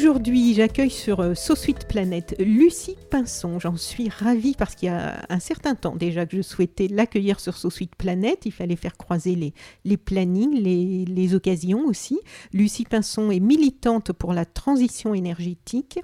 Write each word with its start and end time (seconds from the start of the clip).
Aujourd'hui, 0.00 0.54
j'accueille 0.54 0.88
sur 0.88 1.20
euh, 1.20 1.34
So 1.34 1.54
Sweet 1.54 1.86
Planet 1.86 2.34
Lucie 2.38 2.96
Pinson. 3.10 3.58
J'en 3.58 3.76
suis 3.76 4.08
ravie 4.08 4.54
parce 4.56 4.74
qu'il 4.74 4.86
y 4.86 4.90
a 4.90 5.26
un 5.28 5.40
certain 5.40 5.74
temps 5.74 5.94
déjà 5.94 6.24
que 6.24 6.38
je 6.38 6.40
souhaitais 6.40 6.88
l'accueillir 6.88 7.38
sur 7.38 7.54
So 7.54 7.68
Sweet 7.68 7.94
Planet. 7.96 8.46
Il 8.46 8.52
fallait 8.52 8.76
faire 8.76 8.96
croiser 8.96 9.34
les, 9.34 9.52
les 9.84 9.98
plannings, 9.98 10.54
les, 10.54 11.04
les 11.04 11.34
occasions 11.34 11.84
aussi. 11.84 12.18
Lucie 12.54 12.86
Pinson 12.86 13.30
est 13.30 13.40
militante 13.40 14.14
pour 14.14 14.32
la 14.32 14.46
transition 14.46 15.12
énergétique. 15.12 16.00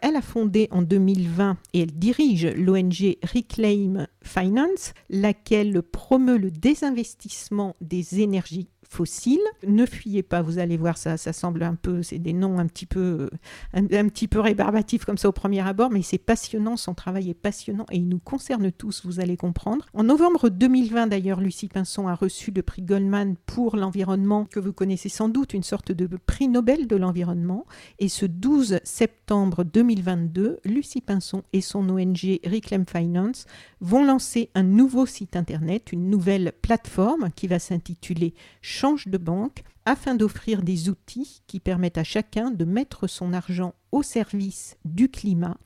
Elle 0.00 0.14
a 0.14 0.22
fondé 0.22 0.68
en 0.70 0.82
2020 0.82 1.56
et 1.72 1.80
elle 1.80 1.92
dirige 1.92 2.46
l'ONG 2.46 3.16
Reclaim 3.34 4.06
Finance, 4.22 4.94
laquelle 5.08 5.82
promeut 5.82 6.38
le 6.38 6.52
désinvestissement 6.52 7.74
des 7.80 8.20
énergies 8.20 8.68
fossiles. 8.90 9.40
Ne 9.66 9.86
fuyez 9.86 10.22
pas, 10.22 10.42
vous 10.42 10.58
allez 10.58 10.76
voir 10.76 10.98
ça, 10.98 11.16
ça 11.16 11.32
semble 11.32 11.62
un 11.62 11.76
peu, 11.76 12.02
c'est 12.02 12.18
des 12.18 12.32
noms 12.32 12.58
un 12.58 12.66
petit 12.66 12.86
peu, 12.86 13.30
un, 13.72 13.84
petit 13.84 14.28
peu 14.28 14.40
rébarbatifs 14.40 15.04
comme 15.04 15.16
ça 15.16 15.28
au 15.28 15.32
premier 15.32 15.66
abord, 15.66 15.90
mais 15.90 16.02
c'est 16.02 16.18
passionnant, 16.18 16.76
son 16.76 16.94
travail 16.94 17.30
est 17.30 17.34
passionnant 17.34 17.86
et 17.90 17.96
il 17.96 18.08
nous 18.08 18.18
concerne 18.18 18.72
tous, 18.72 19.02
vous 19.04 19.20
allez 19.20 19.36
comprendre. 19.36 19.86
En 19.94 20.02
novembre 20.02 20.48
2020 20.48 21.06
d'ailleurs, 21.06 21.40
Lucie 21.40 21.68
Pinson 21.68 22.08
a 22.08 22.14
reçu 22.14 22.50
le 22.50 22.62
prix 22.62 22.82
Goldman 22.82 23.36
pour 23.46 23.76
l'environnement, 23.76 24.44
que 24.44 24.60
vous 24.60 24.72
connaissez 24.72 25.08
sans 25.08 25.28
doute, 25.28 25.54
une 25.54 25.62
sorte 25.62 25.92
de 25.92 26.06
prix 26.16 26.48
Nobel 26.48 26.86
de 26.86 26.96
l'environnement. 26.96 27.66
Et 28.00 28.08
ce 28.08 28.26
12 28.26 28.80
septembre 28.82 29.64
2022, 29.64 30.60
Lucie 30.64 31.00
Pinson 31.00 31.42
et 31.52 31.60
son 31.60 31.88
ONG 31.88 32.40
Reclaim 32.44 32.84
Finance 32.90 33.46
vont 33.80 34.04
lancer 34.04 34.50
un 34.54 34.64
nouveau 34.64 35.06
site 35.06 35.36
internet, 35.36 35.92
une 35.92 36.10
nouvelle 36.10 36.52
plateforme 36.60 37.30
qui 37.34 37.46
va 37.46 37.58
s'intituler 37.58 38.34
Change 38.80 39.08
de 39.08 39.18
banque 39.18 39.62
afin 39.84 40.14
d'offrir 40.14 40.62
des 40.62 40.88
outils 40.88 41.42
qui 41.46 41.60
permettent 41.60 41.98
à 41.98 42.02
chacun 42.02 42.50
de 42.50 42.64
mettre 42.64 43.08
son 43.08 43.34
argent 43.34 43.74
au 43.92 44.02
service 44.02 44.78
du 44.86 45.10
climat. 45.10 45.58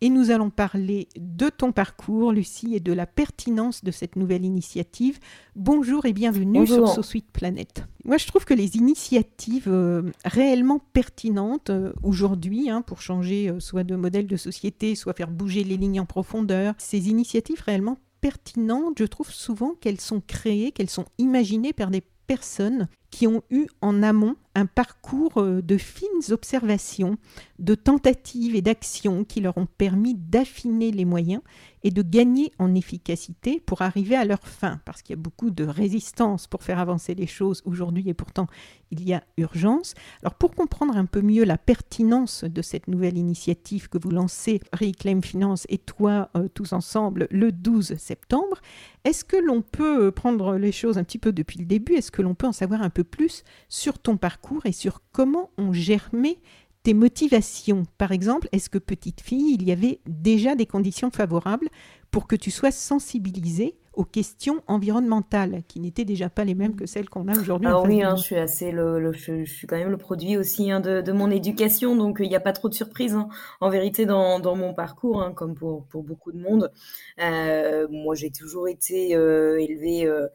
Et 0.00 0.08
nous 0.08 0.30
allons 0.30 0.48
parler 0.48 1.08
de 1.14 1.50
ton 1.50 1.72
parcours, 1.72 2.32
Lucie, 2.32 2.74
et 2.74 2.80
de 2.80 2.94
la 2.94 3.04
pertinence 3.04 3.84
de 3.84 3.90
cette 3.90 4.16
nouvelle 4.16 4.46
initiative. 4.46 5.18
Bonjour 5.56 6.06
et 6.06 6.14
bienvenue 6.14 6.60
Bonjour. 6.60 6.88
sur 6.88 6.94
So 6.94 7.02
Sweet 7.02 7.30
Planet. 7.34 7.84
Moi, 8.06 8.16
je 8.16 8.26
trouve 8.26 8.46
que 8.46 8.54
les 8.54 8.76
initiatives 8.76 9.68
euh, 9.68 10.10
réellement 10.24 10.80
pertinentes 10.94 11.68
euh, 11.68 11.92
aujourd'hui, 12.02 12.70
hein, 12.70 12.80
pour 12.80 13.02
changer 13.02 13.50
euh, 13.50 13.60
soit 13.60 13.84
de 13.84 13.94
modèle 13.94 14.26
de 14.26 14.38
société, 14.38 14.94
soit 14.94 15.12
faire 15.12 15.30
bouger 15.30 15.64
les 15.64 15.76
lignes 15.76 16.00
en 16.00 16.06
profondeur, 16.06 16.72
ces 16.78 17.10
initiatives 17.10 17.62
réellement 17.62 17.98
pertinentes, 18.22 18.98
je 18.98 19.04
trouve 19.04 19.30
souvent 19.30 19.74
qu'elles 19.82 20.00
sont 20.00 20.22
créées, 20.26 20.72
qu'elles 20.72 20.88
sont 20.88 21.04
imaginées 21.18 21.74
par 21.74 21.90
des 21.90 22.02
personnes 22.26 22.88
qui 23.14 23.28
ont 23.28 23.44
eu 23.48 23.68
en 23.80 24.02
amont 24.02 24.34
un 24.56 24.66
parcours 24.66 25.38
euh, 25.38 25.62
de 25.62 25.76
fines 25.76 26.32
observations, 26.32 27.16
de 27.60 27.76
tentatives 27.76 28.56
et 28.56 28.62
d'actions 28.62 29.24
qui 29.24 29.40
leur 29.40 29.56
ont 29.56 29.66
permis 29.66 30.14
d'affiner 30.14 30.90
les 30.90 31.04
moyens 31.04 31.42
et 31.84 31.90
de 31.90 32.02
gagner 32.02 32.52
en 32.58 32.74
efficacité 32.74 33.60
pour 33.60 33.82
arriver 33.82 34.16
à 34.16 34.24
leur 34.24 34.46
fin, 34.46 34.80
parce 34.84 35.02
qu'il 35.02 35.14
y 35.14 35.18
a 35.18 35.22
beaucoup 35.22 35.50
de 35.50 35.64
résistance 35.64 36.46
pour 36.46 36.62
faire 36.62 36.78
avancer 36.78 37.14
les 37.14 37.26
choses 37.26 37.62
aujourd'hui 37.66 38.08
et 38.08 38.14
pourtant 38.14 38.46
il 38.90 39.06
y 39.06 39.12
a 39.12 39.22
urgence. 39.36 39.94
Alors 40.22 40.34
pour 40.34 40.52
comprendre 40.52 40.96
un 40.96 41.04
peu 41.04 41.20
mieux 41.20 41.44
la 41.44 41.58
pertinence 41.58 42.44
de 42.44 42.62
cette 42.62 42.88
nouvelle 42.88 43.18
initiative 43.18 43.88
que 43.88 43.98
vous 43.98 44.10
lancez, 44.10 44.60
Reclaim 44.72 45.20
Finance 45.20 45.66
et 45.68 45.78
toi 45.78 46.30
euh, 46.36 46.48
tous 46.52 46.72
ensemble 46.72 47.28
le 47.30 47.52
12 47.52 47.96
septembre, 47.96 48.60
est-ce 49.04 49.24
que 49.24 49.36
l'on 49.36 49.60
peut 49.60 50.10
prendre 50.10 50.56
les 50.56 50.72
choses 50.72 50.96
un 50.96 51.04
petit 51.04 51.18
peu 51.18 51.32
depuis 51.32 51.58
le 51.58 51.66
début? 51.66 51.94
Est-ce 51.94 52.10
que 52.10 52.22
l'on 52.22 52.34
peut 52.34 52.46
en 52.46 52.52
savoir 52.52 52.80
un 52.80 52.90
peu 52.90 53.03
plus 53.04 53.44
sur 53.68 53.98
ton 53.98 54.16
parcours 54.16 54.66
et 54.66 54.72
sur 54.72 55.00
comment 55.12 55.50
ont 55.58 55.72
germé 55.72 56.40
tes 56.82 56.94
motivations 56.94 57.84
Par 57.96 58.12
exemple, 58.12 58.48
est-ce 58.52 58.68
que 58.68 58.78
petite 58.78 59.20
fille, 59.22 59.54
il 59.54 59.62
y 59.62 59.72
avait 59.72 60.00
déjà 60.06 60.54
des 60.54 60.66
conditions 60.66 61.10
favorables 61.10 61.68
pour 62.10 62.26
que 62.26 62.36
tu 62.36 62.50
sois 62.50 62.70
sensibilisée 62.70 63.76
aux 63.94 64.04
questions 64.04 64.60
environnementales, 64.66 65.62
qui 65.68 65.78
n'étaient 65.78 66.04
déjà 66.04 66.28
pas 66.28 66.44
les 66.44 66.56
mêmes 66.56 66.74
que 66.74 66.84
celles 66.84 67.08
qu'on 67.08 67.28
a 67.28 67.38
aujourd'hui 67.38 67.68
Alors 67.68 67.84
oui, 67.86 68.02
hein, 68.02 68.16
je 68.16 68.22
suis 68.22 68.36
assez 68.36 68.72
le, 68.72 68.98
le- 69.00 69.12
je, 69.12 69.44
je 69.44 69.52
suis 69.52 69.68
quand 69.68 69.76
même 69.76 69.90
le 69.90 69.96
produit 69.96 70.36
aussi 70.36 70.70
hein, 70.70 70.80
de, 70.80 71.00
de 71.00 71.12
mon 71.12 71.30
éducation, 71.30 71.94
donc 71.94 72.20
euh, 72.20 72.24
il 72.24 72.28
n'y 72.28 72.34
a 72.36 72.40
pas 72.40 72.52
trop 72.52 72.68
de 72.68 72.74
surprises 72.74 73.14
hein, 73.14 73.28
en 73.60 73.70
vérité 73.70 74.04
dans, 74.04 74.40
dans 74.40 74.56
mon 74.56 74.74
parcours, 74.74 75.32
comme 75.36 75.54
pour, 75.54 75.84
pour 75.86 76.02
beaucoup 76.02 76.32
de 76.32 76.38
monde. 76.38 76.72
Euh, 77.20 77.86
moi, 77.88 78.16
j'ai 78.16 78.30
toujours 78.30 78.66
été 78.68 79.14
euh, 79.14 79.60
élevée, 79.60 80.06
euh, 80.06 80.26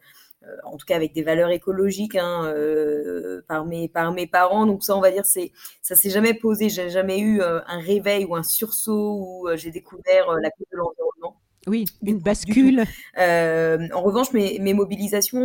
en 0.64 0.76
tout 0.76 0.86
cas 0.86 0.96
avec 0.96 1.12
des 1.12 1.22
valeurs 1.22 1.50
écologiques, 1.50 2.16
hein, 2.16 2.44
euh, 2.46 3.42
par 3.48 3.64
mes 3.66 3.88
par 3.88 4.12
mes 4.12 4.26
parents. 4.26 4.66
Donc 4.66 4.82
ça, 4.82 4.96
on 4.96 5.00
va 5.00 5.10
dire, 5.10 5.26
c'est 5.26 5.52
ça 5.82 5.96
s'est 5.96 6.10
jamais 6.10 6.34
posé. 6.34 6.68
J'ai 6.68 6.90
jamais 6.90 7.18
eu 7.18 7.40
euh, 7.42 7.60
un 7.66 7.78
réveil 7.80 8.24
ou 8.24 8.36
un 8.36 8.42
sursaut 8.42 9.18
où 9.18 9.48
euh, 9.48 9.56
j'ai 9.56 9.70
découvert 9.70 10.32
la 10.40 10.50
cause 10.50 10.66
de 10.72 10.76
l'environnement. 10.76 11.40
Oui, 11.66 11.84
une 12.02 12.20
bascule. 12.20 12.84
Euh, 13.18 13.86
en 13.92 14.00
revanche, 14.00 14.32
mes, 14.32 14.58
mes 14.60 14.72
mobilisations, 14.72 15.40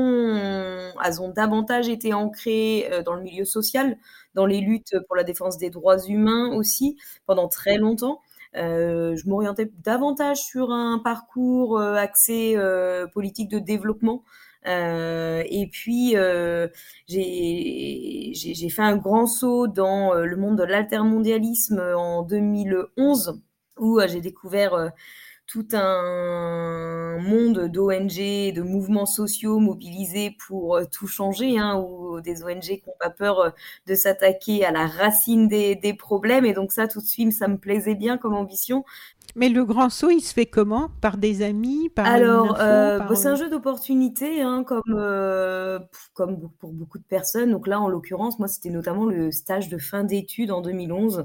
elles 1.04 1.22
ont 1.22 1.30
davantage 1.30 1.90
été 1.90 2.14
ancrées 2.14 2.90
dans 3.06 3.16
le 3.16 3.22
milieu 3.22 3.44
social, 3.44 3.98
dans 4.34 4.46
les 4.46 4.62
luttes 4.62 4.96
pour 5.08 5.18
la 5.18 5.26
défense 5.26 5.58
des 5.58 5.70
droits 5.70 6.02
humains 6.08 6.56
aussi, 6.56 6.98
pendant 7.26 7.50
très 7.50 7.78
longtemps. 7.78 8.22
Euh, 8.56 9.18
je 9.18 9.28
m'orientais 9.28 9.70
davantage 9.84 10.38
sur 10.38 10.72
un 10.72 11.00
parcours 11.00 11.80
axé 11.80 12.54
euh, 12.56 13.08
politique 13.08 13.50
de 13.50 13.60
développement. 13.60 14.24
Euh, 14.68 15.44
et 15.48 15.68
puis, 15.68 16.18
euh, 16.18 16.68
j'ai 17.08 18.70
fait 18.70 18.82
un 18.82 18.98
grand 18.98 19.28
saut 19.28 19.68
dans 19.68 20.14
euh, 20.16 20.26
le 20.26 20.36
monde 20.38 20.58
de 20.58 20.64
l'altermondialisme 20.64 21.80
en 21.96 22.24
2011, 22.24 23.42
où 23.80 24.00
j'ai 24.08 24.22
découvert 24.22 24.92
tout 25.48 25.68
un 25.74 27.20
monde 27.20 27.68
d'ONG, 27.68 28.18
de 28.54 28.62
mouvements 28.62 29.06
sociaux 29.06 29.60
mobilisés 29.60 30.36
pour 30.48 30.76
euh, 30.76 30.86
tout 30.92 31.08
changer, 31.08 31.60
hein, 31.60 31.78
ou 31.78 32.20
des 32.22 32.44
ONG 32.44 32.62
qui 32.62 32.84
n'ont 32.88 32.96
pas 33.00 33.10
peur 33.10 33.40
euh, 33.40 33.50
de 33.88 33.96
s'attaquer 33.96 34.66
à 34.66 34.72
la 34.72 34.88
racine 34.88 35.48
des, 35.48 35.76
des 35.76 35.94
problèmes. 35.94 36.46
Et 36.46 36.54
donc 36.54 36.72
ça, 36.72 36.88
tout 36.88 37.00
de 37.00 37.06
suite, 37.06 37.32
ça 37.32 37.48
me 37.48 37.58
plaisait 37.58 37.96
bien 37.96 38.18
comme 38.18 38.34
ambition. 38.34 38.84
Mais 39.38 39.50
le 39.50 39.66
grand 39.66 39.90
saut, 39.90 40.10
il 40.10 40.22
se 40.22 40.34
fait 40.34 40.46
comment? 40.46 40.90
Par 41.02 41.18
des 41.18 41.42
amis 41.42 41.90
Par 41.90 42.06
Alors, 42.06 42.58
euh, 42.62 43.00
par, 43.00 43.10
bah, 43.10 43.16
c'est 43.16 43.28
un 43.28 43.36
jeu 43.36 43.50
d'opportunité, 43.50 44.42
hein, 44.42 44.64
comme, 44.64 44.82
euh, 44.92 45.78
comme 46.14 46.50
pour 46.60 46.72
beaucoup 46.72 47.00
de 47.00 47.04
personnes. 47.04 47.52
Donc 47.52 47.68
là, 47.68 47.82
en 47.82 47.90
l'occurrence, 47.90 48.40
moi, 48.40 48.48
c'était 48.48 48.70
notamment 48.70 49.06
le 49.06 49.32
stage 49.32 49.68
de 49.68 49.78
fin 49.78 50.06
d'études 50.06 50.52
en 50.52 50.62
2011, 50.62 51.20
euh, 51.20 51.24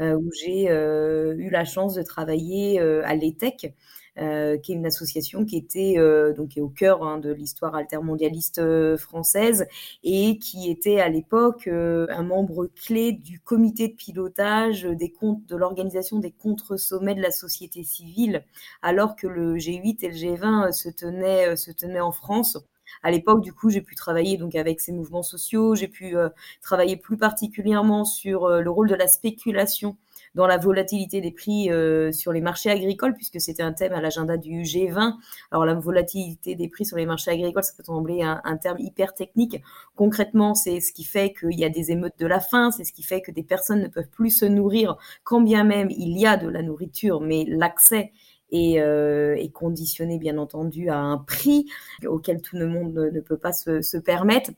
où 0.00 0.30
j'ai 0.32 0.70
euh, 0.70 1.34
eu 1.38 1.50
la 1.50 1.64
chance 1.64 1.94
de 1.94 2.02
travailler 2.02 2.80
euh, 2.80 3.02
à 3.04 3.14
l'ETEC, 3.14 3.74
euh, 4.18 4.58
qui 4.58 4.72
est 4.72 4.74
une 4.74 4.86
association 4.86 5.44
qui 5.44 5.56
était 5.56 5.94
euh, 5.98 6.32
donc 6.34 6.56
est 6.56 6.60
au 6.60 6.68
cœur 6.68 7.04
hein, 7.04 7.18
de 7.18 7.30
l'histoire 7.30 7.74
altermondialiste 7.76 8.58
euh, 8.58 8.96
française 8.96 9.66
et 10.02 10.38
qui 10.38 10.70
était 10.70 11.00
à 11.00 11.08
l'époque 11.08 11.68
euh, 11.68 12.06
un 12.10 12.24
membre 12.24 12.66
clé 12.66 13.12
du 13.12 13.38
comité 13.40 13.88
de 13.88 13.94
pilotage 13.94 14.82
des 14.82 15.10
comptes 15.12 15.46
de 15.46 15.56
l'organisation 15.56 16.18
des 16.18 16.32
contre-sommets 16.32 17.14
de 17.14 17.22
la 17.22 17.30
société 17.30 17.84
civile 17.84 18.44
alors 18.82 19.14
que 19.16 19.26
le 19.26 19.56
G8 19.56 20.04
et 20.04 20.08
le 20.08 20.14
G20 20.14 20.68
euh, 20.68 20.72
se 20.72 20.88
tenaient, 20.88 21.48
euh, 21.50 21.56
se 21.56 21.70
tenaient 21.70 22.00
en 22.00 22.12
France. 22.12 22.58
À 23.02 23.10
l'époque, 23.10 23.42
du 23.42 23.52
coup, 23.52 23.70
j'ai 23.70 23.80
pu 23.80 23.94
travailler 23.94 24.36
donc 24.36 24.54
avec 24.54 24.80
ces 24.80 24.92
mouvements 24.92 25.22
sociaux, 25.22 25.74
j'ai 25.74 25.88
pu 25.88 26.16
euh, 26.16 26.28
travailler 26.62 26.96
plus 26.96 27.16
particulièrement 27.16 28.04
sur 28.04 28.44
euh, 28.44 28.60
le 28.60 28.70
rôle 28.70 28.88
de 28.88 28.94
la 28.94 29.08
spéculation 29.08 29.96
dans 30.34 30.46
la 30.46 30.58
volatilité 30.58 31.20
des 31.20 31.30
prix 31.32 31.70
euh, 31.70 32.12
sur 32.12 32.32
les 32.32 32.40
marchés 32.40 32.70
agricoles, 32.70 33.14
puisque 33.14 33.40
c'était 33.40 33.62
un 33.62 33.72
thème 33.72 33.92
à 33.92 34.00
l'agenda 34.00 34.36
du 34.36 34.62
G20. 34.62 35.14
Alors 35.50 35.64
la 35.64 35.74
volatilité 35.74 36.54
des 36.54 36.68
prix 36.68 36.84
sur 36.84 36.96
les 36.96 37.06
marchés 37.06 37.30
agricoles, 37.30 37.64
ça 37.64 37.72
peut 37.76 37.84
sembler 37.84 38.22
un, 38.22 38.40
un 38.44 38.56
terme 38.56 38.78
hyper 38.78 39.14
technique. 39.14 39.62
Concrètement, 39.96 40.54
c'est 40.54 40.80
ce 40.80 40.92
qui 40.92 41.04
fait 41.04 41.32
qu'il 41.32 41.58
y 41.58 41.64
a 41.64 41.70
des 41.70 41.90
émeutes 41.90 42.18
de 42.18 42.26
la 42.26 42.40
faim, 42.40 42.70
c'est 42.70 42.84
ce 42.84 42.92
qui 42.92 43.02
fait 43.02 43.20
que 43.20 43.30
des 43.30 43.42
personnes 43.42 43.82
ne 43.82 43.88
peuvent 43.88 44.08
plus 44.08 44.30
se 44.30 44.44
nourrir, 44.44 44.96
quand 45.24 45.40
bien 45.40 45.64
même 45.64 45.90
il 45.90 46.18
y 46.18 46.26
a 46.26 46.36
de 46.36 46.48
la 46.48 46.62
nourriture, 46.62 47.20
mais 47.20 47.44
l'accès 47.48 48.12
euh, 48.52 49.34
est, 49.36 49.50
conditionné 49.52 50.18
bien 50.18 50.38
entendu 50.38 50.88
à 50.88 50.98
un 50.98 51.18
prix 51.18 51.66
auquel 52.06 52.40
tout 52.40 52.56
le 52.56 52.66
monde 52.66 53.10
ne, 53.12 53.20
peut 53.20 53.36
pas 53.36 53.52
se, 53.52 53.82
se 53.82 53.96
permettre. 53.96 54.50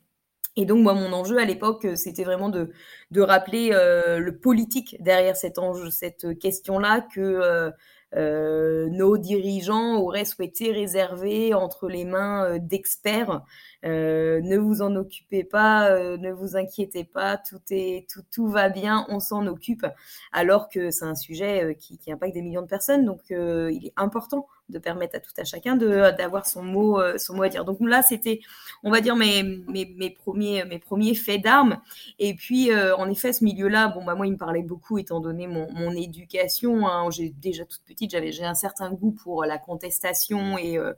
Et 0.57 0.65
donc, 0.65 0.83
moi, 0.83 0.95
mon 0.95 1.13
enjeu 1.13 1.39
à 1.39 1.45
l'époque, 1.45 1.87
c'était 1.95 2.25
vraiment 2.25 2.49
de, 2.49 2.71
de 3.11 3.21
rappeler 3.21 3.71
euh, 3.73 4.19
le 4.19 4.37
politique 4.37 4.97
derrière 5.01 5.37
cet 5.37 5.59
enjeu, 5.59 5.91
cette 5.91 6.39
question-là 6.39 7.07
que 7.15 7.73
euh, 8.17 8.89
nos 8.91 9.17
dirigeants 9.17 10.01
auraient 10.01 10.25
souhaité 10.25 10.73
réserver 10.73 11.55
entre 11.55 11.89
les 11.89 12.05
mains 12.05 12.59
d'experts. 12.59 13.43
Euh, 13.85 14.41
ne 14.43 14.59
vous 14.59 14.83
en 14.83 14.95
occupez 14.95 15.43
pas, 15.43 15.91
ne 16.19 16.31
vous 16.33 16.57
inquiétez 16.57 17.05
pas, 17.05 17.39
tout 17.39 17.61
est 17.71 18.07
tout, 18.13 18.23
tout 18.31 18.49
va 18.49 18.69
bien, 18.69 19.07
on 19.09 19.21
s'en 19.21 19.47
occupe. 19.47 19.87
Alors 20.33 20.69
que 20.69 20.91
c'est 20.91 21.05
un 21.05 21.15
sujet 21.15 21.77
qui, 21.81 21.99
qui, 21.99 22.13
impacte 22.13 22.35
des 22.35 22.43
millions 22.43 22.63
de 22.63 22.67
personnes, 22.67 23.05
donc 23.07 23.21
il 23.31 23.87
est 23.87 23.93
important 23.97 24.47
de 24.69 24.79
permettre 24.79 25.17
à 25.17 25.21
tout 25.21 25.33
à 25.37 25.45
chacun 25.45 25.77
d'avoir 25.77 26.47
son 26.47 26.63
mot 26.63 27.01
son 27.19 27.35
mot 27.35 27.43
à 27.43 27.49
dire. 27.49 27.65
Donc 27.65 27.79
là, 27.81 28.03
c'était, 28.03 28.41
on 28.85 28.91
va 28.91 29.01
dire 29.01 29.17
mes, 29.17 29.43
mes, 29.43 29.87
mes 29.97 30.11
premiers 30.11 30.65
mes 30.65 30.79
premiers 30.79 31.15
faits 31.15 31.43
d'armes. 31.43 31.79
Et 32.19 32.35
puis 32.35 32.71
en 32.75 33.09
effet, 33.09 33.33
ce 33.33 33.45
milieu-là, 33.45 33.89
bon 33.89 34.05
bah 34.05 34.15
moi, 34.15 34.27
il 34.27 34.33
me 34.33 34.39
parlait 34.39 34.63
beaucoup 34.63 34.99
étant 34.99 35.21
donné 35.21 35.47
mon, 35.47 35.73
mon 35.73 35.93
éducation. 35.93 36.87
Hein, 36.87 37.11
J'ai 37.11 37.31
déjà 37.31 37.65
toute 37.65 37.83
petite 37.87 38.11
j'avais 38.11 38.33
j'ai 38.33 38.45
un 38.45 38.55
certain 38.55 38.91
goût 38.93 39.13
pour 39.13 39.45
la 39.45 39.59
contestation 39.59 40.59
et 40.59 40.79
euh, 40.79 40.93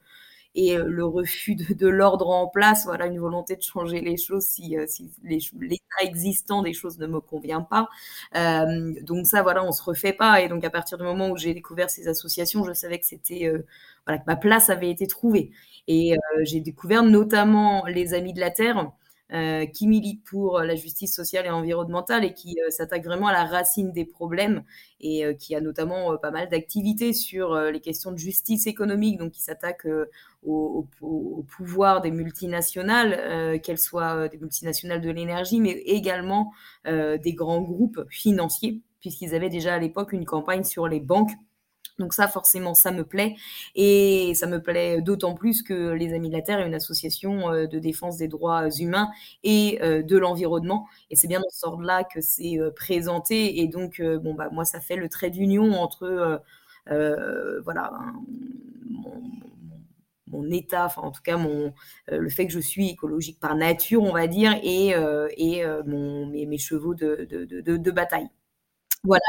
et 0.54 0.76
euh, 0.76 0.84
le 0.86 1.04
refus 1.04 1.54
de, 1.54 1.74
de 1.74 1.86
l'ordre 1.88 2.28
en 2.28 2.46
place, 2.48 2.84
voilà, 2.84 3.06
une 3.06 3.18
volonté 3.18 3.56
de 3.56 3.62
changer 3.62 4.00
les 4.00 4.16
choses 4.16 4.44
si, 4.44 4.76
euh, 4.76 4.86
si 4.88 5.10
l'état 5.60 5.84
existant 6.02 6.62
des 6.62 6.72
choses 6.74 6.98
ne 6.98 7.06
me 7.06 7.20
convient 7.20 7.62
pas. 7.62 7.88
Euh, 8.36 8.94
donc 9.02 9.26
ça, 9.26 9.42
voilà, 9.42 9.64
on 9.64 9.72
se 9.72 9.82
refait 9.82 10.12
pas. 10.12 10.40
Et 10.42 10.48
donc 10.48 10.64
à 10.64 10.70
partir 10.70 10.98
du 10.98 11.04
moment 11.04 11.30
où 11.30 11.36
j'ai 11.36 11.54
découvert 11.54 11.90
ces 11.90 12.08
associations, 12.08 12.64
je 12.64 12.72
savais 12.72 12.98
que 12.98 13.06
c'était, 13.06 13.46
euh, 13.48 13.64
voilà, 14.06 14.18
que 14.18 14.24
ma 14.26 14.36
place 14.36 14.70
avait 14.70 14.90
été 14.90 15.06
trouvée. 15.06 15.50
Et 15.88 16.14
euh, 16.14 16.18
j'ai 16.44 16.60
découvert 16.60 17.02
notamment 17.02 17.84
les 17.86 18.14
Amis 18.14 18.32
de 18.32 18.40
la 18.40 18.50
Terre, 18.50 18.90
euh, 19.32 19.64
qui 19.64 19.88
milite 19.88 20.22
pour 20.24 20.60
la 20.60 20.74
justice 20.74 21.14
sociale 21.14 21.46
et 21.46 21.50
environnementale 21.50 22.22
et 22.22 22.34
qui 22.34 22.58
euh, 22.60 22.68
s'attaque 22.68 23.02
vraiment 23.02 23.28
à 23.28 23.32
la 23.32 23.46
racine 23.46 23.90
des 23.90 24.04
problèmes 24.04 24.62
et 25.00 25.24
euh, 25.24 25.32
qui 25.32 25.54
a 25.54 25.62
notamment 25.62 26.18
pas 26.18 26.30
mal 26.30 26.50
d'activités 26.50 27.14
sur 27.14 27.56
les 27.56 27.80
questions 27.80 28.12
de 28.12 28.18
justice 28.18 28.66
économique, 28.66 29.18
donc 29.18 29.32
qui 29.32 29.40
s'attaque 29.40 29.86
au, 30.42 30.86
pouvoir 31.56 32.02
des 32.02 32.10
multinationales, 32.10 33.60
qu'elles 33.62 33.78
soient 33.78 34.28
des 34.28 34.38
multinationales 34.38 35.00
de 35.00 35.10
l'énergie, 35.10 35.60
mais 35.60 35.72
également 35.86 36.52
des 36.84 37.34
grands 37.34 37.62
groupes 37.62 38.04
financiers, 38.10 38.80
puisqu'ils 39.00 39.34
avaient 39.34 39.48
déjà 39.48 39.74
à 39.74 39.78
l'époque 39.78 40.12
une 40.12 40.24
campagne 40.24 40.64
sur 40.64 40.88
les 40.88 41.00
banques 41.00 41.32
donc 41.98 42.14
ça, 42.14 42.28
forcément, 42.28 42.74
ça 42.74 42.90
me 42.90 43.04
plaît. 43.04 43.36
Et 43.74 44.32
ça 44.34 44.46
me 44.46 44.60
plaît 44.62 45.00
d'autant 45.02 45.34
plus 45.34 45.62
que 45.62 45.92
les 45.92 46.14
Amis 46.14 46.28
de 46.28 46.34
la 46.34 46.42
Terre 46.42 46.60
est 46.60 46.66
une 46.66 46.74
association 46.74 47.50
euh, 47.52 47.66
de 47.66 47.78
défense 47.78 48.16
des 48.16 48.28
droits 48.28 48.68
humains 48.78 49.10
et 49.44 49.78
euh, 49.82 50.02
de 50.02 50.16
l'environnement. 50.16 50.86
Et 51.10 51.16
c'est 51.16 51.28
bien 51.28 51.40
dans 51.40 51.50
ce 51.50 51.66
ordre-là 51.66 52.04
que 52.04 52.20
c'est 52.20 52.58
euh, 52.58 52.70
présenté. 52.70 53.60
Et 53.60 53.68
donc, 53.68 54.00
bon, 54.02 54.34
bah, 54.34 54.48
moi, 54.52 54.64
ça 54.64 54.80
fait 54.80 54.96
le 54.96 55.08
trait 55.08 55.30
d'union 55.30 55.72
entre, 55.74 56.42
voilà, 57.64 57.92
mon, 60.26 60.50
état, 60.50 60.86
enfin 60.86 61.02
en 61.02 61.12
tout 61.12 61.22
cas 61.22 61.36
mon 61.36 61.74
le 62.08 62.28
fait 62.30 62.46
que 62.46 62.52
je 62.52 62.58
suis 62.58 62.88
écologique 62.88 63.38
par 63.38 63.54
nature, 63.54 64.02
on 64.02 64.12
va 64.12 64.26
dire, 64.26 64.58
et, 64.62 64.94
et 65.36 65.64
mon, 65.86 66.26
mes, 66.26 66.58
chevaux 66.58 66.94
de, 66.94 67.26
de, 67.30 67.76
de 67.76 67.90
bataille. 67.90 68.28
Voilà. 69.04 69.24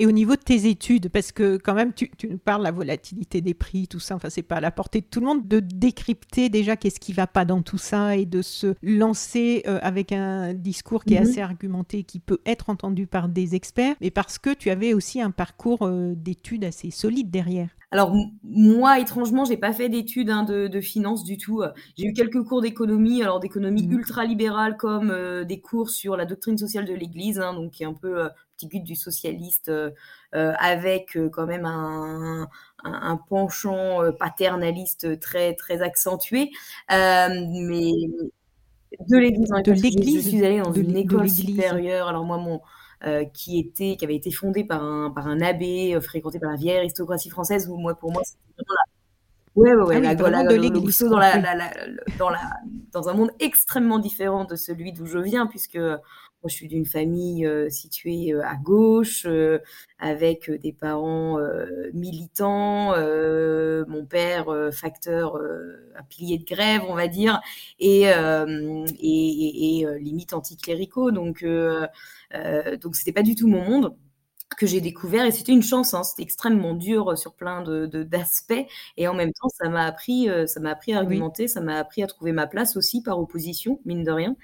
Et 0.00 0.06
au 0.06 0.12
niveau 0.12 0.36
de 0.36 0.40
tes 0.40 0.68
études, 0.68 1.08
parce 1.08 1.32
que 1.32 1.56
quand 1.56 1.74
même, 1.74 1.92
tu, 1.92 2.08
tu 2.16 2.28
nous 2.28 2.38
parles 2.38 2.60
de 2.60 2.64
la 2.64 2.70
volatilité 2.70 3.40
des 3.40 3.52
prix, 3.52 3.88
tout 3.88 3.98
ça, 3.98 4.14
enfin, 4.14 4.30
c'est 4.30 4.42
pas 4.42 4.56
à 4.56 4.60
la 4.60 4.70
portée 4.70 5.00
de 5.00 5.06
tout 5.06 5.18
le 5.18 5.26
monde, 5.26 5.48
de 5.48 5.58
décrypter 5.58 6.48
déjà 6.48 6.76
qu'est-ce 6.76 7.00
qui 7.00 7.12
va 7.12 7.26
pas 7.26 7.44
dans 7.44 7.62
tout 7.62 7.78
ça 7.78 8.16
et 8.16 8.24
de 8.24 8.40
se 8.40 8.74
lancer 8.80 9.64
euh, 9.66 9.80
avec 9.82 10.12
un 10.12 10.54
discours 10.54 11.04
qui 11.04 11.14
est 11.14 11.20
mmh. 11.20 11.22
assez 11.24 11.40
argumenté, 11.40 12.04
qui 12.04 12.20
peut 12.20 12.38
être 12.46 12.70
entendu 12.70 13.08
par 13.08 13.28
des 13.28 13.56
experts, 13.56 13.96
mais 14.00 14.12
parce 14.12 14.38
que 14.38 14.54
tu 14.54 14.70
avais 14.70 14.94
aussi 14.94 15.20
un 15.20 15.32
parcours 15.32 15.82
euh, 15.82 16.14
d'études 16.14 16.64
assez 16.64 16.92
solide 16.92 17.32
derrière. 17.32 17.70
Alors 17.90 18.14
moi, 18.44 19.00
étrangement, 19.00 19.46
j'ai 19.46 19.56
pas 19.56 19.72
fait 19.72 19.88
d'études 19.88 20.30
hein, 20.30 20.44
de, 20.44 20.68
de 20.68 20.80
finance 20.80 21.24
du 21.24 21.38
tout. 21.38 21.62
J'ai 21.96 22.06
eu 22.06 22.12
quelques 22.12 22.44
cours 22.44 22.60
d'économie, 22.60 23.22
alors 23.22 23.40
d'économie 23.40 23.88
mmh. 23.88 23.92
ultra 23.92 24.24
libérale 24.24 24.76
comme 24.76 25.10
euh, 25.10 25.44
des 25.44 25.60
cours 25.60 25.90
sur 25.90 26.16
la 26.16 26.26
doctrine 26.26 26.58
sociale 26.58 26.84
de 26.84 26.94
l'Église, 26.94 27.40
hein, 27.40 27.54
donc 27.54 27.72
qui 27.72 27.82
est 27.82 27.86
un 27.86 27.94
peu 27.94 28.24
euh, 28.24 28.28
petit 28.66 28.80
du 28.80 28.96
socialiste, 28.96 29.68
euh, 29.68 29.90
avec 30.32 31.16
euh, 31.16 31.28
quand 31.30 31.46
même 31.46 31.64
un, 31.64 32.48
un, 32.84 32.92
un 33.12 33.16
penchant 33.16 34.02
euh, 34.02 34.12
paternaliste 34.12 35.20
très 35.20 35.54
très 35.54 35.82
accentué, 35.82 36.50
euh, 36.92 37.28
mais 37.70 37.92
de 39.08 39.16
l'Église. 39.16 39.48
De 39.48 39.72
l'Église. 39.72 40.24
Je 40.24 40.28
suis 40.28 40.44
allée 40.44 40.60
dans 40.60 40.70
de 40.70 40.80
une 40.80 40.96
école 40.96 41.28
supérieure. 41.28 42.08
Alors 42.08 42.24
moi, 42.24 42.38
mon 42.38 42.60
euh, 43.04 43.24
qui 43.26 43.58
était 43.60 43.96
qui 43.96 44.04
avait 44.04 44.16
été 44.16 44.30
fondée 44.30 44.64
par 44.64 44.82
un 44.82 45.10
par 45.10 45.28
un 45.28 45.40
abbé 45.40 45.94
euh, 45.94 46.00
fréquenté 46.00 46.40
par 46.40 46.50
la 46.50 46.56
vieille 46.56 46.78
aristocratie 46.78 47.30
française 47.30 47.68
où 47.68 47.76
moi 47.76 47.94
pour 47.94 48.10
moi 48.12 48.22
c'était 48.24 48.40
vraiment 48.56 48.74
la 48.74 48.92
Ouais, 49.56 49.74
ouais, 49.74 49.82
ouais, 49.82 49.96
ah 50.06 50.14
oui, 50.14 50.30
la, 50.30 50.30
la, 50.30 50.44
de 50.44 50.54
l'église. 50.54 51.00
Dans, 51.00 51.18
la, 51.18 51.36
la, 51.38 51.54
la, 51.56 51.70
dans, 52.16 52.30
la, 52.30 52.38
dans 52.92 53.08
un 53.08 53.14
monde 53.14 53.32
extrêmement 53.40 53.98
différent 53.98 54.44
de 54.44 54.54
celui 54.54 54.92
d'où 54.92 55.04
je 55.06 55.18
viens, 55.18 55.48
puisque 55.48 55.80
moi, 56.42 56.48
je 56.48 56.54
suis 56.54 56.68
d'une 56.68 56.86
famille 56.86 57.46
euh, 57.46 57.68
située 57.68 58.32
euh, 58.32 58.44
à 58.44 58.54
gauche, 58.56 59.24
euh, 59.26 59.58
avec 59.98 60.50
des 60.50 60.72
parents 60.72 61.38
euh, 61.40 61.90
militants, 61.92 62.94
euh, 62.94 63.84
mon 63.88 64.04
père 64.06 64.46
facteur 64.72 65.36
à 65.96 66.02
pilier 66.04 66.38
de 66.38 66.44
grève, 66.44 66.82
on 66.88 66.94
va 66.94 67.08
dire, 67.08 67.40
et, 67.80 68.02
et, 68.02 68.12
et, 69.00 69.80
et 69.80 69.98
limite 70.00 70.32
anticléricaux. 70.32 71.10
Donc, 71.10 71.44
donc 71.44 72.96
c'était 72.96 73.12
pas 73.12 73.22
du 73.22 73.34
tout 73.34 73.48
mon 73.48 73.64
monde 73.64 73.96
que 74.56 74.66
j'ai 74.66 74.80
découvert 74.80 75.24
et 75.24 75.30
c'était 75.30 75.52
une 75.52 75.62
chance 75.62 75.94
hein, 75.94 76.02
c'était 76.02 76.22
extrêmement 76.22 76.74
dur 76.74 77.16
sur 77.18 77.34
plein 77.34 77.62
de 77.62 77.86
d'aspects 77.86 78.66
et 78.96 79.08
en 79.08 79.14
même 79.14 79.32
temps 79.32 79.48
ça 79.48 79.68
m'a 79.68 79.84
appris 79.84 80.28
euh, 80.28 80.46
ça 80.46 80.60
m'a 80.60 80.70
appris 80.70 80.94
à 80.94 80.98
argumenter 80.98 81.44
oui. 81.44 81.48
ça 81.48 81.60
m'a 81.60 81.78
appris 81.78 82.02
à 82.02 82.06
trouver 82.06 82.32
ma 82.32 82.46
place 82.46 82.76
aussi 82.76 83.02
par 83.02 83.18
opposition 83.20 83.80
mine 83.84 84.04
de 84.04 84.10
rien. 84.10 84.36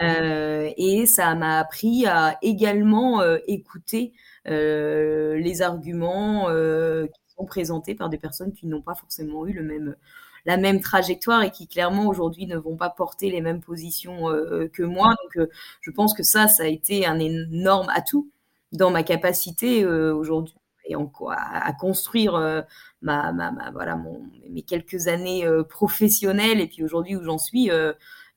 Euh, 0.00 0.70
et 0.76 1.06
ça 1.06 1.34
m'a 1.34 1.58
appris 1.58 2.06
à 2.06 2.38
également 2.42 3.20
euh, 3.20 3.38
écouter 3.46 4.12
euh, 4.48 5.36
les 5.36 5.62
arguments 5.62 6.48
euh, 6.48 7.06
qui 7.06 7.34
sont 7.36 7.44
présentés 7.44 7.94
par 7.94 8.08
des 8.08 8.18
personnes 8.18 8.52
qui 8.52 8.66
n'ont 8.66 8.82
pas 8.82 8.94
forcément 8.94 9.46
eu 9.46 9.52
le 9.52 9.62
même 9.62 9.96
la 10.46 10.56
même 10.56 10.80
trajectoire 10.80 11.42
et 11.42 11.50
qui 11.50 11.68
clairement 11.68 12.06
aujourd'hui 12.06 12.46
ne 12.46 12.56
vont 12.56 12.76
pas 12.76 12.88
porter 12.90 13.30
les 13.30 13.42
mêmes 13.42 13.60
positions 13.60 14.30
euh, 14.30 14.68
que 14.72 14.82
moi. 14.82 15.14
Donc 15.34 15.48
je 15.80 15.90
pense 15.90 16.14
que 16.14 16.22
ça 16.22 16.48
ça 16.48 16.62
a 16.64 16.66
été 16.66 17.06
un 17.06 17.18
énorme 17.18 17.88
atout 17.94 18.30
dans 18.72 18.90
ma 18.90 19.02
capacité 19.02 19.82
euh, 19.82 20.14
aujourd'hui 20.14 20.54
et 20.86 20.96
en, 20.96 21.10
à, 21.30 21.72
construire 21.72 22.34
euh, 22.34 22.62
ma, 23.02 23.32
voilà 23.72 24.00
mes 24.48 24.62
quelques 24.62 25.08
années 25.08 25.46
euh, 25.46 25.62
professionnelles 25.62 26.60
et 26.60 26.66
puis 26.66 26.82
aujourd'hui 26.82 27.16
où 27.16 27.22
j'en 27.22 27.38
suis 27.38 27.70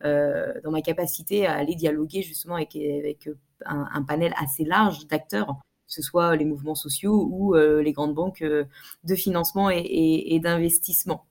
dans 0.04 0.72
ma 0.72 0.82
capacité 0.82 1.48
à 1.48 1.54
aller 1.54 1.76
dialoguer 1.76 2.22
justement 2.22 2.56
avec, 2.56 2.76
avec 2.76 3.30
un, 3.66 4.04
panel 4.04 4.34
assez 4.38 4.66
large 4.66 5.08
d'acteurs 5.08 5.56
que 5.88 5.94
ce 5.94 6.02
soit 6.02 6.36
les 6.36 6.46
mouvements 6.46 6.76
sociaux 6.76 7.28
ou 7.32 7.54
les 7.56 7.94
grandes 7.94 8.14
banques 8.14 8.44
de 8.44 9.16
financement 9.16 9.70
et, 9.70 10.40
d'investissement. 10.44 11.26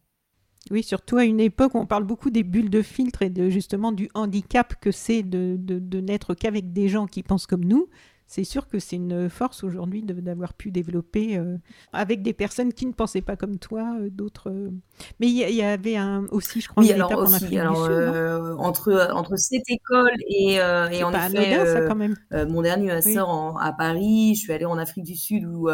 Oui, 0.70 0.82
surtout 0.82 1.18
à 1.18 1.24
une 1.24 1.40
époque 1.40 1.74
où 1.74 1.78
on 1.78 1.86
parle 1.86 2.04
beaucoup 2.04 2.30
des 2.30 2.44
bulles 2.44 2.70
de 2.70 2.80
filtre 2.80 3.22
et 3.22 3.30
de 3.30 3.50
justement 3.50 3.92
du 3.92 4.08
handicap 4.14 4.74
que 4.80 4.90
c'est 4.90 5.22
de, 5.22 5.56
de 5.58 6.00
n'être 6.00 6.34
qu'avec 6.34 6.72
des 6.72 6.88
gens 6.88 7.06
qui 7.06 7.22
pensent 7.22 7.46
comme 7.46 7.64
nous 7.64 7.88
c'est 8.32 8.44
sûr 8.44 8.66
que 8.66 8.78
c'est 8.78 8.96
une 8.96 9.28
force 9.28 9.62
aujourd'hui 9.62 10.02
d'avoir 10.02 10.54
pu 10.54 10.70
développer 10.70 11.36
euh, 11.36 11.58
avec 11.92 12.22
des 12.22 12.32
personnes 12.32 12.72
qui 12.72 12.86
ne 12.86 12.92
pensaient 12.92 13.20
pas 13.20 13.36
comme 13.36 13.58
toi, 13.58 13.94
euh, 14.00 14.08
d'autres. 14.08 14.48
Euh... 14.48 14.70
Mais 15.20 15.26
il 15.26 15.34
y, 15.34 15.56
y, 15.56 15.62
avait 15.62 15.96
un, 15.96 16.24
aussi, 16.30 16.62
je 16.62 16.68
crois, 16.70 16.82
oui, 16.82 16.90
alors 16.92 17.12
aussi, 17.12 17.58
alors, 17.58 17.84
Sud, 17.84 17.92
euh, 17.92 18.56
entre 18.56 19.10
entre 19.12 19.36
cette 19.36 19.68
école 19.68 20.14
et, 20.26 20.54
et 20.54 21.04
en 21.04 21.12
effet, 21.12 21.54
anodin, 21.54 21.66
ça, 21.66 21.80
quand 21.82 21.94
même. 21.94 22.16
mon 22.48 22.62
dernier 22.62 22.86
master 22.86 23.28
oui. 23.28 23.34
en, 23.34 23.54
à 23.58 23.70
Paris, 23.74 24.34
je 24.34 24.40
suis 24.40 24.52
allée 24.54 24.64
en 24.64 24.78
Afrique 24.78 25.04
du 25.04 25.16
Sud 25.16 25.44
où 25.44 25.68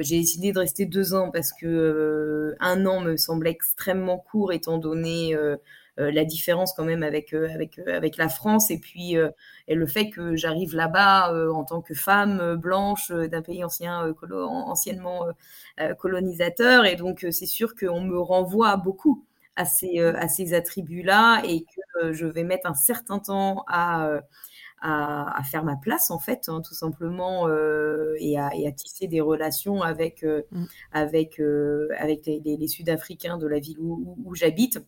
j'ai 0.00 0.18
décidé 0.18 0.52
de 0.52 0.58
rester 0.58 0.84
deux 0.84 1.14
ans 1.14 1.30
parce 1.30 1.54
que 1.58 2.54
un 2.60 2.84
an 2.84 3.00
me 3.00 3.16
semblait 3.16 3.52
extrêmement 3.52 4.18
court 4.18 4.52
étant 4.52 4.76
donné 4.76 5.34
la 5.98 6.24
différence 6.24 6.72
quand 6.72 6.84
même 6.84 7.02
avec 7.02 7.32
avec 7.32 7.78
avec 7.80 8.16
la 8.16 8.28
France 8.28 8.70
et 8.70 8.78
puis 8.78 9.16
et 9.66 9.74
le 9.74 9.86
fait 9.86 10.10
que 10.10 10.36
j'arrive 10.36 10.74
là-bas 10.74 11.32
en 11.52 11.64
tant 11.64 11.80
que 11.80 11.94
femme 11.94 12.56
blanche 12.56 13.10
d'un 13.10 13.42
pays 13.42 13.64
ancien 13.64 14.14
anciennement 14.22 15.26
colonisateur 15.98 16.86
et 16.86 16.96
donc 16.96 17.26
c'est 17.30 17.46
sûr 17.46 17.74
qu'on 17.74 18.00
me 18.00 18.18
renvoie 18.18 18.76
beaucoup 18.76 19.24
à 19.56 19.64
ces, 19.64 19.98
à 19.98 20.28
ces 20.28 20.54
attributs-là 20.54 21.42
et 21.44 21.64
que 21.64 22.12
je 22.12 22.26
vais 22.26 22.44
mettre 22.44 22.70
un 22.70 22.74
certain 22.74 23.18
temps 23.18 23.64
à, 23.66 24.20
à, 24.80 25.42
faire 25.44 25.64
ma 25.64 25.76
place 25.76 26.10
en 26.10 26.18
fait, 26.18 26.48
hein, 26.48 26.62
tout 26.66 26.74
simplement, 26.74 27.48
euh, 27.48 28.14
et, 28.18 28.38
à, 28.38 28.50
tisser 28.72 29.06
des 29.08 29.20
relations 29.20 29.82
avec, 29.82 30.22
euh, 30.22 30.42
mm. 30.52 30.64
avec, 30.92 31.40
euh, 31.40 31.88
avec 31.98 32.26
les, 32.26 32.68
Sud-Africains 32.68 33.38
de 33.38 33.46
la 33.46 33.58
ville 33.58 33.78
où, 33.80 34.34
j'habite. 34.34 34.80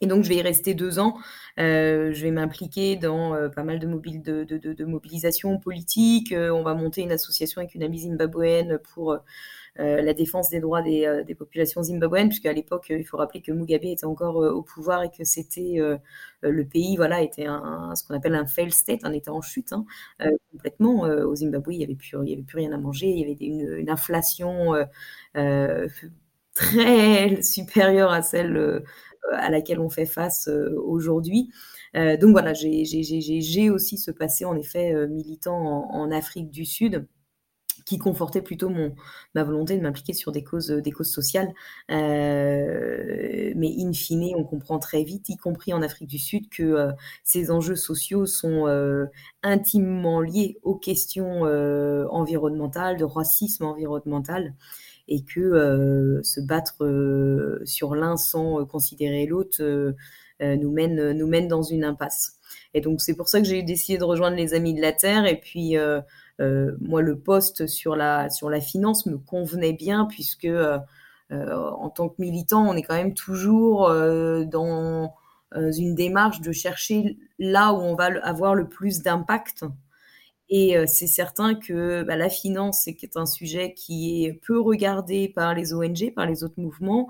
Et 0.00 0.06
donc, 0.06 0.24
je 0.24 0.28
vais 0.30 0.36
y 0.36 0.42
rester 0.42 0.74
deux 0.74 0.98
ans. 0.98 1.18
je 1.58 2.22
vais 2.22 2.30
m'impliquer 2.30 2.96
dans 2.96 3.50
pas 3.54 3.64
mal 3.64 3.78
de, 3.78 3.86
mobile, 3.86 4.22
de, 4.22 4.84
mobilisation 4.84 5.58
politique. 5.58 6.34
on 6.34 6.62
va 6.62 6.74
monter 6.74 7.02
une 7.02 7.12
association 7.12 7.60
avec 7.60 7.74
une 7.74 7.82
amie 7.82 8.00
zimbabwéenne 8.00 8.78
pour 8.94 9.20
euh, 9.78 10.02
la 10.02 10.14
défense 10.14 10.50
des 10.50 10.60
droits 10.60 10.82
des, 10.82 11.06
euh, 11.06 11.24
populations 11.34 11.82
zimbabwéennes, 11.82 12.28
puisqu'à 12.28 12.52
l'époque, 12.52 12.86
il 12.90 13.04
faut 13.04 13.16
rappeler 13.16 13.40
que 13.40 13.52
Mugabe 13.52 13.84
était 13.84 14.04
encore 14.04 14.42
euh, 14.42 14.50
au 14.50 14.62
pouvoir 14.62 15.02
et 15.04 15.10
que 15.10 15.24
c'était 15.24 15.78
le 16.42 16.64
pays, 16.64 16.96
voilà, 16.96 17.22
était 17.22 17.46
un, 17.46 17.94
ce 17.94 18.04
qu'on 18.04 18.14
appelle 18.14 18.34
un 18.34 18.46
fail 18.46 18.70
state, 18.72 19.04
un 19.04 19.12
État 19.12 19.32
en 19.32 19.40
chute 19.40 19.72
hein, 19.72 19.84
complètement. 20.52 21.02
au 21.02 21.34
Zimbabwe, 21.34 21.72
il 21.72 21.78
n'y 21.78 21.84
avait, 21.84 21.94
plus, 21.94 22.16
rien 22.56 22.72
à 22.72 22.78
manger, 22.78 23.08
il 23.08 23.18
y 23.18 23.24
avait 23.24 23.32
une, 23.80 23.88
inflation 23.90 24.74
très 26.54 27.42
supérieure 27.42 28.10
à 28.10 28.22
celle 28.22 28.82
à 29.32 29.50
laquelle 29.50 29.80
on 29.80 29.90
fait 29.90 30.06
face 30.06 30.48
aujourd'hui. 30.48 31.50
donc 31.94 32.30
voilà, 32.30 32.52
j'ai 32.54 33.70
aussi 33.70 33.98
ce 33.98 34.10
passé 34.10 34.44
en 34.44 34.56
effet 34.56 35.06
militant 35.08 35.88
en 35.90 36.10
Afrique 36.10 36.50
du 36.50 36.64
Sud 36.64 37.06
qui 37.84 37.98
confortait 37.98 38.42
plutôt 38.42 38.68
mon, 38.68 38.94
ma 39.34 39.42
volonté 39.42 39.76
de 39.76 39.82
m'impliquer 39.82 40.12
sur 40.12 40.32
des 40.32 40.44
causes, 40.44 40.70
des 40.70 40.92
causes 40.92 41.10
sociales. 41.10 41.52
Euh, 41.90 43.52
mais 43.56 43.74
in 43.78 43.92
fine, 43.92 44.32
on 44.36 44.44
comprend 44.44 44.78
très 44.78 45.02
vite, 45.02 45.28
y 45.28 45.36
compris 45.36 45.72
en 45.72 45.82
Afrique 45.82 46.08
du 46.08 46.18
Sud, 46.18 46.48
que 46.48 46.62
euh, 46.62 46.92
ces 47.24 47.50
enjeux 47.50 47.76
sociaux 47.76 48.26
sont 48.26 48.68
euh, 48.68 49.06
intimement 49.42 50.20
liés 50.20 50.58
aux 50.62 50.76
questions 50.76 51.42
environnementales, 52.10 52.96
de 52.96 53.04
racisme 53.04 53.64
environnemental, 53.64 54.54
et 55.10 55.22
que 55.22 56.20
se 56.22 56.40
battre 56.40 57.60
sur 57.64 57.94
l'un 57.94 58.16
sans 58.16 58.64
considérer 58.64 59.26
l'autre 59.26 59.62
nous, 60.40 60.70
mène, 60.72 61.12
nous 61.12 61.26
mène 61.26 61.48
dans 61.48 61.62
une 61.62 61.84
impasse. 61.84 62.38
Et 62.72 62.80
donc 62.80 63.00
c'est 63.00 63.14
pour 63.14 63.28
ça 63.28 63.40
que 63.40 63.46
j'ai 63.46 63.62
décidé 63.62 63.98
de 63.98 64.04
rejoindre 64.04 64.36
les 64.36 64.54
Amis 64.54 64.74
de 64.74 64.80
la 64.80 64.92
Terre, 64.92 65.26
et 65.26 65.38
puis 65.38 65.76
euh, 66.40 66.72
moi, 66.80 67.02
le 67.02 67.18
poste 67.18 67.66
sur 67.66 67.96
la, 67.96 68.30
sur 68.30 68.48
la 68.48 68.60
finance 68.60 69.06
me 69.06 69.18
convenait 69.18 69.74
bien 69.74 70.06
puisque 70.06 70.46
euh, 70.46 70.78
euh, 71.32 71.54
en 71.54 71.90
tant 71.90 72.08
que 72.08 72.14
militant, 72.18 72.66
on 72.66 72.74
est 72.74 72.82
quand 72.82 72.94
même 72.94 73.14
toujours 73.14 73.88
dans 73.88 75.12
une 75.54 75.94
démarche 75.94 76.40
de 76.40 76.52
chercher 76.52 77.18
là 77.38 77.72
où 77.72 77.78
on 77.78 77.94
va 77.94 78.08
avoir 78.22 78.54
le 78.54 78.68
plus 78.68 79.02
d'impact. 79.02 79.64
Et 80.50 80.76
c'est 80.86 81.06
certain 81.06 81.54
que 81.54 82.02
bah, 82.02 82.16
la 82.16 82.28
finance, 82.28 82.82
c'est 82.84 83.16
un 83.16 83.26
sujet 83.26 83.72
qui 83.74 84.24
est 84.24 84.32
peu 84.32 84.60
regardé 84.60 85.28
par 85.28 85.54
les 85.54 85.72
ONG, 85.72 86.12
par 86.14 86.26
les 86.26 86.44
autres 86.44 86.60
mouvements, 86.60 87.08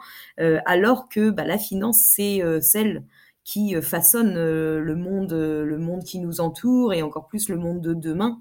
alors 0.66 1.08
que 1.08 1.30
bah, 1.30 1.44
la 1.44 1.58
finance, 1.58 2.00
c'est 2.02 2.42
celle 2.60 3.04
qui 3.44 3.74
façonne 3.82 4.34
le 4.34 4.94
monde, 4.96 5.32
le 5.32 5.78
monde 5.78 6.04
qui 6.04 6.18
nous 6.18 6.40
entoure 6.40 6.92
et 6.92 7.02
encore 7.02 7.28
plus 7.28 7.48
le 7.48 7.56
monde 7.56 7.80
de 7.80 7.94
demain 7.94 8.40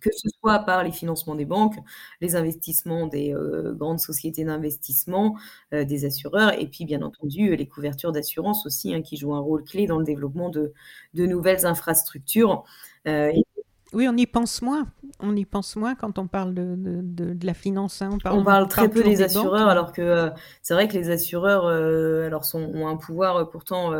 que 0.00 0.10
ce 0.12 0.28
soit 0.40 0.60
par 0.60 0.84
les 0.84 0.92
financements 0.92 1.34
des 1.34 1.44
banques, 1.44 1.76
les 2.20 2.36
investissements 2.36 3.06
des 3.06 3.34
euh, 3.34 3.74
grandes 3.74 4.00
sociétés 4.00 4.44
d'investissement, 4.44 5.36
euh, 5.72 5.84
des 5.84 6.04
assureurs, 6.04 6.58
et 6.58 6.66
puis 6.68 6.84
bien 6.84 7.02
entendu 7.02 7.54
les 7.56 7.68
couvertures 7.68 8.12
d'assurance 8.12 8.66
aussi, 8.66 8.94
hein, 8.94 9.02
qui 9.02 9.16
jouent 9.16 9.34
un 9.34 9.40
rôle 9.40 9.64
clé 9.64 9.86
dans 9.86 9.98
le 9.98 10.04
développement 10.04 10.50
de, 10.50 10.72
nouvelles 11.14 11.66
infrastructures. 11.66 12.64
Euh, 13.06 13.32
oui, 13.92 14.08
on 14.08 14.16
y 14.16 14.26
pense 14.26 14.62
moins. 14.62 14.86
On 15.20 15.34
y 15.34 15.44
pense 15.44 15.76
moins 15.76 15.94
quand 15.94 16.18
on 16.18 16.26
parle 16.26 16.54
de, 16.54 17.46
la 17.46 17.54
finance. 17.54 18.02
Hein. 18.02 18.18
On 18.24 18.44
parle, 18.44 18.68
très 18.68 18.88
peu 18.88 19.02
des 19.02 19.22
assureurs, 19.22 19.68
alors 19.68 19.92
que 19.92 20.30
c'est 20.62 20.74
vrai 20.74 20.88
que 20.88 20.94
les 20.94 21.10
assureurs 21.10 21.66
alors 21.66 22.44
ont 22.54 22.88
un 22.88 22.96
pouvoir 22.96 23.48
pourtant 23.48 23.92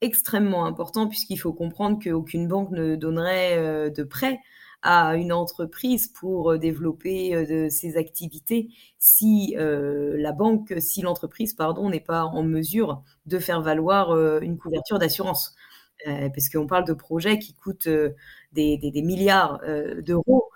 extrêmement 0.00 0.66
important, 0.66 1.08
puisqu'il 1.08 1.38
faut 1.38 1.52
comprendre 1.52 1.98
qu'aucune 2.02 2.46
banque 2.46 2.70
ne 2.70 2.94
donnerait 2.94 3.90
de 3.90 4.02
prêt 4.04 4.40
à 4.82 5.14
une 5.16 5.32
entreprise 5.32 6.08
pour 6.08 6.52
euh, 6.52 6.58
développer 6.58 7.34
euh, 7.34 7.68
ses 7.70 7.96
activités 7.96 8.68
si 8.98 9.54
euh, 9.56 10.14
la 10.18 10.32
banque, 10.32 10.74
si 10.78 11.02
l'entreprise, 11.02 11.54
pardon, 11.54 11.88
n'est 11.88 12.00
pas 12.00 12.24
en 12.24 12.42
mesure 12.42 13.02
de 13.26 13.38
faire 13.38 13.62
valoir 13.62 14.16
une 14.40 14.58
couverture 14.58 14.98
d'assurance. 14.98 15.54
parce 16.04 16.48
qu'on 16.48 16.66
parle 16.66 16.84
de 16.84 16.92
projets 16.92 17.38
qui 17.38 17.54
coûtent 17.54 17.88
des, 18.52 19.02
milliards 19.02 19.60
d'euros, 19.98 20.50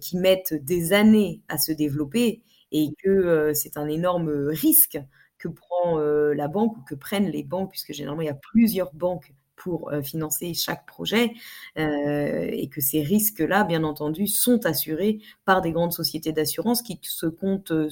qui 0.00 0.16
mettent 0.16 0.54
des 0.54 0.92
années 0.92 1.42
à 1.48 1.58
se 1.58 1.72
développer 1.72 2.42
et 2.72 2.88
que 3.02 3.52
c'est 3.54 3.76
un 3.76 3.88
énorme 3.88 4.30
risque 4.48 4.98
que 5.38 5.48
prend 5.48 5.98
la 5.98 6.48
banque 6.48 6.76
ou 6.76 6.82
que 6.82 6.94
prennent 6.94 7.30
les 7.30 7.44
banques, 7.44 7.70
puisque 7.70 7.92
généralement 7.92 8.22
il 8.22 8.26
y 8.26 8.30
a 8.30 8.34
plusieurs 8.34 8.92
banques 8.94 9.32
pour 9.60 9.92
euh, 9.92 10.02
financer 10.02 10.54
chaque 10.54 10.86
projet 10.86 11.32
euh, 11.78 12.48
et 12.50 12.68
que 12.68 12.80
ces 12.80 13.02
risques-là, 13.02 13.64
bien 13.64 13.84
entendu, 13.84 14.26
sont 14.26 14.64
assurés 14.66 15.20
par 15.44 15.60
des 15.60 15.72
grandes 15.72 15.92
sociétés 15.92 16.32
d'assurance 16.32 16.82
qui 16.82 16.98
se 17.02 17.26
comptent 17.26 17.72
euh, 17.72 17.90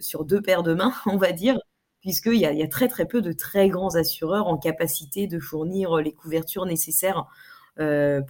sur 0.00 0.24
deux 0.24 0.42
paires 0.42 0.62
de 0.62 0.74
mains, 0.74 0.92
on 1.06 1.16
va 1.16 1.32
dire, 1.32 1.58
puisqu'il 2.00 2.34
y, 2.34 2.40
y 2.40 2.62
a, 2.62 2.68
très 2.68 2.88
très 2.88 3.06
peu 3.06 3.22
de 3.22 3.32
très 3.32 3.68
grands 3.68 3.94
assureurs 3.94 4.46
en 4.46 4.58
capacité 4.58 5.26
de 5.26 5.38
fournir 5.38 5.96
les 5.96 6.12
couvertures 6.12 6.66
nécessaires 6.66 7.26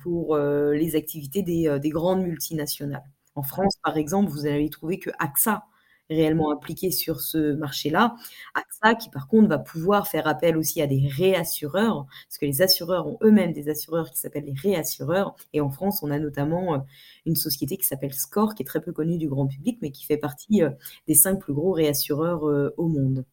pour 0.03 0.37
les 0.37 0.95
activités 0.95 1.43
des, 1.43 1.79
des, 1.81 1.89
grandes 1.91 2.23
multinationales. 2.23 3.03
En 3.35 3.43
France, 3.43 3.75
par 3.83 3.97
exemple, 3.97 4.31
vous 4.31 4.47
allez 4.47 4.71
trouver 4.71 5.01
que 5.01 5.11
AXA 5.19 5.65
réellement 6.11 6.53
impliqué 6.53 6.91
sur 6.91 7.21
ce 7.21 7.55
marché-là. 7.55 8.17
AXA, 8.55 8.95
qui 8.97 9.11
par 9.11 9.29
contre 9.29 9.49
va 9.49 9.59
pouvoir 9.59 10.09
faire 10.09 10.27
appel 10.27 10.57
aussi 10.57 10.83
à 10.83 10.87
des 10.87 11.09
réassureurs, 11.09 12.07
parce 12.27 12.39
que 12.39 12.47
les 12.47 12.63
assureurs 12.63 13.07
ont 13.07 13.19
eux-mêmes 13.23 13.53
des 13.53 13.69
assureurs 13.69 14.11
qui 14.11 14.19
s'appellent 14.19 14.45
les 14.45 14.61
réassureurs. 14.61 15.35
Et 15.53 15.61
en 15.61 15.71
France, 15.71 16.03
on 16.03 16.11
a 16.11 16.19
notamment 16.19 16.75
euh, 16.75 16.79
une 17.27 17.37
société 17.37 17.77
qui 17.77 17.87
s'appelle 17.87 18.13
Score, 18.15 18.55
qui 18.55 18.63
est 18.63 18.67
très 18.67 18.81
peu 18.81 18.93
connue 18.93 19.19
du 19.19 19.29
grand 19.29 19.47
public, 19.47 19.79
mais 19.81 19.91
qui 19.93 20.05
fait 20.05 20.19
partie 20.19 20.63
euh, 20.63 20.71
des 21.07 21.15
cinq 21.15 21.41
plus 21.41 21.55
gros 21.55 21.73
réassureurs 21.73 22.47
euh, 22.49 22.75
au 22.77 22.89
monde. 22.89 23.25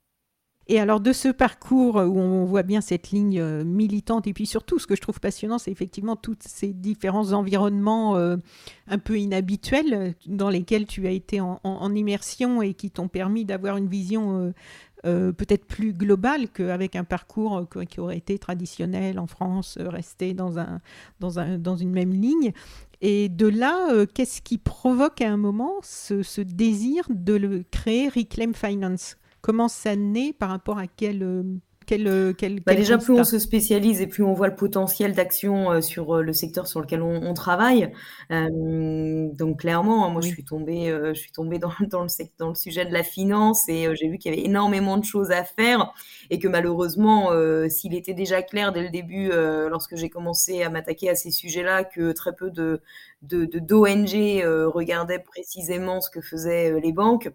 Et 0.70 0.80
alors 0.80 1.00
de 1.00 1.14
ce 1.14 1.30
parcours 1.30 1.96
où 1.96 2.20
on 2.20 2.44
voit 2.44 2.64
bien 2.64 2.82
cette 2.82 3.12
ligne 3.12 3.40
euh, 3.40 3.64
militante, 3.64 4.28
et 4.28 4.34
puis 4.34 4.46
surtout 4.46 4.80
ce 4.80 4.88
que 4.88 4.96
je 4.96 5.02
trouve 5.02 5.20
passionnant, 5.22 5.58
c'est 5.60 5.72
effectivement 5.72 6.18
tous 6.18 6.36
ces 6.42 6.74
différents 6.74 7.32
environnements 7.32 8.18
euh, 8.18 8.36
un 8.88 8.98
peu 8.98 9.18
inhabituels 9.18 9.94
euh, 9.94 10.12
dans 10.26 10.50
lesquels 10.50 10.86
tu 10.86 11.08
as 11.08 11.12
été 11.12 11.40
en, 11.40 11.96
immersion 11.96 12.62
et 12.62 12.74
qui 12.74 12.92
t'ont 12.92 13.08
permis 13.08 13.46
d'avoir 13.46 13.78
une 13.78 13.88
vision 13.88 14.54
peut-être 15.04 15.66
plus 15.66 15.94
globale 15.94 16.50
qu'avec 16.50 16.98
un 16.98 17.06
parcours 17.06 17.66
qui 17.90 18.02
aurait 18.02 18.18
été 18.18 18.38
traditionnel 18.38 19.20
en 19.20 19.28
France, 19.28 19.78
resté 19.80 20.34
dans, 20.34 20.60
un, 20.60 20.82
dans, 21.22 21.40
un, 21.40 21.58
dans 21.58 21.78
une 21.78 21.92
même 21.92 22.12
ligne. 22.12 22.52
Et 23.00 23.30
de 23.30 23.48
là, 23.48 24.06
qu'est-ce 24.14 24.42
qui 24.42 24.58
provoque 24.58 25.22
à 25.22 25.32
un 25.32 25.38
moment 25.38 25.76
ce, 25.82 26.42
désir 26.42 27.06
de 27.10 27.64
créer 27.72 28.10
Reclaim 28.10 28.52
Finance? 28.54 29.16
Comment 29.48 29.70
ça 29.70 29.96
naît 29.96 30.34
par 30.38 30.50
rapport 30.50 30.78
à 30.78 30.88
quel 30.88 31.24
euh, 31.24 31.42
quel, 31.86 32.06
euh, 32.10 32.34
quel, 32.38 32.60
bah 32.60 32.76
déjà, 32.76 32.98
plus 32.98 33.14
on 33.14 33.24
se 33.24 33.40
spécialise 33.40 34.02
et 34.02 34.08
plus 34.08 34.22
on 34.22 34.34
voit 34.34 34.50
le 34.50 34.56
potentiel 34.56 35.14
d'action 35.14 35.72
euh, 35.72 35.80
sur 35.80 36.18
le 36.18 36.34
secteur 36.34 36.68
sur 36.68 36.82
lequel 36.82 37.02
on, 37.02 37.34
travaille. 37.34 37.94
donc 38.30 39.62
clairement, 39.62 40.06
hein, 40.06 40.10
moi 40.10 40.20
je 40.20 40.28
suis 40.28 40.44
tombée, 40.44 40.88
je 40.90 41.18
suis 41.18 41.32
tombée 41.32 41.60
dans, 41.60 41.72
dans, 41.90 42.04
le, 42.04 42.10
dans 42.38 42.50
le 42.50 42.56
sujet 42.56 42.84
de 42.84 42.92
la 42.92 43.04
finance 43.04 43.70
et 43.70 43.88
j'ai 43.96 44.10
vu 44.10 44.18
qu'il 44.18 44.34
y 44.34 44.38
avait 44.38 44.46
énormément 44.46 44.98
de 44.98 45.06
choses 45.06 45.32
à 45.32 45.46
faire 45.46 45.94
et 46.30 46.40
que 46.40 46.50
malheureusement, 46.50 47.32
s'il 47.70 47.96
était 47.96 48.14
déjà 48.14 48.42
clair 48.42 48.74
dès 48.74 48.84
le 48.84 48.90
début, 48.90 49.30
lorsque 49.70 49.96
j'ai 49.96 50.10
commencé 50.10 50.62
à 50.62 50.70
m'attaquer 50.70 51.10
à 51.10 51.16
ces 51.16 51.32
sujets-là, 51.32 51.86
que 51.86 52.12
très 52.12 52.36
peu 52.36 52.52
de 52.52 52.82
d'ONG 53.22 54.12
de, 54.12 54.66
regardaient 54.66 55.20
précisément 55.20 56.02
ce 56.02 56.10
que 56.10 56.20
faisaient 56.20 56.82
les 56.82 56.92
banques 56.92 57.32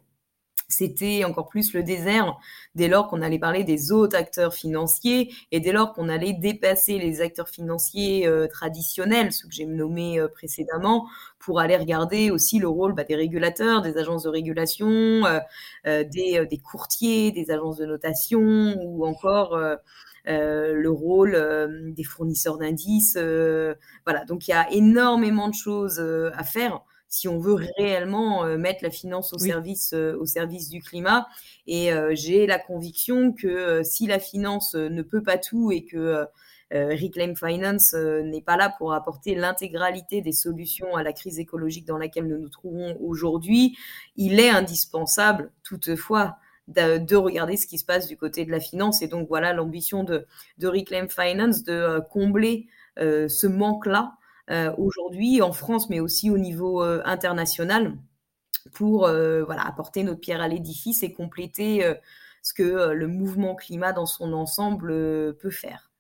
c'était 0.72 1.24
encore 1.24 1.48
plus 1.48 1.72
le 1.74 1.82
désert 1.82 2.36
dès 2.74 2.88
lors 2.88 3.08
qu'on 3.08 3.22
allait 3.22 3.38
parler 3.38 3.64
des 3.64 3.92
autres 3.92 4.16
acteurs 4.16 4.54
financiers 4.54 5.32
et 5.50 5.60
dès 5.60 5.72
lors 5.72 5.92
qu'on 5.92 6.08
allait 6.08 6.32
dépasser 6.32 6.98
les 6.98 7.20
acteurs 7.20 7.48
financiers 7.48 8.26
euh, 8.26 8.46
traditionnels, 8.48 9.32
ceux 9.32 9.48
que 9.48 9.54
j'ai 9.54 9.66
nommés 9.66 10.18
euh, 10.18 10.28
précédemment, 10.28 11.08
pour 11.38 11.60
aller 11.60 11.76
regarder 11.76 12.30
aussi 12.30 12.58
le 12.58 12.68
rôle 12.68 12.94
bah, 12.94 13.04
des 13.04 13.16
régulateurs, 13.16 13.82
des 13.82 13.98
agences 13.98 14.24
de 14.24 14.28
régulation, 14.28 14.86
euh, 14.86 16.04
des, 16.04 16.46
des, 16.48 16.58
courtiers, 16.58 17.32
des 17.32 17.50
agences 17.50 17.78
de 17.78 17.86
notation 17.86 18.76
ou 18.80 19.04
encore 19.04 19.58
le 20.24 20.88
rôle 20.88 21.92
des 21.94 22.04
fournisseurs 22.04 22.58
d'indices. 22.58 23.18
voilà, 24.04 24.24
donc 24.26 24.46
il 24.46 24.52
y 24.52 24.54
a 24.54 24.70
énormément 24.70 25.48
de 25.48 25.54
choses 25.54 25.98
à 25.98 26.44
faire 26.44 26.82
si 27.12 27.28
on 27.28 27.38
veut 27.38 27.58
réellement 27.76 28.46
euh, 28.46 28.56
mettre 28.56 28.82
la 28.82 28.90
finance 28.90 29.34
au, 29.34 29.38
service, 29.38 29.92
euh, 29.92 30.16
au 30.18 30.24
service 30.24 30.70
du 30.70 30.80
climat. 30.80 31.28
Et 31.66 31.92
euh, 31.92 32.12
j'ai 32.14 32.46
la 32.46 32.58
conviction 32.58 33.34
que 33.34 33.82
si 33.82 34.06
la 34.06 34.18
finance 34.18 34.74
ne 34.74 35.02
peut 35.02 35.22
pas 35.22 35.36
tout 35.36 35.70
et 35.70 35.84
que 35.84 36.26
Reclaim 36.70 37.34
Finance 37.34 37.92
n'est 37.92 38.40
pas 38.40 38.56
là 38.56 38.74
pour 38.78 38.94
apporter 38.94 39.34
l'intégralité 39.34 40.22
des 40.22 40.32
solutions 40.32 40.96
à 40.96 41.02
la 41.02 41.12
crise 41.12 41.38
écologique 41.38 41.84
dans 41.84 41.98
laquelle 41.98 42.26
nous 42.26 42.38
nous 42.38 42.48
trouvons 42.48 42.96
aujourd'hui, 42.98 43.76
il 44.16 44.40
est 44.40 44.48
indispensable 44.48 45.52
toutefois 45.64 46.36
de, 46.68 47.14
regarder 47.14 47.58
ce 47.58 47.66
qui 47.66 47.76
se 47.76 47.84
passe 47.84 48.08
du 48.08 48.16
côté 48.16 48.46
de 48.46 48.50
la 48.50 48.58
finance. 48.58 49.02
Et 49.02 49.08
donc 49.08 49.28
voilà 49.28 49.52
l'ambition 49.52 50.02
de, 50.02 50.26
de 50.56 50.66
Reclaim 50.66 51.08
Finance 51.08 51.62
de 51.62 52.00
combler 52.10 52.68
ce 52.96 53.46
manque-là 53.46 54.14
aujourd'hui 54.78 55.42
en 55.42 55.52
France, 55.52 55.88
mais 55.90 56.00
aussi 56.00 56.30
au 56.30 56.38
niveau 56.38 56.82
euh, 56.82 57.02
international, 57.04 57.96
pour 58.72 59.06
euh, 59.06 59.44
voilà, 59.44 59.66
apporter 59.66 60.02
notre 60.02 60.20
pierre 60.20 60.40
à 60.40 60.48
l'édifice 60.48 61.02
et 61.02 61.12
compléter 61.12 61.84
ce 62.42 62.54
que 62.54 62.92
le 62.92 63.06
mouvement 63.06 63.54
climat 63.54 63.92
dans 63.92 64.06
son 64.06 64.32
ensemble 64.32 64.88
peut 65.36 65.50
faire. 65.50 65.91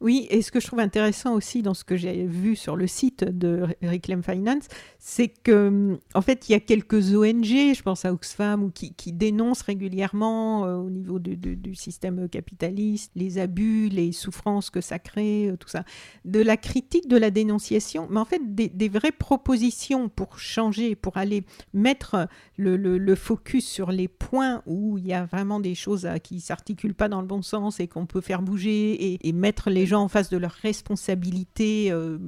Oui, 0.00 0.26
et 0.28 0.42
ce 0.42 0.50
que 0.50 0.60
je 0.60 0.66
trouve 0.66 0.80
intéressant 0.80 1.34
aussi 1.34 1.62
dans 1.62 1.72
ce 1.72 1.84
que 1.84 1.96
j'ai 1.96 2.26
vu 2.26 2.56
sur 2.56 2.76
le 2.76 2.86
site 2.86 3.24
de 3.24 3.66
Reclaim 3.82 4.22
Finance, 4.22 4.64
c'est 4.98 5.28
que 5.28 5.98
en 6.14 6.20
fait, 6.20 6.48
il 6.48 6.52
y 6.52 6.54
a 6.54 6.60
quelques 6.60 7.14
ONG, 7.14 7.44
je 7.44 7.82
pense 7.82 8.04
à 8.04 8.12
Oxfam, 8.12 8.64
ou 8.64 8.70
qui, 8.70 8.92
dénoncent 9.12 9.62
régulièrement 9.62 10.66
euh, 10.66 10.76
au 10.76 10.90
niveau 10.90 11.18
du 11.20 11.74
système 11.74 12.28
capitaliste 12.28 13.12
les 13.14 13.38
abus, 13.38 13.88
les 13.88 14.12
souffrances 14.12 14.70
que 14.70 14.80
ça 14.80 14.98
crée, 14.98 15.48
euh, 15.48 15.56
tout 15.56 15.68
ça. 15.68 15.84
De 16.24 16.40
la 16.40 16.56
critique, 16.56 17.08
de 17.08 17.16
la 17.16 17.30
dénonciation, 17.30 18.08
mais 18.10 18.18
en 18.18 18.24
fait, 18.24 18.42
des, 18.54 18.88
vraies 18.88 19.12
propositions 19.12 20.08
pour 20.08 20.38
changer, 20.38 20.96
pour 20.96 21.16
aller 21.16 21.44
mettre 21.72 22.28
le, 22.56 23.14
focus 23.14 23.66
sur 23.66 23.92
les 23.92 24.08
points 24.08 24.62
où 24.66 24.98
il 24.98 25.06
y 25.06 25.12
a 25.12 25.24
vraiment 25.24 25.60
des 25.60 25.74
choses 25.74 26.08
qui 26.22 26.36
ne 26.36 26.40
s'articulent 26.40 26.94
pas 26.94 27.08
dans 27.08 27.20
le 27.20 27.26
bon 27.26 27.42
sens 27.42 27.78
et 27.78 27.86
qu'on 27.86 28.06
peut 28.06 28.20
faire 28.20 28.42
bouger 28.42 29.26
et 29.26 29.32
mettre 29.32 29.70
les 29.70 29.83
gens 29.86 30.02
en 30.02 30.08
face 30.08 30.30
de 30.30 30.36
leurs 30.36 30.52
responsabilités, 30.52 31.90
euh, 31.90 32.18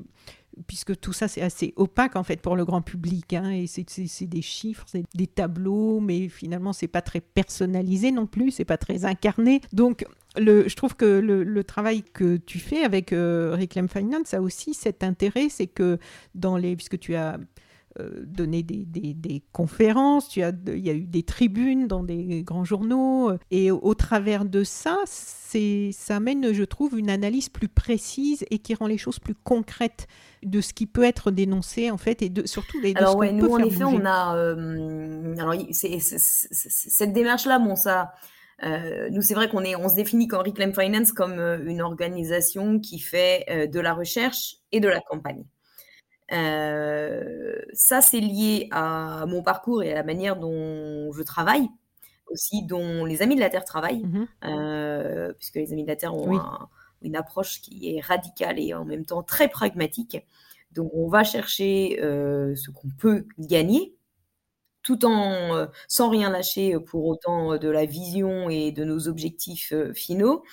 puisque 0.66 0.98
tout 0.98 1.12
ça 1.12 1.28
c'est 1.28 1.42
assez 1.42 1.72
opaque 1.76 2.16
en 2.16 2.25
fait 2.25 2.40
pour 2.40 2.56
le 2.56 2.64
grand 2.64 2.82
public, 2.82 3.34
hein, 3.34 3.50
et 3.50 3.66
c'est 3.66 4.26
des 4.26 4.42
chiffres, 4.42 4.84
c'est 4.86 5.04
des 5.14 5.26
tableaux, 5.26 6.00
mais 6.00 6.28
finalement 6.28 6.72
c'est 6.72 6.88
pas 6.88 7.02
très 7.02 7.20
personnalisé 7.20 8.10
non 8.12 8.26
plus, 8.26 8.50
c'est 8.50 8.64
pas 8.64 8.78
très 8.78 9.04
incarné. 9.04 9.60
Donc 9.72 10.04
je 10.36 10.75
trouve 10.75 10.96
que 10.96 11.04
le, 11.04 11.64
travail 11.64 12.02
que 12.02 12.36
tu 12.36 12.58
fais 12.58 12.82
avec 12.82 13.12
euh, 13.12 13.56
Reclaim 13.58 13.88
Finance 13.88 14.34
a 14.34 14.40
aussi 14.40 14.75
cet 14.75 15.02
intérêt, 15.02 15.48
c'est 15.48 15.66
que 15.66 15.98
dans 16.34 16.56
les, 16.56 16.76
puisque 16.76 16.98
tu 16.98 17.14
as 17.14 17.38
donné 18.26 18.62
des, 18.62 18.85
des, 18.85 19.43
conférences, 19.53 20.29
tu 20.29 20.43
as, 20.43 20.53
il 20.67 20.85
y 20.85 20.91
a 20.91 20.95
eu 20.95 21.07
des 21.07 21.23
tribunes 21.23 21.87
dans 21.87 22.03
des 22.03 22.43
grands 22.43 22.65
journaux, 22.65 23.33
et 23.50 23.71
au, 23.71 23.95
travers 23.95 24.45
de 24.45 24.65
ça, 24.65 24.99
ça 25.07 26.17
amène, 26.17 26.53
je 26.53 26.65
trouve, 26.65 26.99
une 26.99 27.11
analyse 27.11 27.49
plus 27.49 27.69
précise 27.69 28.45
et 28.50 28.59
qui 28.59 28.75
rend 28.75 28.87
les 28.87 28.99
choses 28.99 29.19
plus 29.19 29.35
concrètes 29.35 30.07
de 30.43 30.61
ce 30.61 30.73
qui 30.73 30.87
peut 30.87 31.05
être 31.05 31.31
dénoncé, 31.31 31.91
en 31.91 31.97
fait, 31.97 32.23
et 32.23 32.29
de, 32.29 32.47
surtout 32.47 32.81
les 32.81 32.95
Alors, 32.97 33.17
ouais, 33.17 33.33
nous, 33.33 33.49
en 33.49 33.59
effet, 33.59 33.85
on 33.85 34.05
a. 34.05 34.37
Euh, 34.37 35.35
alors, 35.38 35.55
cette 35.73 37.12
démarche-là, 37.12 37.59
bon, 37.59 37.76
ça. 37.76 38.12
Euh, 38.62 39.11
nous, 39.11 39.21
c'est 39.21 39.35
vrai 39.35 39.50
qu'on 39.50 39.65
est, 39.65 39.76
on 39.76 39.88
se 39.88 39.95
définit 39.95 40.29
comme 40.29 40.41
Reclaim 40.41 40.73
Finance 40.73 41.12
comme 41.12 41.38
une 41.67 41.83
organisation 41.83 42.81
qui 42.81 42.99
fait 42.99 43.69
de 43.71 43.81
la 43.81 43.93
recherche 43.93 44.57
et 44.73 44.81
de 44.81 44.88
la 44.88 45.00
campagne. 45.00 45.45
Euh, 46.33 47.61
ça, 47.73 48.00
c'est 48.00 48.21
lié 48.21 48.68
à 48.73 49.25
mon 49.26 49.42
parcours 49.42 49.83
et 49.83 49.92
à 49.92 49.95
la 49.95 50.02
manière 50.02 50.37
dont 50.37 51.12
je 51.12 51.23
travaille, 51.23 51.68
aussi 52.28 52.64
dont 52.64 53.04
les 53.04 53.23
Amis 53.23 53.37
de 53.37 53.40
la 53.40 53.50
Terre 53.50 53.64
travaillent, 53.64 54.04
mmh 54.04 54.26
euh, 54.45 55.33
puisque 55.35 55.56
les 55.56 55.73
Amis 55.73 55.85
de 55.85 55.88
la 55.88 55.97
Terre 55.97 56.14
ont 56.14 56.40
une 57.02 57.17
approche 57.17 57.60
qui 57.60 57.95
est 57.95 58.00
radicale 58.00 58.58
et 58.58 58.75
en 58.75 58.84
même 58.84 59.04
temps 59.04 59.23
très 59.23 59.49
pragmatique. 59.49 60.19
Donc, 60.73 60.91
on 60.95 61.08
va 61.08 61.25
chercher 61.25 62.00
euh, 62.02 62.54
ce 62.56 62.71
qu'on 62.71 62.89
peut 62.99 63.26
gagner, 63.39 63.95
tout 64.82 65.04
en 65.04 65.67
sans 65.89 66.10
rien 66.10 66.30
lâcher 66.30 66.78
pour 66.78 67.06
autant 67.06 67.56
de 67.56 67.69
la 67.69 67.86
vision 67.86 68.50
et 68.50 68.73
de 68.73 68.84
nos 68.84 69.08
objectifs 69.08 69.75
finaux. 69.95 70.45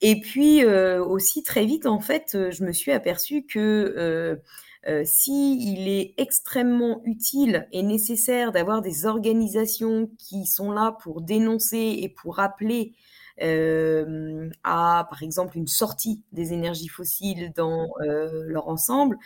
Et 0.00 0.18
puis 0.20 0.64
aussi 0.64 1.42
très 1.42 1.66
vite, 1.66 1.84
en 1.84 2.00
fait, 2.00 2.50
je 2.50 2.64
me 2.64 2.72
suis 2.72 2.90
aperçue 2.90 3.44
que 3.44 4.40
euh, 4.88 5.04
S'il 5.04 5.88
est 5.88 6.14
extrêmement 6.16 7.02
utile 7.04 7.68
et 7.72 7.82
nécessaire 7.82 8.50
d'avoir 8.52 8.80
des 8.80 9.04
organisations 9.06 10.10
qui 10.18 10.46
sont 10.46 10.72
là 10.72 10.96
pour 11.02 11.20
dénoncer 11.20 11.98
et 12.00 12.08
pour 12.08 12.36
rappeler 12.36 12.94
euh, 13.42 14.50
à, 14.64 15.06
par 15.10 15.22
exemple, 15.22 15.58
une 15.58 15.66
sortie 15.66 16.22
des 16.32 16.52
énergies 16.52 16.88
fossiles 16.88 17.52
dans 17.54 17.90
euh, 18.00 18.44
leur 18.46 18.68
ensemble, 18.68 19.18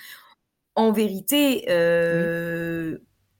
en 0.76 0.90
vérité, 0.92 1.66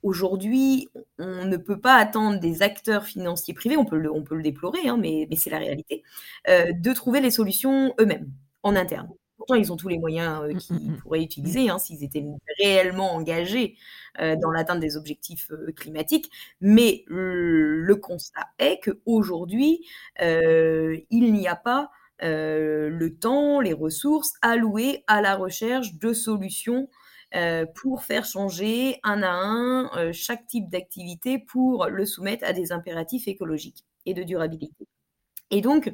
aujourd'hui, 0.03 0.87
on 1.17 1.45
ne 1.45 1.57
peut 1.57 1.79
pas 1.79 1.95
attendre 1.95 2.39
des 2.39 2.61
acteurs 2.61 3.05
financiers 3.05 3.53
privés, 3.53 3.75
on 3.77 3.85
peut 3.85 3.97
le, 3.97 4.41
déplorer, 4.41 4.87
hein, 4.87 4.97
mais, 4.97 5.27
c'est 5.35 5.49
la 5.49 5.57
réalité, 5.57 6.03
de 6.47 6.93
trouver 6.93 7.19
les 7.19 7.31
solutions 7.31 7.93
eux-mêmes, 7.99 8.31
en 8.63 8.75
interne. 8.75 9.09
Pourtant, 9.37 9.55
ils 9.55 9.71
ont 9.71 9.75
tous 9.75 9.89
les 9.89 9.97
moyens 9.97 10.41
euh, 10.43 10.53
mmh, 10.53 10.57
qu'ils 10.57 10.75
mmh, 10.75 10.91
mmh. 10.91 10.97
pourraient 10.97 11.23
utiliser 11.23 11.69
hein, 11.69 11.77
s'ils 11.77 12.03
étaient 12.03 12.23
réellement 12.59 13.13
engagés 13.13 13.75
euh, 14.19 14.35
dans 14.35 14.51
l'atteinte 14.51 14.79
des 14.79 14.97
objectifs 14.97 15.51
euh, 15.51 15.71
climatiques. 15.75 16.31
Mais 16.61 17.03
le 17.07 17.95
constat 17.95 18.47
est 18.59 18.79
qu'aujourd'hui, 18.83 19.85
il 20.19 21.33
n'y 21.33 21.47
a 21.47 21.55
pas 21.55 21.91
le 22.21 23.09
temps, 23.09 23.59
les 23.59 23.73
ressources 23.73 24.33
allouées 24.41 25.03
à 25.07 25.21
la 25.21 25.35
recherche 25.35 25.95
de 25.95 26.13
solutions 26.13 26.89
pour 27.75 28.03
faire 28.03 28.23
changer 28.23 28.99
un 29.03 29.21
à 29.21 29.31
un 29.31 30.11
chaque 30.13 30.47
type 30.47 30.69
d'activité 30.69 31.39
pour 31.39 31.87
le 31.87 32.05
soumettre 32.05 32.45
à 32.45 32.53
des 32.53 32.71
impératifs 32.71 33.27
écologiques 33.27 33.83
et 34.05 34.13
de 34.13 34.23
durabilité. 34.23 34.87
Et 35.51 35.61
donc, 35.61 35.93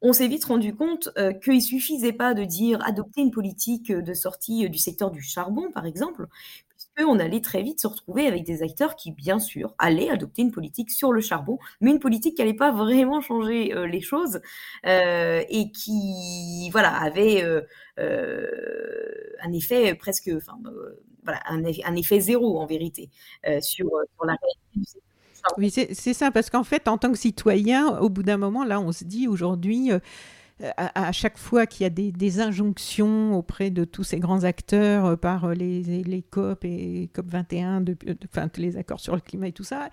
on 0.00 0.12
s'est 0.12 0.28
vite 0.28 0.44
rendu 0.44 0.74
compte 0.74 1.08
euh, 1.18 1.32
qu'il 1.32 1.62
suffisait 1.62 2.12
pas 2.12 2.34
de 2.34 2.44
dire 2.44 2.78
adopter 2.86 3.20
une 3.20 3.30
politique 3.30 3.92
de 3.92 4.14
sortie 4.14 4.64
euh, 4.64 4.68
du 4.68 4.78
secteur 4.78 5.10
du 5.10 5.22
charbon, 5.22 5.70
par 5.72 5.86
exemple, 5.86 6.26
puisqu'on 6.68 7.18
allait 7.18 7.40
très 7.40 7.62
vite 7.62 7.80
se 7.80 7.86
retrouver 7.88 8.26
avec 8.26 8.44
des 8.44 8.62
acteurs 8.62 8.94
qui, 8.94 9.10
bien 9.10 9.38
sûr, 9.40 9.74
allaient 9.78 10.10
adopter 10.10 10.42
une 10.42 10.52
politique 10.52 10.90
sur 10.90 11.12
le 11.12 11.20
charbon, 11.20 11.58
mais 11.80 11.90
une 11.90 11.98
politique 11.98 12.36
qui 12.36 12.42
n'allait 12.42 12.54
pas 12.54 12.70
vraiment 12.70 13.20
changer 13.20 13.74
euh, 13.74 13.86
les 13.86 14.00
choses 14.00 14.40
et 14.84 15.72
qui, 15.72 16.70
voilà, 16.70 16.94
avait 16.94 17.44
un 17.98 19.52
effet 19.52 19.94
presque, 19.94 20.30
enfin, 20.36 20.58
voilà, 21.24 21.40
un, 21.46 21.96
effet 21.96 22.20
zéro 22.20 22.58
en 22.60 22.66
vérité 22.66 23.10
sur, 23.60 23.86
sur 24.14 24.24
la 24.24 24.36
réalité 24.36 24.60
du 24.74 24.84
secteur 24.84 25.07
oui, 25.56 25.70
c'est 25.70 26.14
ça, 26.14 26.30
parce 26.30 26.50
qu'en 26.50 26.64
fait, 26.64 26.88
en 26.88 26.98
tant 26.98 27.10
que 27.12 27.18
citoyen, 27.18 27.98
au 27.98 28.08
bout 28.08 28.22
d'un 28.22 28.36
moment, 28.36 28.64
là, 28.64 28.80
on 28.80 28.92
se 28.92 29.04
dit 29.04 29.28
aujourd'hui, 29.28 29.92
euh, 30.60 30.72
à, 30.76 31.12
chaque 31.12 31.38
fois 31.38 31.66
qu'il 31.66 31.84
y 31.84 31.86
a 31.86 31.90
des, 31.90 32.40
injonctions 32.40 33.36
auprès 33.38 33.70
de 33.70 33.84
tous 33.84 34.02
ces 34.02 34.18
grands 34.18 34.42
acteurs 34.42 35.04
euh, 35.06 35.16
par 35.16 35.44
euh, 35.44 35.54
les, 35.54 35.82
les, 35.82 36.22
COP 36.22 36.64
et 36.64 37.10
COP 37.14 37.30
21, 37.30 37.80
de, 37.82 37.96
enfin, 38.24 38.48
les 38.56 38.76
accords 38.76 38.98
sur 38.98 39.14
le 39.14 39.20
climat 39.20 39.46
et 39.48 39.52
tout 39.52 39.62
ça, 39.62 39.88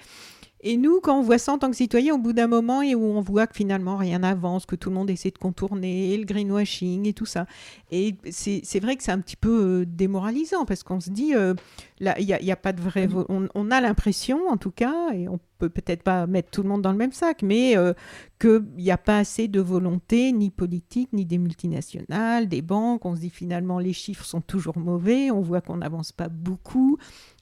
et 0.68 0.78
nous, 0.78 1.00
quand 1.00 1.20
on 1.20 1.22
voit 1.22 1.38
ça 1.38 1.54
en 1.54 1.60
tant 1.60 1.70
que 1.70 1.76
citoyen, 1.76 2.16
au 2.16 2.18
bout 2.18 2.34
d'un 2.34 2.48
moment, 2.48 2.82
et 2.82 2.96
où 2.96 3.04
on 3.04 3.22
voit 3.22 3.46
que 3.46 3.56
finalement 3.56 3.98
rien 3.98 4.18
n'avance, 4.18 4.66
que 4.66 4.76
tout 4.76 4.90
le 4.90 4.96
monde 4.96 5.12
essaie 5.12 5.30
de 5.30 5.38
contourner, 5.38 6.18
le 6.18 6.26
greenwashing 6.26 7.08
et 7.08 7.14
tout 7.14 7.28
ça. 7.28 7.46
Et 7.92 8.16
c'est 8.32 8.80
vrai 8.80 8.96
que 8.96 9.04
c'est 9.04 9.12
un 9.12 9.20
petit 9.20 9.36
peu 9.36 9.82
euh, 9.82 9.86
démoralisant 9.86 10.66
parce 10.66 10.82
qu'on 10.82 11.00
se 11.00 11.12
dit, 11.12 11.36
euh, 11.36 11.54
là, 12.00 12.20
il 12.20 12.26
n'y 12.26 12.52
a, 12.52 12.56
pas 12.56 12.74
de 12.74 12.82
vrai. 12.82 13.08
On, 13.30 13.48
on 13.54 13.70
a 13.70 13.80
l'impression, 13.80 14.48
en 14.50 14.58
tout 14.58 14.72
cas, 14.72 15.14
et 15.14 15.30
on 15.30 15.40
peut 15.60 15.70
peut-être 15.70 16.04
pas 16.04 16.28
mettre 16.28 16.50
tout 16.50 16.64
le 16.64 16.70
monde 16.70 16.82
dans 16.82 16.92
le 16.92 16.98
même 16.98 17.12
sac, 17.12 17.42
mais 17.42 17.78
euh, 17.78 17.94
qu'il 18.40 18.66
n'y 18.78 18.92
a 18.92 18.98
pas 18.98 19.20
assez 19.20 19.48
de 19.48 19.62
volonté, 19.62 20.32
ni 20.32 20.50
politique, 20.50 21.10
ni 21.14 21.26
des 21.26 21.38
multinationales, 21.38 22.48
des 22.48 22.62
banques. 22.62 23.06
On 23.06 23.16
se 23.16 23.22
dit 23.22 23.30
finalement, 23.30 23.80
les 23.80 23.94
chiffres 23.94 24.26
sont 24.26 24.42
toujours 24.42 24.78
mauvais, 24.78 25.32
on 25.32 25.42
voit 25.42 25.62
qu'on 25.62 25.78
n'avance 25.78 26.12
pas 26.12 26.28
beaucoup. 26.28 26.98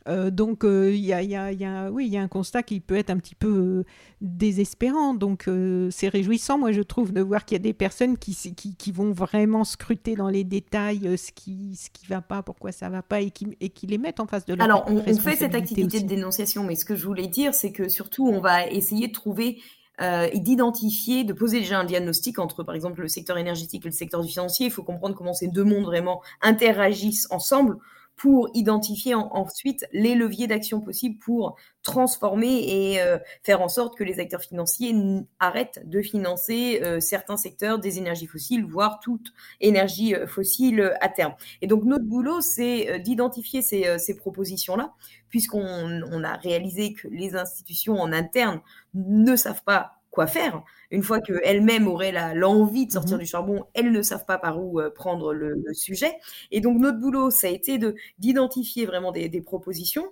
Euh, 0.07 0.31
donc 0.31 0.63
il 0.63 0.95
y, 0.97 1.13
a, 1.13 1.21
y, 1.23 1.35
a, 1.35 1.51
y, 1.51 1.65
a, 1.65 1.89
oui, 1.89 2.07
il 2.07 2.13
y 2.13 2.17
a 2.17 2.21
un 2.21 2.27
constat 2.27 2.61
qui 2.63 2.79
peut 2.79 2.97
être 2.97 3.09
un 3.09 3.17
petit 3.17 3.35
peu 3.35 3.83
désespérant. 4.21 5.13
Donc 5.13 5.49
c'est 5.91 6.09
réjouissant, 6.09 6.57
moi 6.57 6.71
je 6.71 6.81
trouve, 6.81 7.13
de 7.13 7.21
voir 7.21 7.45
qu'il 7.45 7.55
y 7.55 7.61
a 7.61 7.63
des 7.63 7.73
personnes 7.73 8.17
qui, 8.17 8.35
qui, 8.55 8.75
qui, 8.75 8.91
vont 8.91 9.11
vraiment 9.11 9.63
scruter 9.63 10.15
dans 10.15 10.29
les 10.29 10.43
détails 10.43 11.17
ce 11.17 11.31
qui 11.31 11.75
ce 11.75 11.89
qui 11.89 12.05
va 12.07 12.21
pas, 12.21 12.43
pourquoi 12.43 12.71
ça 12.71 12.89
va 12.89 13.01
pas, 13.01 13.21
et 13.21 13.31
qui, 13.31 13.47
et 13.61 13.69
qui 13.69 13.87
les 13.87 13.97
mettent 13.97 14.19
en 14.19 14.27
face 14.27 14.45
de 14.45 14.53
leur 14.53 14.65
Alors 14.65 14.85
on, 14.87 14.97
on 14.97 15.15
fait 15.15 15.35
cette 15.35 15.55
activité 15.55 16.01
de 16.01 16.07
dénonciation, 16.07 16.63
mais 16.63 16.75
ce 16.75 16.85
que 16.85 16.95
je 16.95 17.05
voulais 17.05 17.27
dire, 17.27 17.53
c'est 17.53 17.71
que 17.71 17.89
surtout 17.89 18.27
on 18.27 18.39
va 18.39 18.67
essayer 18.67 19.07
de 19.07 19.13
trouver 19.13 19.59
euh, 20.01 20.27
et 20.31 20.39
d'identifier, 20.39 21.23
de 21.23 21.33
poser 21.33 21.59
déjà 21.59 21.79
un 21.79 21.83
diagnostic 21.83 22.39
entre, 22.39 22.63
par 22.63 22.73
exemple, 22.73 23.01
le 23.01 23.07
secteur 23.07 23.37
énergétique 23.37 23.85
et 23.85 23.89
le 23.89 23.93
secteur 23.93 24.21
du 24.21 24.27
financier. 24.27 24.65
Il 24.65 24.71
faut 24.71 24.81
comprendre 24.81 25.15
comment 25.15 25.33
ces 25.33 25.47
deux 25.47 25.63
mondes 25.63 25.83
vraiment 25.83 26.23
interagissent 26.41 27.27
ensemble 27.29 27.77
pour 28.15 28.49
identifier 28.53 29.15
ensuite 29.15 29.85
les 29.91 30.15
leviers 30.15 30.47
d'action 30.47 30.79
possibles 30.81 31.17
pour 31.19 31.55
transformer 31.81 32.93
et 32.93 33.01
euh, 33.01 33.17
faire 33.43 33.61
en 33.61 33.69
sorte 33.69 33.97
que 33.97 34.03
les 34.03 34.19
acteurs 34.19 34.41
financiers 34.41 34.95
arrêtent 35.39 35.81
de 35.85 36.01
financer 36.01 36.79
euh, 36.83 36.99
certains 36.99 37.37
secteurs 37.37 37.79
des 37.79 37.97
énergies 37.97 38.27
fossiles, 38.27 38.65
voire 38.65 38.99
toute 38.99 39.33
énergie 39.59 40.15
euh, 40.15 40.27
fossile 40.27 40.93
à 41.01 41.09
terme. 41.09 41.33
Et 41.61 41.67
donc 41.67 41.83
notre 41.83 42.05
boulot, 42.05 42.41
c'est 42.41 42.99
d'identifier 42.99 43.61
ces, 43.61 43.97
ces 43.99 44.15
propositions-là, 44.15 44.93
puisqu'on 45.29 46.01
on 46.11 46.23
a 46.23 46.35
réalisé 46.35 46.93
que 46.93 47.07
les 47.07 47.35
institutions 47.35 47.99
en 47.99 48.13
interne 48.13 48.61
ne 48.93 49.35
savent 49.35 49.63
pas 49.63 49.99
quoi 50.13 50.27
faire. 50.27 50.63
Une 50.93 51.01
fois 51.01 51.21
qu'elles-mêmes 51.21 51.87
auraient 51.87 52.13
l'envie 52.35 52.85
de 52.85 52.91
sortir 52.91 53.17
mmh 53.17 53.21
du 53.21 53.25
charbon, 53.25 53.65
elles 53.73 53.91
ne 53.91 54.03
savent 54.03 54.25
pas 54.25 54.37
par 54.37 54.63
où 54.63 54.79
prendre 54.93 55.33
le, 55.33 55.73
sujet. 55.73 56.13
Et 56.51 56.61
donc 56.61 56.79
notre 56.79 56.99
boulot, 56.99 57.31
ça 57.31 57.47
a 57.47 57.49
été 57.49 57.79
d'identifier 58.19 58.85
vraiment 58.85 59.11
des, 59.11 59.41
propositions 59.41 60.05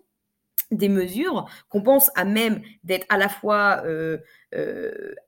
des 0.71 0.89
mesures 0.89 1.47
qu'on 1.69 1.83
pense 1.83 2.09
à 2.15 2.25
même 2.25 2.61
d'être 2.83 3.05
à 3.09 3.17
la 3.17 3.29
fois 3.29 3.83
euh, 3.85 4.17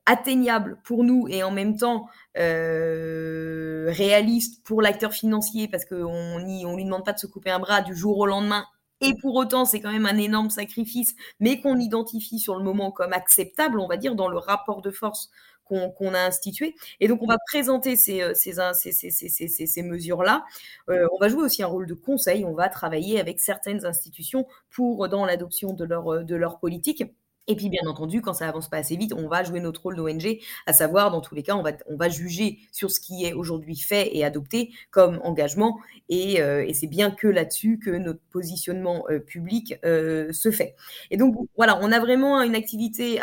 atteignables 0.06 0.78
pour 0.84 1.04
nous 1.04 1.28
et 1.28 1.42
en 1.44 1.50
même 1.50 1.76
temps 1.76 2.08
euh, 2.38 3.86
réalistes 3.90 4.64
pour 4.64 4.82
l'acteur 4.82 5.12
financier 5.12 5.68
parce 5.68 5.84
qu'on 5.84 6.40
on 6.40 6.76
lui 6.76 6.84
demande 6.84 7.04
pas 7.04 7.12
de 7.12 7.18
se 7.18 7.26
couper 7.26 7.50
un 7.50 7.58
bras 7.58 7.82
du 7.82 7.94
jour 7.94 8.18
au 8.18 8.26
lendemain 8.26 8.64
et 9.04 9.14
pour 9.14 9.34
autant, 9.34 9.64
c'est 9.64 9.80
quand 9.80 9.92
même 9.92 10.06
un 10.06 10.16
énorme 10.16 10.50
sacrifice, 10.50 11.14
mais 11.40 11.60
qu'on 11.60 11.78
identifie 11.78 12.38
sur 12.38 12.56
le 12.56 12.64
moment 12.64 12.90
comme 12.90 13.12
acceptable, 13.12 13.78
on 13.78 13.86
va 13.86 13.96
dire, 13.96 14.14
dans 14.14 14.28
le 14.28 14.38
rapport 14.38 14.82
de 14.82 14.90
force 14.90 15.30
qu'on 15.64 16.14
a 16.14 16.20
institué. 16.20 16.74
Et 17.00 17.08
donc, 17.08 17.22
on 17.22 17.26
va 17.26 17.38
présenter 17.46 17.96
ces, 17.96 18.20
euh, 18.20 19.82
mesures-là. 19.82 20.44
Euh, 20.90 21.08
on 21.12 21.18
va 21.18 21.28
jouer 21.28 21.42
aussi 21.42 21.62
un 21.62 21.66
rôle 21.66 21.86
de 21.86 21.94
conseil. 21.94 22.44
On 22.44 22.52
va 22.52 22.68
travailler 22.68 23.18
avec 23.18 23.40
certaines 23.40 23.86
institutions 23.86 24.46
pour 24.70 25.08
dans 25.08 25.24
l'adoption 25.24 25.72
de 25.72 25.84
leur, 25.84 26.22
de 26.22 26.34
leur 26.34 26.58
politique. 26.58 27.04
Et 27.46 27.56
puis, 27.56 27.68
bien 27.68 27.86
entendu, 27.86 28.22
quand 28.22 28.32
ça 28.32 28.48
avance 28.48 28.68
pas 28.70 28.78
assez 28.78 28.96
vite, 28.96 29.12
on 29.12 29.28
va 29.28 29.44
jouer 29.44 29.60
notre 29.60 29.82
rôle 29.82 29.96
d'ONG, 29.96 30.38
à 30.66 30.72
savoir, 30.72 31.10
dans 31.10 31.20
tous 31.20 31.34
les 31.34 31.42
cas, 31.42 31.56
on 31.56 31.62
va, 31.96 32.08
juger 32.08 32.58
sur 32.72 32.90
ce 32.90 33.00
qui 33.00 33.24
est 33.24 33.32
aujourd'hui 33.32 33.76
fait 33.76 34.16
et 34.16 34.24
adopté 34.24 34.72
comme 34.90 35.20
engagement. 35.22 35.78
Et, 36.08 36.40
euh, 36.40 36.66
c'est 36.72 36.86
bien 36.86 37.10
que 37.10 37.28
là-dessus 37.28 37.78
que 37.78 37.90
notre 37.90 38.20
positionnement 38.30 39.04
euh, 39.10 39.18
public 39.18 39.74
euh, 39.84 40.32
se 40.32 40.50
fait. 40.50 40.74
Et 41.10 41.16
donc, 41.16 41.36
voilà, 41.56 41.78
on 41.82 41.92
a 41.92 42.00
vraiment 42.00 42.40
une 42.42 42.54
activité 42.54 43.20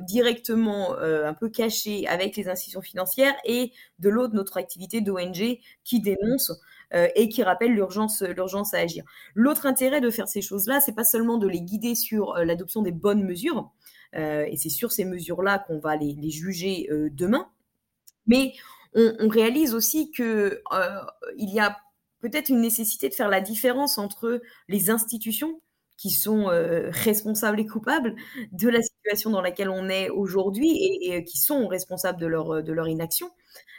directement 0.00 0.96
un 0.98 1.34
peu 1.34 1.48
cachée 1.48 2.06
avec 2.06 2.36
les 2.36 2.48
institutions 2.48 2.80
financières 2.80 3.34
et 3.44 3.72
de 3.98 4.08
l'autre, 4.08 4.34
notre 4.34 4.56
activité 4.56 5.00
d'ONG 5.00 5.58
qui 5.84 6.00
dénonce 6.00 6.52
et 6.92 7.28
qui 7.28 7.42
rappelle 7.42 7.72
l'urgence, 7.72 8.22
à 8.22 8.78
agir. 8.78 9.04
L'autre 9.34 9.66
intérêt 9.66 10.00
de 10.00 10.10
faire 10.10 10.28
ces 10.28 10.42
choses-là, 10.42 10.80
c'est 10.80 10.94
pas 10.94 11.04
seulement 11.04 11.38
de 11.38 11.46
les 11.46 11.60
guider 11.60 11.94
sur 11.94 12.36
euh, 12.36 12.44
l'adoption 12.44 12.82
des 12.82 12.92
bonnes 12.92 13.24
mesures, 13.24 13.70
euh, 14.16 14.44
et 14.48 14.56
c'est 14.56 14.70
sur 14.70 14.90
ces 14.90 15.04
mesures-là 15.04 15.60
qu'on 15.60 15.78
va 15.78 15.96
les, 15.96 16.30
juger 16.30 16.88
demain, 17.12 17.48
mais 18.26 18.52
on, 18.94 19.28
réalise 19.28 19.74
aussi 19.74 20.10
que 20.10 20.62
il 21.36 21.50
y 21.50 21.60
a 21.60 21.76
peut-être 22.20 22.48
une 22.48 22.60
nécessité 22.60 23.08
de 23.08 23.14
faire 23.14 23.28
la 23.28 23.40
différence 23.40 23.98
entre 23.98 24.42
les 24.68 24.90
institutions 24.90 25.60
qui 25.96 26.10
sont 26.10 26.46
responsables 26.90 27.60
et 27.60 27.66
coupables 27.66 28.16
de 28.52 28.68
la 28.68 28.82
situation 28.82 29.30
dans 29.30 29.42
laquelle 29.42 29.70
on 29.70 29.88
est 29.88 30.08
aujourd'hui 30.08 30.70
et, 31.02 31.24
qui 31.24 31.38
sont 31.38 31.68
responsables 31.68 32.20
de 32.20 32.26
leur, 32.26 32.88
inaction, 32.88 33.30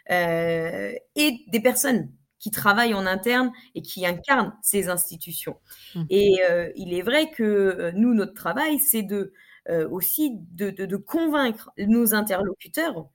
euh, 0.10 0.92
et 1.16 1.46
des 1.48 1.60
personnes 1.60 2.12
qui 2.42 2.52
travaillent 2.52 2.94
en 2.94 3.06
interne 3.06 3.54
et 3.76 3.82
qui 3.82 4.06
incarnent 4.06 4.54
ces 4.62 4.90
institutions. 4.90 5.56
Mmh. 5.96 6.04
Et 6.10 6.40
euh, 6.50 6.70
il 6.76 6.94
est 6.94 7.04
vrai 7.04 7.32
que 7.32 7.44
euh, 7.44 7.92
nous, 7.96 8.14
notre 8.14 8.34
travail, 8.34 8.80
c'est 8.80 9.04
de 9.04 9.32
euh, 9.70 9.88
aussi 9.90 10.32
de, 10.54 10.72
de, 10.72 10.86
de, 10.88 10.98
convaincre 10.98 11.70
nos 11.78 12.16
interlocuteurs 12.16 13.06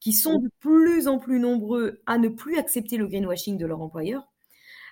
qui 0.00 0.12
sont 0.12 0.40
de 0.40 0.50
plus 0.58 1.06
en 1.06 1.18
plus 1.18 1.38
nombreux 1.38 2.02
à 2.06 2.18
ne 2.18 2.28
plus 2.28 2.58
accepter 2.58 2.96
le 2.96 3.06
greenwashing 3.06 3.56
de 3.56 3.66
leur 3.66 3.80
employeur, 3.80 4.24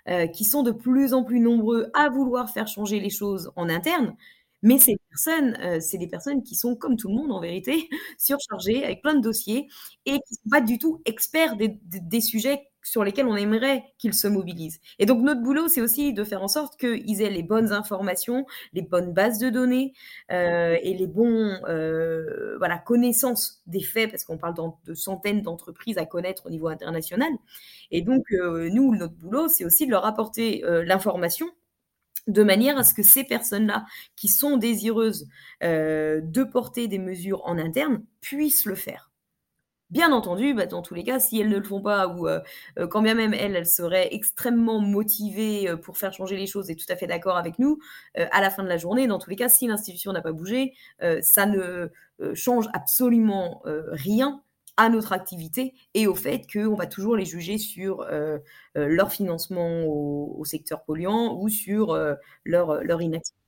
euh, 0.08 0.28
qui 0.28 0.44
sont 0.44 0.62
de 0.62 0.70
plus 0.70 1.12
en 1.12 1.24
plus 1.24 1.40
nombreux 1.40 1.90
à 1.94 2.10
vouloir 2.10 2.48
faire 2.48 2.68
changer 2.68 3.00
les 3.00 3.10
choses 3.10 3.50
en 3.56 3.68
interne, 3.68 4.16
mais 4.62 4.78
ces 4.78 4.98
personnes, 5.08 5.56
euh, 5.62 5.80
c'est 5.80 5.98
des 5.98 6.06
personnes 6.06 6.44
qui 6.44 6.54
sont 6.54 6.76
comme 6.76 6.96
tout 6.96 7.08
le 7.08 7.14
monde 7.14 7.32
en 7.32 7.40
vérité, 7.40 7.88
surchargées 8.18 8.84
avec 8.84 9.02
plein 9.02 9.14
de 9.14 9.20
dossiers 9.20 9.66
et 10.06 10.20
qui 10.28 10.34
sont 10.36 10.48
pas 10.48 10.60
du 10.60 10.78
tout 10.78 11.02
experts 11.06 11.56
des, 11.56 11.68
des, 11.82 12.00
des 12.00 12.20
sujets 12.20 12.69
sur 12.82 13.04
lesquels 13.04 13.26
on 13.26 13.36
aimerait 13.36 13.84
qu'ils 13.98 14.14
se 14.14 14.26
mobilisent. 14.26 14.80
Et 14.98 15.06
donc 15.06 15.22
notre 15.22 15.42
boulot, 15.42 15.68
c'est 15.68 15.80
aussi 15.80 16.12
de 16.12 16.24
faire 16.24 16.42
en 16.42 16.48
sorte 16.48 16.78
qu'ils 16.78 17.22
aient 17.22 17.30
les 17.30 17.42
bonnes 17.42 17.72
informations, 17.72 18.46
les 18.72 18.82
bonnes 18.82 19.12
bases 19.12 19.38
de 19.38 19.50
données 19.50 19.92
euh, 20.30 20.76
et 20.82 20.94
les 20.94 21.06
bons 21.06 21.58
euh, 21.68 22.56
voilà 22.58 22.78
connaissances 22.78 23.62
des 23.66 23.82
faits, 23.82 24.10
parce 24.10 24.24
qu'on 24.24 24.38
parle 24.38 24.54
de 24.84 24.94
centaines 24.94 25.42
d'entreprises 25.42 25.98
à 25.98 26.06
connaître 26.06 26.46
au 26.46 26.50
niveau 26.50 26.68
international. 26.68 27.30
Et 27.90 28.02
donc 28.02 28.24
euh, 28.32 28.68
nous, 28.70 28.94
notre 28.94 29.14
boulot, 29.14 29.48
c'est 29.48 29.64
aussi 29.64 29.86
de 29.86 29.90
leur 29.90 30.04
apporter 30.06 30.62
l'information 30.84 31.46
de 32.26 32.42
manière 32.42 32.78
à 32.78 32.84
ce 32.84 32.94
que 32.94 33.02
ces 33.02 33.24
personnes-là, 33.24 33.86
qui 34.14 34.28
sont 34.28 34.56
désireuses 34.56 35.26
de 35.62 36.44
porter 36.44 36.86
des 36.86 36.98
mesures 36.98 37.42
en 37.46 37.58
interne, 37.58 38.04
puissent 38.20 38.66
le 38.66 38.74
faire. 38.74 39.09
Bien 39.90 40.12
entendu, 40.12 40.54
bah, 40.54 40.66
dans 40.66 40.82
tous 40.82 40.94
les 40.94 41.02
cas, 41.02 41.18
si 41.18 41.40
elles 41.40 41.48
ne 41.48 41.56
le 41.56 41.64
font 41.64 41.80
pas, 41.80 42.06
ou 42.06 42.28
euh, 42.28 42.38
euh, 42.78 42.86
quand 42.86 43.02
bien 43.02 43.14
même 43.14 43.34
elles, 43.34 43.66
seraient 43.66 44.14
extrêmement 44.14 44.78
motivées 44.78 45.68
euh, 45.68 45.76
pour 45.76 45.98
faire 45.98 46.12
changer 46.12 46.36
les 46.36 46.46
choses 46.46 46.70
et 46.70 46.76
tout 46.76 46.86
à 46.88 46.94
fait 46.94 47.08
d'accord 47.08 47.36
avec 47.36 47.58
nous, 47.58 47.78
à 48.14 48.40
la 48.40 48.50
fin 48.50 48.62
de 48.62 48.68
la 48.68 48.76
journée, 48.76 49.08
dans 49.08 49.18
tous 49.18 49.30
les 49.30 49.36
cas, 49.36 49.48
si 49.48 49.66
l'institution 49.66 50.12
n'a 50.12 50.20
pas 50.20 50.32
bougé, 50.32 50.74
ça 51.22 51.46
ne 51.46 51.88
change 52.34 52.68
absolument 52.72 53.62
rien 53.64 54.42
à 54.76 54.88
notre 54.88 55.12
activité 55.12 55.74
et 55.94 56.06
au 56.06 56.14
fait 56.14 56.46
qu'on 56.52 56.74
va 56.74 56.86
toujours 56.86 57.16
les 57.16 57.24
juger 57.24 57.58
sur 57.58 58.06
leur 58.74 59.12
financement 59.12 59.82
au, 59.84 60.36
au, 60.38 60.44
secteur 60.44 60.84
polluant 60.84 61.38
ou 61.40 61.48
sur 61.48 61.96
leur, 62.44 62.82
leur 62.82 63.02
inactivité. 63.02 63.38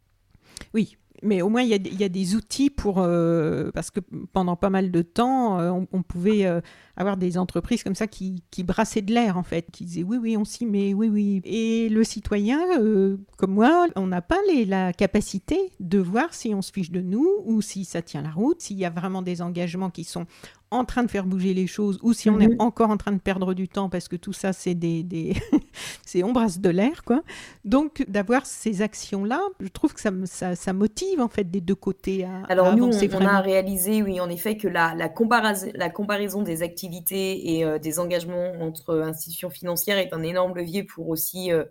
Oui, 0.75 0.97
mais 1.23 1.43
au 1.43 1.49
moins 1.49 1.63
il 1.63 1.69
y, 1.69 2.05
a 2.05 2.09
des 2.09 2.35
outils 2.35 2.71
pour 2.71 2.99
euh, 2.99 3.71
parce 3.73 3.91
que 3.91 4.01
pendant 4.33 4.57
pas 4.57 4.71
mal 4.71 4.91
de 4.91 5.03
temps 5.03 5.59
euh, 5.61 5.71
on, 5.71 5.87
on, 5.93 6.03
pouvait 6.03 6.47
euh, 6.47 6.61
avoir 6.97 7.17
des 7.17 7.39
entreprises 7.39 7.83
comme 7.83 7.95
ça 7.95 8.07
qui, 8.07 8.43
qui 8.51 8.65
brassaient 8.65 9.03
de 9.03 9.13
l'air 9.13 9.39
en 9.39 9.43
fait 9.43 9.67
qui 9.73 9.85
disaient 9.85 10.03
oui 10.03 10.19
oui 10.21 10.37
on 10.37 10.45
s'y 10.45 10.67
met 10.67 10.93
oui 10.93 11.09
oui. 11.09 11.41
Et 11.45 11.89
le 11.89 12.05
citoyen 12.05 12.61
euh, 12.79 13.17
comme 13.39 13.53
moi 13.53 13.87
on 13.97 14.07
n'a 14.07 14.21
pas 14.21 14.39
les, 14.49 14.65
la 14.65 14.93
capacité 14.93 15.59
de 15.81 15.99
voir 15.99 16.35
si 16.35 16.55
on 16.55 16.63
se 16.63 16.71
fiche 16.71 16.91
de 16.91 17.01
nous 17.01 17.29
ou 17.45 17.63
si 17.63 17.85
ça 17.85 18.03
tient 18.03 18.23
la 18.23 18.31
route 18.31 18.61
s'il 18.61 18.79
y 18.79 18.85
a 18.85 18.91
vraiment 18.91 19.23
des 19.23 19.41
engagements 19.41 19.91
qui 19.91 20.05
sont 20.05 20.27
en 20.71 20.87
train 20.87 21.03
de 21.03 21.11
faire 21.11 21.27
bouger 21.27 21.53
les 21.53 21.67
choses 21.67 21.99
ou 22.03 22.15
si 22.15 22.31
on 22.31 22.41
est 22.41 22.59
encore 22.59 22.89
en 22.89 22.97
train 22.97 23.13
de 23.13 23.19
perdre 23.19 23.53
du 23.53 23.69
temps 23.69 23.91
parce 23.91 24.09
que 24.09 24.17
tout 24.17 24.33
ça 24.33 24.53
c'est 24.55 24.75
des, 24.75 25.03
des 25.03 25.35
c'est 26.07 26.23
on 26.23 26.33
brasse 26.33 26.61
de 26.61 26.71
l'air 26.71 27.05
quoi. 27.05 27.23
Donc 27.65 28.05
d'avoir 28.09 28.47
ces 28.47 28.81
actions 28.81 29.25
là 29.25 29.41
je 29.61 29.69
trouve 29.69 29.93
que 29.93 30.01
ça, 30.01 30.11
ça, 30.25 30.55
ça, 30.57 30.73
motive 30.73 31.21
en 31.21 31.29
fait 31.29 31.51
des 31.51 31.61
deux 31.61 31.75
côtés 31.75 32.25
à, 32.25 32.43
alors 32.49 32.69
à 32.69 32.75
nous 32.75 32.85
on, 32.85 32.91
on, 32.91 33.27
a 33.27 33.41
réalisé 33.41 34.03
oui 34.03 34.19
en 34.19 34.31
effet 34.31 34.57
que 34.57 34.67
la, 34.67 34.95
la, 34.95 35.11
comparaison, 35.11 35.69
la 35.75 35.91
comparaison 35.91 36.43
des 36.43 36.63
activités 36.63 36.82
et 36.85 37.65
euh, 37.65 37.79
des 37.79 37.99
engagements 37.99 38.53
entre 38.61 39.01
institutions 39.01 39.51
financières 39.51 39.99
est 39.99 40.13
un 40.13 40.23
énorme 40.23 40.55
levier 40.57 40.83
pour 40.83 41.09
aussi 41.09 41.53
euh, 41.53 41.65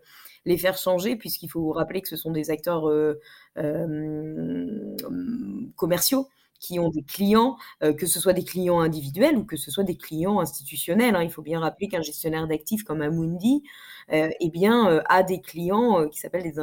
les 0.45 0.58
faire 0.58 0.78
changer, 0.78 1.15
puisqu'il 1.15 1.50
faut 1.50 1.62
vous 1.62 1.71
rappeler 1.71 2.02
que 2.02 2.10
ce 2.10 2.15
sont 2.15 2.32
des 2.32 2.50
acteurs 2.50 2.88
euh, 2.88 3.19
commerciaux 5.76 6.28
qui 6.62 6.80
ont 6.80 6.89
des 6.89 7.04
clients, 7.04 7.58
que 7.82 8.06
ce 8.06 8.19
soit 8.19 8.34
des 8.34 8.43
clients 8.43 8.80
individuels 8.80 9.38
ou 9.38 9.43
que 9.43 9.58
ce 9.58 9.71
soit 9.71 9.84
des 9.84 9.97
clients 9.97 10.39
institutionnels. 10.39 11.15
Hein. 11.15 11.24
Il 11.24 11.32
faut 11.32 11.41
bien 11.41 11.60
rappeler 11.60 11.88
qu'un 11.88 12.02
gestionnaire 12.02 12.47
d'actifs 12.47 12.84
comme 12.84 13.02
Amundi, 13.02 13.63
eh 14.10 14.50
bien, 14.50 15.02
a 15.10 15.24
des 15.24 15.41
clients 15.41 16.08
qui 16.08 16.19
s'appellent 16.19 16.43
les 16.43 16.54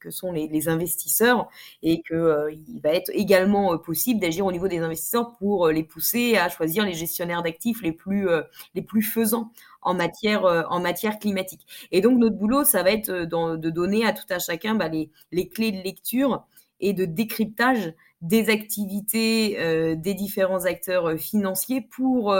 que 0.00 0.10
sont 0.10 0.32
les, 0.32 0.68
investisseurs 0.68 1.48
et 1.82 2.02
qu'il 2.02 2.80
va 2.82 2.90
être 2.90 3.10
également 3.12 3.76
possible 3.78 4.20
d'agir 4.20 4.46
au 4.46 4.52
niveau 4.52 4.68
des 4.68 4.78
investisseurs 4.78 5.32
pour 5.38 5.68
les 5.68 5.84
pousser 5.84 6.36
à 6.36 6.48
choisir 6.48 6.84
les 6.84 6.94
gestionnaires 6.94 7.42
d'actifs 7.42 7.82
les 7.82 7.92
plus 7.92 8.28
les 8.74 8.82
plus 8.82 9.02
faisants 9.02 9.50
en 9.82 9.94
matière, 9.94 10.44
euh, 10.46 10.62
en 10.70 10.80
matière 10.80 11.18
climatique. 11.18 11.66
Et 11.90 12.00
donc, 12.00 12.18
notre 12.18 12.36
boulot, 12.36 12.64
ça 12.64 12.82
va 12.82 12.90
être 12.92 13.10
euh, 13.10 13.56
de 13.56 13.70
donner 13.70 14.06
à 14.06 14.12
tout 14.12 14.24
un 14.30 14.38
chacun 14.38 14.74
bah, 14.74 14.88
les, 14.88 15.10
les, 15.32 15.48
clés 15.48 15.72
de 15.72 15.82
lecture 15.82 16.44
et 16.80 16.92
de 16.92 17.04
décryptage 17.04 17.92
des 18.22 18.48
activités 18.48 19.58
euh, 19.60 19.94
des 19.96 20.14
différents 20.14 20.64
acteurs 20.64 21.18
financiers 21.18 21.80
pour 21.80 22.34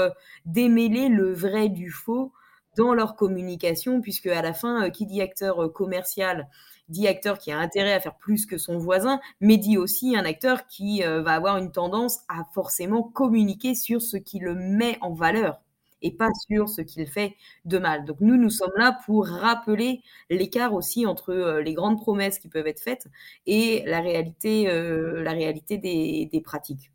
démêler 0.47 1.09
le 1.09 1.33
vrai 1.33 1.68
du 1.68 1.90
faux 1.90 2.33
dans 2.77 2.95
leur 2.95 3.16
communication, 3.16 4.01
puisque 4.01 4.29
à 4.29 4.40
la 4.40 4.55
fin, 4.55 4.88
qui 4.90 5.05
dit 5.07 5.21
acteur 5.21 5.73
commercial 5.73 6.49
dit 6.88 7.07
acteur 7.07 7.38
qui 7.38 7.53
a 7.53 7.59
intérêt 7.59 7.92
à 7.92 8.01
faire 8.01 8.16
plus 8.16 8.45
que 8.45 8.59
son 8.59 8.77
voisin, 8.77 9.21
mais 9.40 9.57
dit 9.57 9.79
aussi 9.79 10.16
un 10.16 10.25
acteur 10.25 10.66
qui 10.66 11.03
va 11.03 11.33
avoir 11.33 11.57
une 11.57 11.73
tendance 11.73 12.21
à 12.29 12.45
forcément 12.53 13.03
communiquer 13.03 13.75
sur 13.75 14.03
ce 14.03 14.16
qui 14.16 14.38
le 14.40 14.55
met 14.55 14.99
en 15.01 15.12
valeur 15.12 15.61
et 16.02 16.10
pas 16.10 16.28
sur 16.48 16.68
ce 16.68 16.82
qu'il 16.82 17.06
fait 17.06 17.34
de 17.64 17.78
mal. 17.78 18.04
Donc 18.04 18.18
nous, 18.20 18.36
nous 18.36 18.50
sommes 18.50 18.72
là 18.76 18.98
pour 19.06 19.26
rappeler 19.26 20.02
l'écart 20.30 20.74
aussi 20.74 21.06
entre 21.06 21.30
euh, 21.30 21.62
les 21.62 21.74
grandes 21.74 22.00
promesses 22.00 22.38
qui 22.38 22.48
peuvent 22.48 22.66
être 22.66 22.80
faites 22.80 23.06
et 23.46 23.82
la 23.86 24.00
réalité, 24.00 24.68
euh, 24.68 25.22
la 25.22 25.32
réalité 25.32 25.78
des, 25.78 26.28
des, 26.30 26.40
pratiques. 26.40 26.92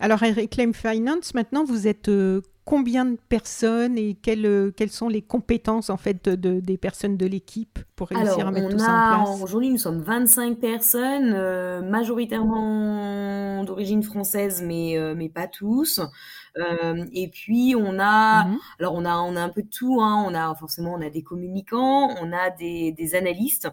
Alors 0.00 0.22
à 0.22 0.26
Reclaim 0.32 0.72
Finance, 0.72 1.34
maintenant, 1.34 1.64
vous 1.64 1.86
êtes 1.86 2.08
euh, 2.08 2.40
combien 2.64 3.04
de 3.04 3.16
personnes 3.28 3.96
et 3.98 4.14
quelles, 4.14 4.72
quelles 4.76 4.90
sont 4.90 5.08
les 5.08 5.22
compétences 5.22 5.90
en 5.90 5.96
fait 5.96 6.28
de, 6.28 6.60
des 6.60 6.78
personnes 6.78 7.16
de 7.16 7.26
l'équipe 7.26 7.78
pour 7.94 8.08
réussir 8.08 8.48
à 8.48 8.50
mettre 8.50 8.70
tout 8.70 8.78
ça 8.78 9.18
en 9.18 9.24
place? 9.24 9.42
Aujourd'hui, 9.42 9.70
nous 9.70 9.78
sommes 9.78 10.00
25 10.00 10.58
personnes, 10.58 11.88
majoritairement 11.88 13.62
d'origine 13.64 14.02
française, 14.02 14.62
mais, 14.66 14.96
mais 15.14 15.28
pas 15.28 15.46
tous. 15.46 16.00
Euh, 16.58 17.04
et 17.12 17.28
puis 17.28 17.74
on 17.76 17.98
a, 17.98 18.44
mmh 18.44 18.58
alors 18.78 18.94
on 18.94 19.04
a, 19.04 19.16
on 19.16 19.36
a 19.36 19.40
un 19.40 19.48
peu 19.48 19.62
de 19.62 19.68
tout. 19.68 20.00
Hein. 20.00 20.24
On 20.26 20.34
a 20.34 20.54
forcément, 20.54 20.94
on 20.94 21.00
a 21.00 21.10
des 21.10 21.22
communicants, 21.22 22.14
on 22.20 22.32
a 22.32 22.50
des, 22.50 22.92
des 22.92 23.14
analystes. 23.14 23.68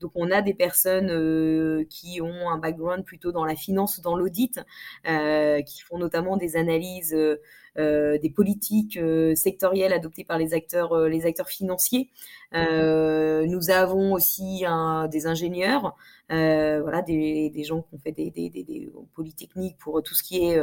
Donc 0.00 0.12
on 0.14 0.30
a 0.30 0.42
des 0.42 0.54
personnes 0.54 1.10
euh, 1.10 1.84
qui 1.88 2.20
ont 2.20 2.50
un 2.50 2.58
background 2.58 3.04
plutôt 3.04 3.32
dans 3.32 3.44
la 3.44 3.54
finance, 3.56 4.00
dans 4.00 4.16
l'audit, 4.16 4.60
euh, 5.08 5.62
qui 5.62 5.80
font 5.82 5.98
notamment 5.98 6.36
des 6.36 6.56
analyses. 6.56 7.16
Euh, 7.76 8.18
des 8.18 8.30
politiques 8.30 8.96
euh, 8.98 9.34
sectorielles 9.34 9.92
adoptées 9.92 10.22
par 10.22 10.38
les 10.38 10.54
acteurs, 10.54 10.92
euh, 10.92 11.08
les 11.08 11.26
acteurs 11.26 11.48
financiers. 11.48 12.08
nous 12.52 13.70
avons 13.70 14.12
aussi 14.12 14.64
un, 14.64 15.08
des 15.08 15.26
ingénieurs, 15.26 15.96
voilà, 16.28 17.02
des, 17.02 17.50
des, 17.50 17.64
gens 17.64 17.82
qui 17.82 17.96
ont 17.96 17.98
fait 17.98 18.12
des, 18.12 18.30
des, 18.30 18.48
des, 18.48 18.92
polytechniques 19.14 19.76
pour 19.78 20.00
tout 20.04 20.14
ce 20.14 20.22
qui 20.22 20.44
est 20.44 20.60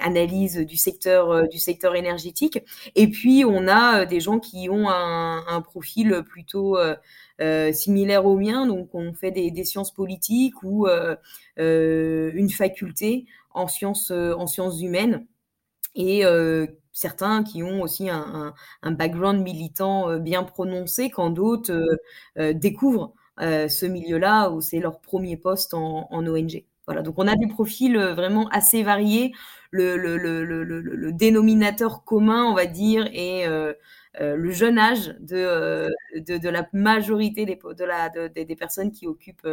analyse 0.00 0.56
du 0.56 0.78
secteur, 0.78 1.46
du 1.48 1.58
secteur 1.58 1.94
énergétique. 1.94 2.58
Et 2.94 3.08
puis 3.08 3.44
on 3.44 3.68
a 3.68 4.06
des 4.06 4.20
gens 4.20 4.38
qui 4.38 4.70
ont 4.70 4.88
un, 4.88 5.46
un 5.46 5.60
profil 5.60 6.22
plutôt 6.26 6.78
euh, 7.40 7.72
similaire 7.72 8.24
au 8.24 8.36
mien, 8.38 8.66
donc 8.66 8.94
on 8.94 9.12
fait 9.12 9.30
des, 9.30 9.64
sciences 9.64 9.92
politiques 9.92 10.62
ou 10.62 10.86
euh, 10.86 11.16
une 12.34 12.50
faculté 12.50 13.26
en 13.52 13.68
sciences, 13.68 14.10
en 14.10 14.46
sciences 14.46 14.80
humaines 14.80 15.26
et 15.98 16.24
euh, 16.24 16.66
certains 16.92 17.42
qui 17.44 17.62
ont 17.62 17.82
aussi 17.82 18.08
un, 18.08 18.54
un, 18.82 18.90
background 18.92 19.42
militant 19.42 20.08
euh, 20.08 20.18
bien 20.18 20.44
prononcé, 20.44 21.10
quand 21.10 21.30
d'autres 21.30 21.72
euh, 22.38 22.52
découvrent 22.54 23.12
ce 23.40 23.86
milieu-là 23.86 24.50
où 24.50 24.60
c'est 24.60 24.80
leur 24.80 25.00
premier 25.00 25.36
poste 25.36 25.72
en, 25.72 26.08
ONG. 26.10 26.64
Voilà, 26.86 27.02
donc 27.02 27.14
on 27.18 27.28
a 27.28 27.36
des 27.36 27.46
profils 27.46 27.96
vraiment 27.96 28.48
assez 28.48 28.82
variés. 28.82 29.32
Le, 29.70 29.96
le, 29.96 30.16
le, 30.16 30.42
le 30.64 31.12
dénominateur 31.12 32.02
commun, 32.02 32.46
on 32.46 32.54
va 32.54 32.66
dire, 32.66 33.08
est 33.12 33.46
le 34.18 34.50
jeune 34.50 34.76
âge 34.76 35.14
de, 35.20 35.88
de, 36.16 36.36
de, 36.38 36.48
la 36.48 36.66
majorité 36.72 37.46
des, 37.46 38.44
des 38.44 38.56
personnes 38.56 38.90
qui 38.90 39.06
occupent 39.06 39.46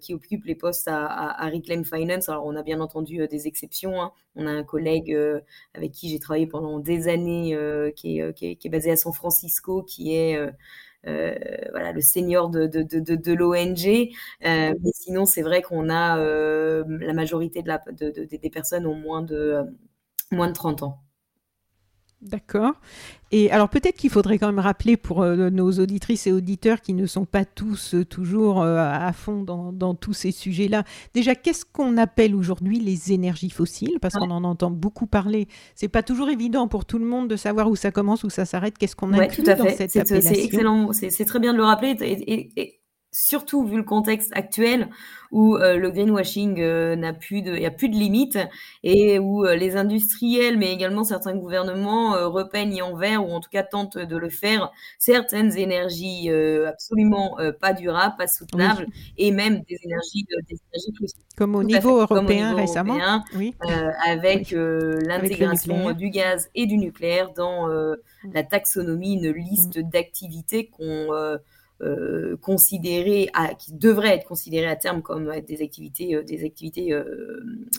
qui 0.00 0.14
occupent 0.14 0.44
les 0.44 0.54
postes 0.54 0.88
à, 0.88 1.48
Reclaim 1.52 1.84
Finance. 1.84 2.28
Alors, 2.28 2.46
on 2.46 2.56
a 2.56 2.62
bien 2.62 2.80
entendu 2.80 3.20
euh, 3.20 3.26
des 3.26 3.46
exceptions. 3.46 4.00
Hein. 4.00 4.12
On 4.36 4.46
a 4.46 4.50
un 4.50 4.64
collègue 4.64 5.12
euh, 5.12 5.40
avec 5.74 5.92
qui 5.92 6.08
j'ai 6.08 6.18
travaillé 6.18 6.46
pendant 6.46 6.78
des 6.78 7.08
années 7.08 7.56
qui 7.96 8.18
est, 8.18 8.34
qui, 8.34 8.58
est, 8.62 8.68
basé 8.70 8.90
à 8.90 8.96
San 8.96 9.12
Francisco, 9.12 9.82
qui 9.82 10.14
est 10.14 10.38
euh, 11.06 11.34
voilà, 11.70 11.92
le 11.92 12.00
senior 12.00 12.48
de, 12.48 12.66
de, 12.66 12.82
de, 12.82 13.32
l'ONG. 13.32 14.10
Euh, 14.44 14.74
mais 14.82 14.90
sinon, 14.94 15.26
c'est 15.26 15.42
vrai 15.42 15.62
qu'on 15.62 15.90
a 15.90 16.18
euh, 16.18 16.84
la 17.00 17.12
majorité 17.12 17.62
de 17.62 17.68
la, 17.68 17.82
des 17.92 18.50
personnes 18.50 18.86
ont 18.86 18.94
moins 18.94 19.22
de, 19.22 19.64
moins 20.30 20.48
de 20.48 20.54
30 20.54 20.82
ans. 20.84 21.03
D'accord. 22.24 22.72
Et 23.32 23.50
alors 23.50 23.68
peut-être 23.68 23.96
qu'il 23.96 24.08
faudrait 24.08 24.38
quand 24.38 24.46
même 24.46 24.58
rappeler 24.58 24.96
pour 24.96 25.22
euh, 25.22 25.50
nos 25.50 25.70
auditrices 25.72 26.26
et 26.26 26.32
auditeurs 26.32 26.80
qui 26.80 26.94
ne 26.94 27.04
sont 27.06 27.26
pas 27.26 27.44
tous 27.44 27.94
euh, 27.94 28.04
toujours 28.04 28.62
euh, 28.62 28.78
à 28.78 29.12
fond 29.12 29.42
dans, 29.42 29.72
dans 29.72 29.94
tous 29.94 30.14
ces 30.14 30.30
sujets-là. 30.30 30.84
Déjà, 31.12 31.34
qu'est-ce 31.34 31.64
qu'on 31.64 31.98
appelle 31.98 32.34
aujourd'hui 32.34 32.80
les 32.80 33.12
énergies 33.12 33.50
fossiles? 33.50 33.98
Parce 34.00 34.14
qu'on 34.14 34.30
en 34.30 34.44
entend 34.44 34.70
beaucoup 34.70 35.06
parler. 35.06 35.48
C'est 35.74 35.88
pas 35.88 36.02
toujours 36.02 36.30
évident 36.30 36.66
pour 36.66 36.86
tout 36.86 36.98
le 36.98 37.04
monde 37.06 37.28
de 37.28 37.36
savoir 37.36 37.68
où 37.68 37.76
ça 37.76 37.90
commence, 37.90 38.24
où 38.24 38.30
ça 38.30 38.46
s'arrête. 38.46 38.78
Qu'est-ce 38.78 38.96
qu'on 38.96 39.12
inclut 39.12 39.42
tout 39.42 39.50
à 39.50 39.54
dans 39.54 39.68
cette 39.68 39.94
appellation 39.96 40.32
C'est 40.34 40.44
excellent. 40.44 40.92
C'est 40.92 41.24
très 41.24 41.40
bien 41.40 41.52
de 41.52 41.58
le 41.58 41.64
rappeler. 41.64 41.96
et, 42.00 42.80
surtout 43.14 43.64
vu 43.64 43.76
le 43.76 43.84
contexte 43.84 44.32
actuel 44.34 44.88
où 45.30 45.56
euh, 45.56 45.76
le 45.76 45.90
greenwashing 45.90 46.60
euh, 46.60 46.94
n'a 46.94 47.12
plus 47.12 47.42
de, 47.42 47.56
y 47.56 47.66
a 47.66 47.70
plus 47.70 47.88
de 47.88 47.96
limites 47.96 48.38
et 48.82 49.18
où 49.18 49.44
euh, 49.44 49.56
les 49.56 49.76
industriels, 49.76 50.56
mais 50.56 50.72
également 50.72 51.02
certains 51.02 51.34
gouvernements 51.34 52.12
repeignent 52.30 52.82
en 52.82 52.94
vert 52.94 53.26
ou 53.26 53.32
en 53.32 53.40
tout 53.40 53.50
cas 53.50 53.62
tentent 53.62 53.98
de 53.98 54.16
le 54.16 54.28
faire. 54.28 54.70
Certaines 54.98 55.56
énergies 55.56 56.30
absolument 56.66 57.36
pas 57.60 57.72
durables, 57.72 58.14
pas 58.16 58.26
soutenables 58.26 58.86
et 59.16 59.30
même 59.30 59.62
des 59.68 59.78
énergies, 59.82 60.24
des 60.48 60.56
énergies 60.72 61.14
Comme 61.36 61.54
au 61.54 61.64
niveau 61.64 62.00
européen 62.00 62.54
récemment, 62.54 62.98
oui. 63.34 63.54
avec 64.06 64.52
l'intégration 64.52 65.92
du 65.92 66.10
gaz 66.10 66.48
et 66.54 66.66
du 66.66 66.78
nucléaire 66.78 67.32
dans 67.36 67.68
la 68.32 68.42
taxonomie, 68.42 69.14
une 69.14 69.32
liste 69.32 69.78
d'activités 69.78 70.68
qu'on 70.68 71.38
euh, 71.84 72.36
qui 73.58 73.72
devraient 73.74 74.14
être 74.14 74.26
considérées 74.26 74.66
à 74.66 74.76
terme 74.76 75.02
comme 75.02 75.30
des 75.40 75.62
activités, 75.62 76.14
euh, 76.14 76.22
des 76.22 76.44
activités 76.44 76.92
euh, 76.92 77.04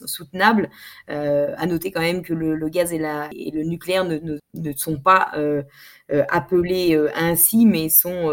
soutenables. 0.05 0.69
à 1.07 1.65
noter 1.65 1.91
quand 1.91 2.01
même 2.01 2.21
que 2.21 2.33
le, 2.33 2.69
gaz 2.69 2.93
et, 2.93 2.99
la, 2.99 3.29
et, 3.33 3.51
le 3.51 3.63
nucléaire 3.63 4.05
ne, 4.05 4.17
ne, 4.17 4.37
ne 4.53 4.71
sont 4.73 4.99
pas 4.99 5.31
appelés 6.29 6.99
ainsi, 7.15 7.65
mais 7.65 7.89
sont 7.89 8.29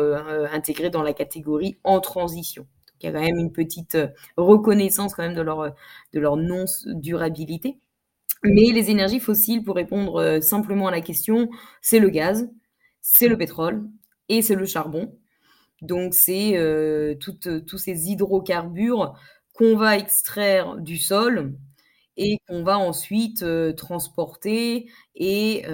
intégrés 0.53 0.91
dans 0.91 1.03
la 1.03 1.13
catégorie 1.13 1.79
en 1.85 2.01
transition. 2.01 2.67
Il 3.01 3.07
y 3.07 3.09
a 3.09 3.13
quand 3.13 3.21
même 3.21 3.39
une 3.39 3.53
petite 3.53 3.99
reconnaissance 4.37 5.15
quand 5.15 5.23
même 5.23 5.35
de 5.35 5.43
leur, 5.43 5.75
de 6.13 6.21
leur 6.21 6.37
non-durabilité. 6.37 7.79
Mais 8.45 8.73
les 8.73 8.91
énergies 8.91 9.21
fossiles, 9.21 9.63
pour 9.63 9.77
répondre 9.77 10.41
simplement 10.43 10.89
à 10.89 10.91
la 10.91 11.01
question, 11.01 11.49
c'est 11.81 12.01
le 12.01 12.11
gaz, 12.11 12.49
c'est 13.01 13.29
le 13.29 13.37
pétrole 13.39 13.85
et 14.29 14.43
c'est 14.43 14.55
le 14.55 14.67
charbon. 14.67 15.13
Donc, 15.83 16.15
c'est 16.15 16.57
euh, 16.57 17.17
euh, 17.47 17.61
tous 17.61 17.79
ces 17.79 18.11
hydrocarbures 18.11 19.15
qu'on 19.53 19.77
va 19.77 19.99
extraire 19.99 20.77
du 20.77 20.97
sol 20.97 21.55
et 22.17 22.39
qu'on 22.47 22.63
va 22.63 22.79
ensuite 22.79 23.43
euh, 23.43 23.73
transporter 23.73 24.89
et 25.17 25.65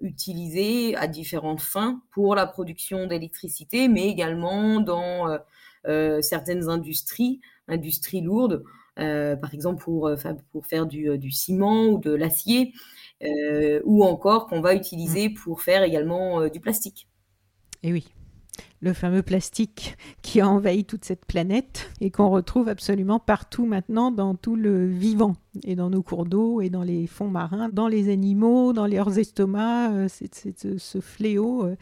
utiliser 0.00 0.96
à 0.96 1.06
différentes 1.06 1.60
fins 1.60 2.02
pour 2.10 2.34
la 2.34 2.46
production 2.46 3.06
d'électricité, 3.06 3.88
mais 3.88 4.08
également 4.08 4.80
dans 4.80 5.38
certaines 6.20 6.68
industries, 6.68 7.40
industries 7.68 8.20
lourdes, 8.20 8.64
par 8.96 9.54
exemple 9.54 9.82
pour, 9.82 10.10
pour 10.52 10.66
faire 10.66 10.86
du, 10.86 11.16
du, 11.18 11.30
ciment 11.30 11.86
ou 11.86 11.98
de 11.98 12.10
l'acier, 12.10 12.72
ou 13.84 14.04
encore 14.04 14.48
qu'on 14.48 14.60
va 14.60 14.74
utiliser 14.74 15.30
mmh. 15.30 15.34
pour 15.34 15.62
faire 15.62 15.82
également 15.82 16.46
du 16.48 16.60
plastique. 16.60 17.08
Et 17.82 17.92
oui. 17.92 18.06
Le 18.80 18.92
fameux 18.92 19.22
plastique 19.22 19.96
qui 20.22 20.40
a 20.40 20.48
envahi 20.48 20.84
toute 20.84 21.04
cette 21.04 21.24
planète 21.24 21.90
et 22.00 22.10
qu'on 22.10 22.30
retrouve 22.30 22.68
absolument 22.68 23.18
partout 23.18 23.66
maintenant 23.66 24.10
dans 24.10 24.34
tout 24.34 24.56
le 24.56 24.86
vivant 24.86 25.34
et 25.64 25.74
dans 25.74 25.90
nos 25.90 26.02
cours 26.02 26.24
d'eau 26.24 26.60
et 26.60 26.70
dans 26.70 26.82
les 26.82 27.06
fonds 27.06 27.28
marins, 27.28 27.68
dans 27.72 27.88
les 27.88 28.10
animaux, 28.10 28.72
dans 28.72 28.86
leurs 28.86 29.18
estomacs, 29.18 29.90
euh, 29.92 30.06
c'est 30.08 30.78
ce 30.78 31.00
fléau. 31.00 31.64
Euh. 31.64 31.76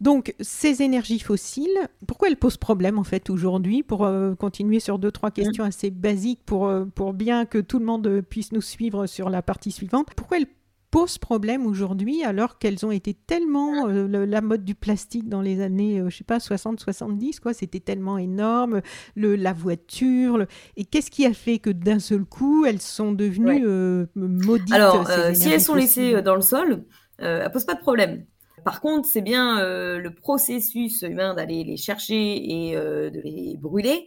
Donc 0.00 0.34
ces 0.40 0.82
énergies 0.82 1.20
fossiles, 1.20 1.88
pourquoi 2.06 2.28
elles 2.28 2.36
posent 2.36 2.56
problème 2.56 2.98
en 2.98 3.04
fait 3.04 3.30
aujourd'hui 3.30 3.82
Pour 3.82 4.04
euh, 4.04 4.34
continuer 4.34 4.80
sur 4.80 4.98
deux 4.98 5.12
trois 5.12 5.30
questions 5.30 5.64
assez 5.64 5.90
basiques 5.90 6.40
pour 6.44 6.70
pour 6.94 7.12
bien 7.12 7.46
que 7.46 7.58
tout 7.58 7.78
le 7.78 7.84
monde 7.84 8.20
puisse 8.28 8.52
nous 8.52 8.60
suivre 8.60 9.06
sur 9.06 9.30
la 9.30 9.40
partie 9.40 9.70
suivante. 9.70 10.08
Pourquoi 10.16 10.38
elles 10.38 10.48
pose 10.94 11.18
problème 11.18 11.66
aujourd'hui 11.66 12.22
alors 12.22 12.56
qu'elles 12.56 12.86
ont 12.86 12.92
été 12.92 13.14
tellement 13.14 13.88
euh, 13.88 14.26
la 14.26 14.40
mode 14.40 14.64
du 14.64 14.76
plastique 14.76 15.28
dans 15.28 15.40
les 15.40 15.60
années 15.60 15.98
euh, 15.98 16.08
je 16.08 16.18
sais 16.18 16.22
pas 16.22 16.38
60 16.38 16.78
70 16.78 17.40
quoi 17.40 17.52
c'était 17.52 17.80
tellement 17.80 18.16
énorme 18.16 18.80
le 19.16 19.34
la 19.34 19.52
voiture 19.52 20.46
et 20.76 20.84
qu'est-ce 20.84 21.10
qui 21.10 21.26
a 21.26 21.34
fait 21.34 21.58
que 21.58 21.70
d'un 21.70 21.98
seul 21.98 22.24
coup 22.24 22.64
elles 22.64 22.80
sont 22.80 23.10
devenues 23.10 23.66
euh, 23.66 24.06
maudites 24.14 24.72
alors 24.72 25.04
si 25.34 25.50
elles 25.50 25.60
sont 25.60 25.74
laissées 25.74 26.22
dans 26.22 26.36
le 26.36 26.42
sol 26.42 26.84
elles 27.18 27.50
posent 27.52 27.64
pas 27.64 27.74
de 27.74 27.80
problème. 27.80 28.26
Par 28.64 28.80
contre, 28.80 29.08
c'est 29.08 29.22
bien 29.22 29.60
le 29.60 30.08
processus 30.10 31.02
humain 31.02 31.34
d'aller 31.34 31.62
les 31.62 31.76
chercher 31.76 32.14
et 32.14 32.74
de 32.74 33.20
les 33.22 33.56
brûler 33.56 34.04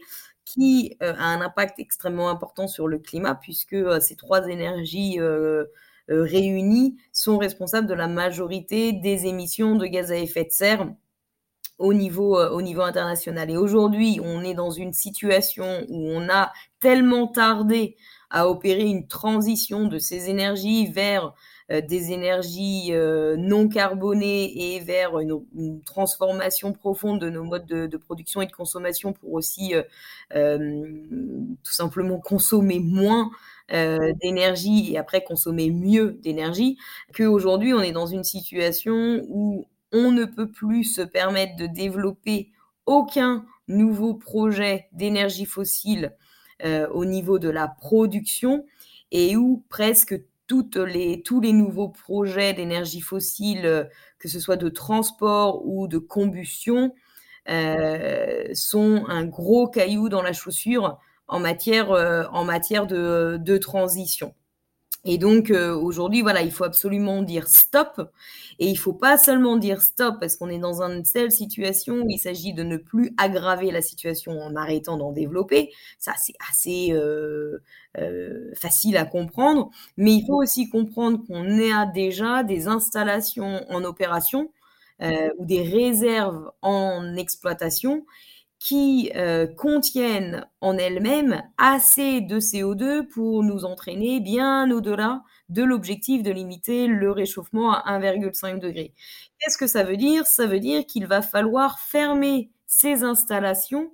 qui 0.48 0.96
a 1.00 1.24
un 1.24 1.40
impact 1.40 1.78
extrêmement 1.78 2.30
important 2.30 2.68
sur 2.68 2.88
le 2.88 2.98
climat 2.98 3.34
puisque 3.34 3.76
ces 4.00 4.16
trois 4.16 4.46
énergies 4.48 5.20
euh, 5.20 5.64
réunis 6.08 6.96
sont 7.12 7.38
responsables 7.38 7.86
de 7.86 7.94
la 7.94 8.08
majorité 8.08 8.92
des 8.92 9.26
émissions 9.26 9.76
de 9.76 9.86
gaz 9.86 10.10
à 10.12 10.16
effet 10.16 10.44
de 10.44 10.50
serre 10.50 10.88
au 11.78 11.94
niveau, 11.94 12.38
euh, 12.38 12.50
au 12.50 12.62
niveau 12.62 12.82
international. 12.82 13.50
Et 13.50 13.56
aujourd'hui, 13.56 14.20
on 14.22 14.42
est 14.42 14.54
dans 14.54 14.70
une 14.70 14.92
situation 14.92 15.84
où 15.88 16.08
on 16.10 16.28
a 16.28 16.52
tellement 16.80 17.26
tardé 17.28 17.96
à 18.30 18.48
opérer 18.48 18.84
une 18.84 19.06
transition 19.06 19.86
de 19.86 19.98
ces 19.98 20.28
énergies 20.28 20.88
vers 20.88 21.34
euh, 21.70 21.80
des 21.80 22.12
énergies 22.12 22.92
non 23.38 23.68
carbonées 23.68 24.74
et 24.74 24.80
vers 24.80 25.18
une, 25.18 25.82
transformation 25.84 26.72
profonde 26.72 27.20
de 27.20 27.30
nos 27.30 27.44
modes 27.44 27.66
de, 27.66 27.96
production 27.96 28.42
et 28.42 28.46
de 28.46 28.52
consommation 28.52 29.12
pour 29.12 29.32
aussi 29.32 29.74
tout 30.30 31.72
simplement 31.72 32.18
consommer 32.20 32.80
moins 32.80 33.30
euh, 33.70 34.14
d'énergie 34.22 34.92
et 34.92 34.98
après 34.98 35.22
consommer 35.22 35.70
mieux 35.70 36.18
d'énergie, 36.22 36.78
qu'aujourd'hui 37.14 37.74
on 37.74 37.82
est 37.82 37.92
dans 37.92 38.06
une 38.06 38.24
situation 38.24 39.22
où 39.28 39.66
on 39.92 40.10
ne 40.10 40.24
peut 40.24 40.50
plus 40.50 40.84
se 40.84 41.02
permettre 41.02 41.54
de 41.56 41.66
développer 41.66 42.50
aucun 42.86 43.44
nouveau 43.68 44.14
projet 44.14 44.88
d'énergie 44.92 45.44
fossile 45.44 46.16
euh, 46.64 46.88
au 46.88 47.04
niveau 47.04 47.38
de 47.38 47.50
la 47.50 47.68
production 47.68 48.64
et 49.12 49.36
où 49.36 49.62
presque 49.68 50.18
les, 50.86 51.22
tous 51.22 51.40
les 51.42 51.52
nouveaux 51.52 51.90
projets 51.90 52.54
d'énergie 52.54 53.02
fossile, 53.02 53.66
euh, 53.66 53.84
que 54.18 54.28
ce 54.28 54.40
soit 54.40 54.56
de 54.56 54.70
transport 54.70 55.66
ou 55.66 55.88
de 55.88 55.98
combustion, 55.98 56.94
sont 58.52 59.04
un 59.08 59.24
gros 59.24 59.68
caillou 59.68 60.10
dans 60.10 60.20
la 60.20 60.34
chaussure 60.34 60.98
en 61.28 61.40
matière, 61.40 61.92
euh, 61.92 62.24
en 62.32 62.44
matière 62.44 62.86
de, 62.86 63.38
de 63.40 63.58
transition. 63.58 64.34
Et 65.04 65.16
donc 65.16 65.50
euh, 65.50 65.74
aujourd'hui, 65.74 66.22
voilà, 66.22 66.42
il 66.42 66.50
faut 66.50 66.64
absolument 66.64 67.22
dire 67.22 67.46
stop. 67.46 68.10
Et 68.58 68.66
il 68.66 68.76
faut 68.76 68.92
pas 68.92 69.16
seulement 69.16 69.56
dire 69.56 69.80
stop 69.80 70.16
parce 70.18 70.36
qu'on 70.36 70.48
est 70.50 70.58
dans 70.58 70.82
une 70.82 71.04
telle 71.04 71.30
situation 71.30 71.94
où 71.96 72.10
il 72.10 72.18
s'agit 72.18 72.52
de 72.52 72.64
ne 72.64 72.76
plus 72.76 73.14
aggraver 73.16 73.70
la 73.70 73.80
situation 73.80 74.32
en 74.32 74.56
arrêtant 74.56 74.96
d'en 74.96 75.12
développer. 75.12 75.70
Ça, 75.98 76.12
c'est 76.20 76.34
assez 76.50 76.90
euh, 76.92 77.60
facile 78.56 78.96
à 78.96 79.04
comprendre. 79.04 79.70
Mais 79.96 80.14
il 80.14 80.26
faut 80.26 80.42
aussi 80.42 80.68
comprendre 80.68 81.24
qu'on 81.26 81.72
a 81.72 81.86
déjà 81.86 82.42
des 82.42 82.66
installations 82.66 83.64
en 83.70 83.84
opération 83.84 84.50
ou 85.00 85.44
des 85.44 85.62
réserves 85.62 86.50
en 86.60 87.14
exploitation 87.14 88.04
qui 88.58 89.10
euh, 89.14 89.46
contiennent 89.46 90.46
en 90.60 90.76
elles-mêmes 90.76 91.42
assez 91.58 92.20
de 92.20 92.40
CO2 92.40 93.06
pour 93.06 93.44
nous 93.44 93.64
entraîner 93.64 94.20
bien 94.20 94.70
au-delà 94.70 95.22
de 95.48 95.62
l'objectif 95.62 96.22
de 96.22 96.30
limiter 96.30 96.86
le 96.88 97.10
réchauffement 97.10 97.72
à 97.72 97.98
1,5 97.98 98.58
degré. 98.58 98.92
Qu'est-ce 99.38 99.58
que 99.58 99.66
ça 99.66 99.84
veut 99.84 99.96
dire? 99.96 100.26
Ça 100.26 100.46
veut 100.46 100.60
dire 100.60 100.84
qu'il 100.86 101.06
va 101.06 101.22
falloir 101.22 101.78
fermer 101.78 102.50
ces 102.66 103.04
installations 103.04 103.92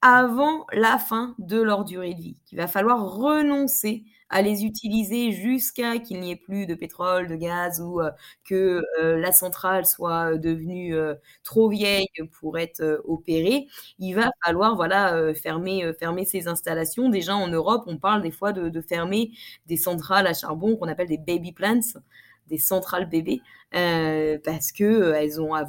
avant 0.00 0.66
la 0.72 0.98
fin 0.98 1.34
de 1.38 1.60
leur 1.60 1.84
durée 1.84 2.14
de 2.14 2.20
vie, 2.20 2.40
qu'il 2.46 2.58
va 2.58 2.68
falloir 2.68 3.16
renoncer 3.16 4.04
à 4.28 4.42
les 4.42 4.64
utiliser 4.64 5.32
jusqu'à 5.32 5.98
qu'il 5.98 6.20
n'y 6.20 6.32
ait 6.32 6.36
plus 6.36 6.66
de 6.66 6.74
pétrole, 6.74 7.28
de 7.28 7.36
gaz 7.36 7.80
ou 7.80 8.00
euh, 8.00 8.10
que 8.44 8.82
euh, 9.00 9.16
la 9.18 9.32
centrale 9.32 9.86
soit 9.86 10.32
euh, 10.32 10.38
devenue 10.38 10.94
trop 11.44 11.68
vieille 11.68 12.08
pour 12.40 12.58
être 12.58 13.00
opérée, 13.04 13.66
il 13.98 14.14
va 14.14 14.30
falloir 14.44 14.76
voilà 14.76 15.34
fermer 15.34 15.92
fermer 15.98 16.24
ces 16.24 16.48
installations. 16.48 17.08
Déjà 17.08 17.36
en 17.36 17.48
Europe, 17.48 17.84
on 17.86 17.98
parle 17.98 18.22
des 18.22 18.30
fois 18.30 18.52
de, 18.52 18.80
fermer 18.80 19.30
des 19.66 19.76
centrales 19.76 20.26
à 20.26 20.34
charbon 20.34 20.76
qu'on 20.76 20.88
appelle 20.88 21.08
des 21.08 21.18
baby 21.18 21.52
plants 21.52 21.80
des 22.48 22.58
centrales 22.58 23.08
bébés 23.08 23.40
euh, 23.74 24.38
parce 24.44 24.72
que 24.72 25.12
elles 25.14 25.40
ont 25.40 25.54
à 25.54 25.64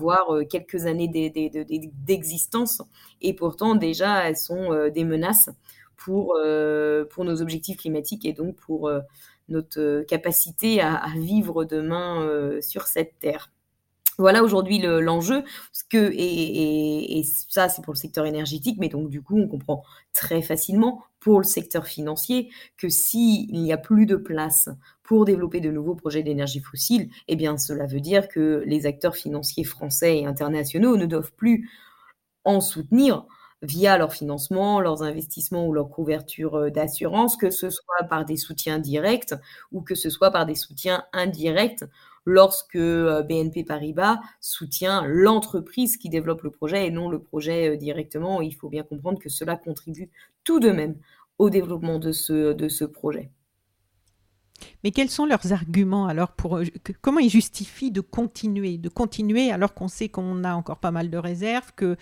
quelques 0.50 0.86
années 0.86 1.08
d'existence 2.06 2.82
et 3.22 3.34
pourtant 3.34 3.76
déjà 3.76 4.28
elles 4.28 4.38
sont 4.38 4.90
des 4.94 5.04
menaces 5.04 5.50
pour, 5.98 6.36
euh, 6.38 7.06
pour 7.06 7.26
nos 7.26 7.42
objectifs 7.42 7.78
climatiques 7.78 8.26
et 8.26 8.34
donc 8.34 8.56
pour 8.56 8.88
euh, 8.88 9.02
notre 9.50 9.80
euh, 9.80 10.04
capacité 10.04 10.80
à, 10.82 11.08
vivre 11.18 11.66
demain 11.66 12.30
sur 12.62 12.88
cette 12.88 13.20
terre. 13.20 13.52
Voilà 14.20 14.44
aujourd'hui 14.44 14.80
l'enjeu, 14.80 15.44
que 15.92 16.12
et, 16.12 17.20
et, 17.20 17.24
ça 17.24 17.70
c'est 17.70 17.84
pour 17.84 17.94
le 17.94 18.00
secteur 18.00 18.26
énergétique, 18.26 18.78
mais 18.80 18.90
donc 18.90 19.10
du 19.10 19.22
coup 19.22 19.38
on 19.38 19.48
comprend 19.48 19.84
très 20.14 20.42
facilement 20.42 21.04
pour 21.20 21.38
le 21.38 21.44
secteur 21.44 21.86
financier 21.86 22.50
que 22.78 22.90
s'il 22.90 23.52
n'y 23.52 23.72
a 23.72 23.78
plus 23.78 24.08
de 24.08 24.16
place 24.16 24.70
pour 25.04 25.24
développer 25.24 25.60
de 25.60 25.70
nouveaux 25.70 25.94
projets 25.94 26.24
d'énergie 26.24 26.62
fossile, 26.62 27.12
eh 27.28 27.36
bien 27.36 27.60
cela 27.60 27.86
veut 27.86 28.00
dire 28.00 28.28
que 28.28 28.64
les 28.66 28.88
acteurs 28.88 29.16
financiers 29.16 29.64
français 29.64 30.18
et 30.18 30.26
internationaux 30.26 30.98
ne 30.98 31.06
doivent 31.06 31.34
plus 31.34 31.70
en 32.44 32.60
soutenir 32.60 33.28
via 33.62 33.98
leur 33.98 34.14
financement, 34.14 34.80
leurs 34.80 35.04
investissements 35.04 35.68
ou 35.68 35.74
leur 35.74 35.90
couverture 35.90 36.56
euh, 36.56 36.70
d'assurance, 36.70 37.38
que 37.38 37.50
ce 37.50 37.70
soit 37.70 38.04
par 38.10 38.26
des 38.26 38.38
soutiens 38.38 38.80
directs 38.80 39.34
ou 39.72 39.82
que 39.82 39.96
ce 39.96 40.10
soit 40.10 40.32
par 40.32 40.46
des 40.46 40.56
soutiens 40.56 41.04
indirects 41.14 41.84
lorsque 42.26 42.76
euh, 42.76 43.24
BNP 43.24 43.64
Paribas 43.64 44.20
soutient 44.42 45.04
l'entreprise 45.08 45.98
qui 45.98 46.10
développe 46.10 46.44
le 46.44 46.52
projet 46.52 46.86
et 46.86 46.92
non 46.92 47.10
le 47.10 47.20
projet 47.20 47.70
euh, 47.70 47.78
directement. 47.78 48.42
Il 48.42 48.54
faut 48.54 48.70
bien 48.70 48.84
comprendre 48.84 49.20
que 49.20 49.30
cela 49.30 49.56
contribue 49.56 50.10
tout 50.44 50.60
de 50.60 50.70
même 50.70 50.96
au 51.40 51.50
développement 51.50 52.00
de 52.00 52.12
ce, 52.12 52.54
de 52.54 52.68
ce 52.68 52.86
projet. 52.86 53.32
Mais 54.84 54.92
quels 54.92 55.10
sont 55.10 55.26
leurs 55.26 55.54
arguments 55.54 56.08
alors 56.08 56.32
pour 56.32 56.60
comment 57.02 57.20
ils 57.20 57.30
justifient 57.30 57.92
de 57.92 58.02
continuer, 58.02 58.78
de 58.78 58.90
continuer 58.90 59.52
alors 59.52 59.76
qu'on 59.76 59.88
sait 59.88 60.10
qu'on 60.10 60.44
a 60.44 60.56
encore 60.56 60.80
pas 60.80 60.90
mal 60.90 61.12
de 61.12 61.18
réserves, 61.18 61.72
que 61.76 61.96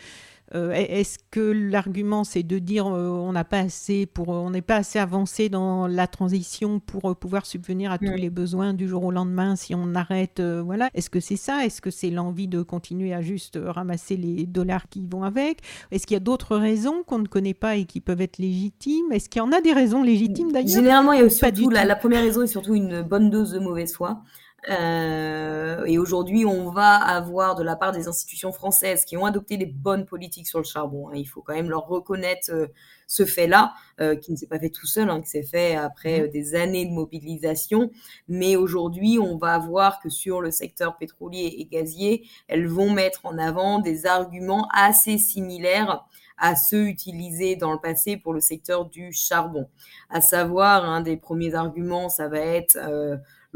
euh, 0.54 0.72
est-ce 0.74 1.18
que 1.32 1.40
l'argument 1.40 2.24
c'est 2.24 2.44
de 2.44 2.60
dire 2.60 2.86
euh, 2.86 3.10
on 3.10 3.32
n'a 3.32 3.44
pas 3.44 3.60
assez 3.60 4.06
pour 4.06 4.30
on 4.30 4.52
n'est 4.52 4.62
pas 4.62 4.76
assez 4.76 5.00
avancé 5.00 5.50
dans 5.50 5.88
la 5.88 6.06
transition 6.06 6.80
pour 6.80 7.10
euh, 7.10 7.16
pouvoir 7.16 7.48
subvenir 7.48 7.92
à 7.92 7.98
tous 7.98 8.14
les 8.16 8.30
besoins 8.30 8.76
du 8.76 8.88
jour 8.88 9.04
au 9.06 9.12
lendemain 9.12 9.56
si 9.56 9.74
on 9.74 9.96
arrête 9.96 10.42
voilà. 10.42 10.90
Est-ce 10.94 11.10
que 11.10 11.20
c'est 11.20 11.36
ça? 11.36 11.66
Est-ce 11.66 11.82
que 11.82 11.90
c'est 11.90 12.12
l'envie 12.12 12.48
de 12.48 12.62
continuer 12.62 13.14
à 13.14 13.22
juste 13.22 13.60
ramasser 13.64 14.18
les 14.18 14.46
dollars 14.46 14.88
qui 14.90 15.08
vont 15.08 15.24
avec? 15.24 15.62
Est-ce 15.92 16.06
qu'il 16.06 16.16
y 16.16 16.18
a 16.18 16.22
d'autres 16.22 16.58
raisons 16.58 17.04
qu'on 17.08 17.20
ne 17.20 17.28
connaît 17.28 17.54
pas 17.54 17.76
et 17.76 17.86
qui 17.86 18.00
peuvent 18.00 18.22
être 18.22 18.38
légitimes? 18.38 19.12
Est-ce 19.12 19.30
qu'il 19.30 19.40
y 19.40 19.44
en 19.44 19.52
a 19.52 19.62
des 19.62 19.74
raisons 19.74 20.04
légitimes 20.04 20.52
d'ailleurs? 20.52 20.76
Généralement 20.76 21.14
il 21.14 21.22
y 21.22 21.24
a 21.24 21.30
surtout 21.30 21.70
la, 21.70 21.86
la 21.86 21.96
première 21.96 22.22
raison 22.22 22.44
est 22.44 22.48
surtout 22.48 22.76
une 22.76 23.02
bonne 23.02 23.32
dose 23.32 23.52
de 23.52 23.60
mauvaise 23.60 23.94
foi 23.94 24.22
euh, 24.70 25.86
et 25.86 25.98
aujourd'hui, 25.98 26.46
on 26.46 26.72
va 26.72 26.96
avoir 26.96 27.56
de 27.56 27.64
la 27.64 27.76
part 27.76 27.92
des 27.92 28.08
institutions 28.08 28.52
françaises 28.52 29.06
qui 29.06 29.18
ont 29.18 29.26
adopté 29.26 29.58
des 29.58 29.66
bonnes 29.66 30.06
politiques 30.06 30.48
sur 30.48 30.60
le 30.60 30.66
charbon. 30.66 31.10
Hein. 31.10 31.14
il 31.16 31.26
faut 31.26 31.42
quand 31.42 31.54
même 31.54 31.70
leur 31.70 31.88
reconnaître 31.88 32.52
euh, 32.52 32.68
ce 33.08 33.26
fait-là, 33.26 33.74
euh, 34.02 34.16
qui 34.16 34.32
ne 34.32 34.38
s'est 34.38 34.48
pas 34.48 34.58
fait 34.58 34.72
tout 34.72 34.88
seul, 34.88 35.10
hein, 35.10 35.22
qui 35.22 35.30
s'est 35.30 35.44
fait 35.44 35.76
après 35.76 36.22
mmh. 36.22 36.28
des 36.30 36.56
années 36.56 36.86
de 36.86 36.92
mobilisation. 36.92 37.92
Mais 38.28 38.56
aujourd'hui, 38.56 39.20
on 39.22 39.38
va 39.38 39.60
voir 39.60 40.00
que 40.00 40.10
sur 40.10 40.42
le 40.42 40.50
secteur 40.50 40.98
pétrolier 40.98 41.56
et 41.60 41.66
gazier, 41.66 42.28
elles 42.48 42.68
vont 42.68 42.90
mettre 42.90 43.26
en 43.26 43.38
avant 43.38 43.80
des 43.80 44.08
arguments 44.08 44.68
assez 44.74 45.18
similaires 45.18 46.06
à 46.38 46.56
ceux 46.56 46.88
utilisés 46.88 47.56
dans 47.56 47.72
le 47.72 47.80
passé 47.80 48.18
pour 48.18 48.34
le 48.34 48.42
secteur 48.42 48.86
du 48.86 49.14
charbon. 49.14 49.70
À 50.10 50.20
savoir, 50.20 50.84
un 50.84 51.00
des 51.00 51.16
premiers 51.16 51.56
arguments, 51.56 52.10
ça 52.10 52.28
va 52.28 52.40
être 52.40 52.78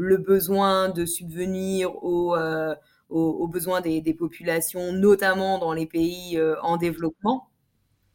le 0.00 0.16
besoin 0.16 0.88
de 0.88 1.04
subvenir 1.04 1.94
aux, 2.02 2.34
euh, 2.34 2.74
aux, 3.10 3.46
besoins 3.46 3.82
des, 3.82 4.14
populations, 4.14 4.92
notamment 4.92 5.58
dans 5.58 5.74
les 5.74 5.86
pays 5.86 6.40
en 6.62 6.78
développement. 6.78 7.48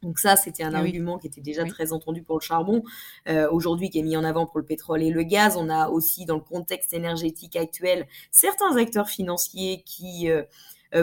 Donc 0.02 0.18
ça, 0.18 0.36
c'était 0.36 0.64
un 0.64 0.72
eh 0.72 0.76
argument 0.76 1.18
qui 1.18 1.28
était 1.28 1.40
déjà 1.40 1.64
très 1.64 1.92
entendu 1.92 2.22
pour 2.22 2.38
le 2.38 2.42
charbon, 2.42 2.82
aujourd'hui 3.50 3.90
qui 3.90 3.98
est 3.98 4.02
mis 4.02 4.16
en 4.16 4.24
avant 4.24 4.46
pour 4.46 4.58
le 4.58 4.64
pétrole 4.64 5.02
et 5.02 5.10
le 5.10 5.22
gaz. 5.22 5.56
On 5.56 5.68
a 5.68 5.88
aussi, 5.88 6.24
dans 6.24 6.36
le 6.36 6.42
contexte 6.42 6.92
énergétique 6.92 7.56
actuel, 7.56 8.06
certains 8.30 8.76
acteurs 8.76 9.08
financiers 9.08 9.82
qui 9.84 10.28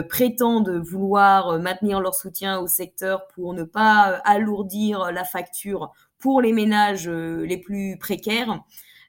prétendent 0.08 0.70
vouloir 0.70 1.58
maintenir 1.60 2.00
leur 2.00 2.14
soutien 2.14 2.58
au 2.58 2.66
secteur 2.66 3.26
pour 3.28 3.54
ne 3.54 3.62
pas 3.62 4.20
alourdir 4.24 5.12
la 5.12 5.24
facture 5.24 5.92
pour 6.18 6.40
les 6.40 6.52
ménages 6.52 7.08
les 7.08 7.58
plus 7.58 7.96
précaires. 7.98 8.60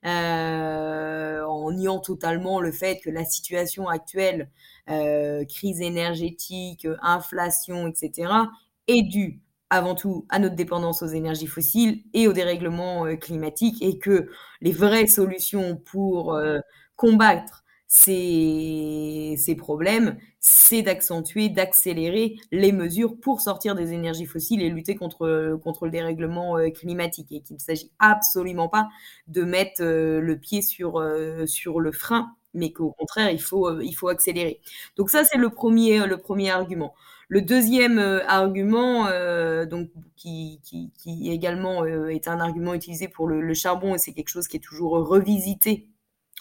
Euh, 0.05 1.43
en 1.43 1.71
niant 1.71 1.99
totalement 1.99 2.61
le 2.61 2.71
fait 2.71 2.99
que 2.99 3.09
la 3.09 3.25
situation 3.25 3.87
actuelle, 3.87 4.51
euh, 4.89 5.43
crise 5.45 5.81
énergétique, 5.81 6.87
inflation, 7.01 7.87
etc., 7.87 8.31
est 8.87 9.01
due 9.01 9.41
avant 9.71 9.95
tout 9.95 10.27
à 10.29 10.37
notre 10.37 10.53
dépendance 10.55 11.01
aux 11.01 11.07
énergies 11.07 11.47
fossiles 11.47 12.03
et 12.13 12.27
au 12.27 12.33
dérèglement 12.33 13.07
euh, 13.07 13.15
climatique 13.15 13.81
et 13.81 13.97
que 13.97 14.29
les 14.61 14.71
vraies 14.71 15.07
solutions 15.07 15.75
pour 15.75 16.39
combattre 16.95 17.64
ces, 17.87 19.35
ces 19.37 19.55
problèmes, 19.55 20.17
c'est 20.39 20.81
d'accentuer, 20.81 21.49
d'accélérer 21.49 22.35
les 22.51 22.71
mesures 22.71 23.15
pour 23.19 23.41
sortir 23.41 23.75
des 23.75 23.93
énergies 23.93 24.25
fossiles 24.25 24.61
et 24.61 24.69
lutter 24.69 24.95
contre, 24.95 25.57
contre 25.63 25.85
le 25.85 25.91
dérèglement 25.91 26.57
euh, 26.57 26.69
climatique. 26.69 27.31
Et 27.31 27.41
qu'il 27.41 27.55
ne 27.55 27.61
s'agit 27.61 27.91
absolument 27.99 28.69
pas 28.69 28.89
de 29.27 29.43
mettre 29.43 29.81
euh, 29.83 30.19
le 30.19 30.37
pied 30.37 30.61
sur, 30.61 30.99
euh, 30.99 31.45
sur 31.45 31.79
le 31.79 31.91
frein, 31.91 32.35
mais 32.53 32.71
qu'au 32.71 32.91
contraire, 32.91 33.29
il 33.31 33.41
faut, 33.41 33.79
il 33.81 33.93
faut 33.93 34.07
accélérer. 34.07 34.61
Donc 34.97 35.09
ça, 35.09 35.23
c'est 35.23 35.37
le 35.37 35.49
premier, 35.49 36.05
le 36.07 36.17
premier 36.17 36.49
argument. 36.51 36.93
Le 37.27 37.41
deuxième 37.41 37.97
argument, 38.27 39.05
donc, 39.65 39.89
qui, 40.15 40.61
qui, 40.63 41.31
également 41.31 41.83
est 41.85 42.27
un 42.27 42.39
argument 42.39 42.75
utilisé 42.75 43.07
pour 43.07 43.27
le 43.27 43.53
charbon, 43.55 43.95
et 43.95 43.97
c'est 43.97 44.13
quelque 44.13 44.29
chose 44.29 44.47
qui 44.47 44.57
est 44.57 44.59
toujours 44.59 44.91
revisité 44.91 45.87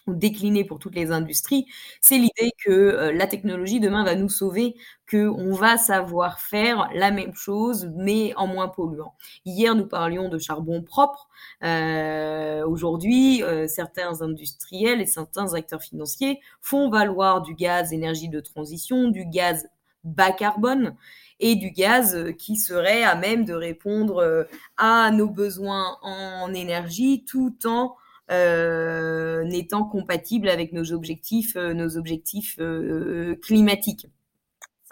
ou 0.07 0.15
décliné 0.15 0.65
pour 0.65 0.79
toutes 0.79 0.95
les 0.95 1.11
industries, 1.13 1.67
c'est 2.01 2.19
l'idée 2.19 2.53
que 2.65 2.71
euh, 2.71 3.13
la 3.13 3.27
technologie 3.27 3.81
demain 3.81 4.05
va 4.05 4.15
nous 4.15 4.29
sauver, 4.29 4.77
que 5.07 5.29
on 5.29 5.55
va 5.55 5.77
savoir 5.79 6.41
faire 6.41 6.89
la 6.95 7.11
même 7.11 7.35
chose 7.35 7.91
mais 7.97 8.35
en 8.37 8.47
moins 8.47 8.69
polluant. 8.69 9.15
Hier 9.45 9.75
nous 9.75 9.87
parlions 9.87 10.29
de 10.29 10.39
charbon 10.39 10.83
propre. 10.83 11.29
Euh, 11.63 12.65
Aujourd'hui, 12.67 13.43
euh, 13.43 13.67
certains 13.69 14.23
industriels 14.23 15.01
et 15.01 15.07
certains 15.07 15.55
acteurs 15.55 15.83
financiers 15.83 16.41
font 16.61 16.91
valoir 16.91 17.43
du 17.43 17.55
gaz 17.55 17.93
énergie 17.93 18.29
de 18.29 18.41
transition, 18.41 19.09
du 19.09 19.25
gaz 19.27 19.69
bas 20.03 20.33
carbone 20.33 20.97
et 21.41 21.57
du 21.57 21.71
gaz 21.71 22.33
qui 22.39 22.57
serait 22.57 23.03
à 23.05 23.15
même 23.17 23.45
de 23.45 23.55
répondre 23.55 24.47
à 24.77 25.11
nos 25.11 25.29
besoins 25.29 25.99
en 26.03 26.53
énergie 26.53 27.25
tout 27.27 27.57
en 27.67 27.97
n'étant 28.31 29.85
compatible 29.85 30.49
avec 30.49 30.73
nos 30.73 30.93
objectifs, 30.93 31.57
euh, 31.57 31.75
nos 31.75 31.97
objectifs 31.97 32.57
euh, 32.59 33.37
climatiques. 33.43 34.07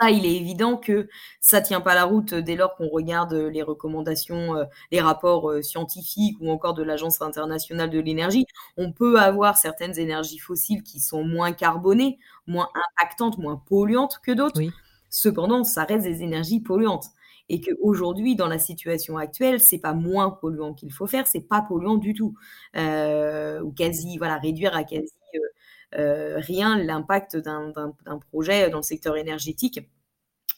Ça, 0.01 0.11
il 0.11 0.25
est 0.25 0.37
évident 0.37 0.79
que 0.79 1.09
ça 1.41 1.61
tient 1.61 1.81
pas 1.81 1.95
la 1.95 2.05
route 2.05 2.35
dès 2.35 2.57
lors 2.57 2.75
qu'on 2.77 2.89
regarde 2.89 3.35
les 3.35 3.63
recommandations, 3.63 4.55
les 4.91 5.01
rapports 5.01 5.53
scientifiques 5.63 6.37
ou 6.41 6.51
encore 6.51 6.75
de 6.75 6.83
l'Agence 6.83 7.21
internationale 7.21 7.91
de 7.91 8.01
l'énergie. 8.01 8.47
On 8.77 8.91
peut 8.91 9.21
avoir 9.21 9.59
certaines 9.59 9.99
énergies 9.99 10.39
fossiles 10.39 10.83
qui 10.83 10.99
sont 10.99 11.25
moins 11.25 11.53
carbonées, 11.53 12.19
moins 12.47 12.71
impactantes, 12.99 13.39
moins 13.39 13.63
polluantes 13.69 14.19
que 14.25 14.33
d'autres. 14.33 14.63
Cependant, 15.11 15.63
ça 15.63 15.85
reste 15.85 16.05
des 16.05 16.23
énergies 16.23 16.61
polluantes 16.61 17.11
et 17.53 17.61
qu'aujourd'hui, 17.61 18.35
dans 18.35 18.49
la 18.49 18.59
situation 18.59 19.19
actuelle, 19.19 19.61
c'est 19.61 19.79
pas 19.79 19.93
moins 19.93 20.31
polluant 20.31 20.73
qu'il 20.73 20.91
faut 20.91 21.07
faire, 21.07 21.27
c'est 21.27 21.47
pas 21.47 21.61
polluant 21.61 21.99
du 21.99 22.15
tout, 22.15 22.35
euh, 22.79 23.61
ou 23.61 23.73
quasi, 23.73 24.17
voilà, 24.17 24.39
réduire 24.39 24.75
à 24.75 24.85
quasi 24.85 25.13
euh, 25.35 25.99
euh, 25.99 26.39
rien 26.39 26.79
l'impact 26.79 27.37
d'un 27.37 27.93
projet 28.31 28.71
dans 28.71 28.79
le 28.79 28.83
secteur 28.83 29.19
énergétique 29.19 29.81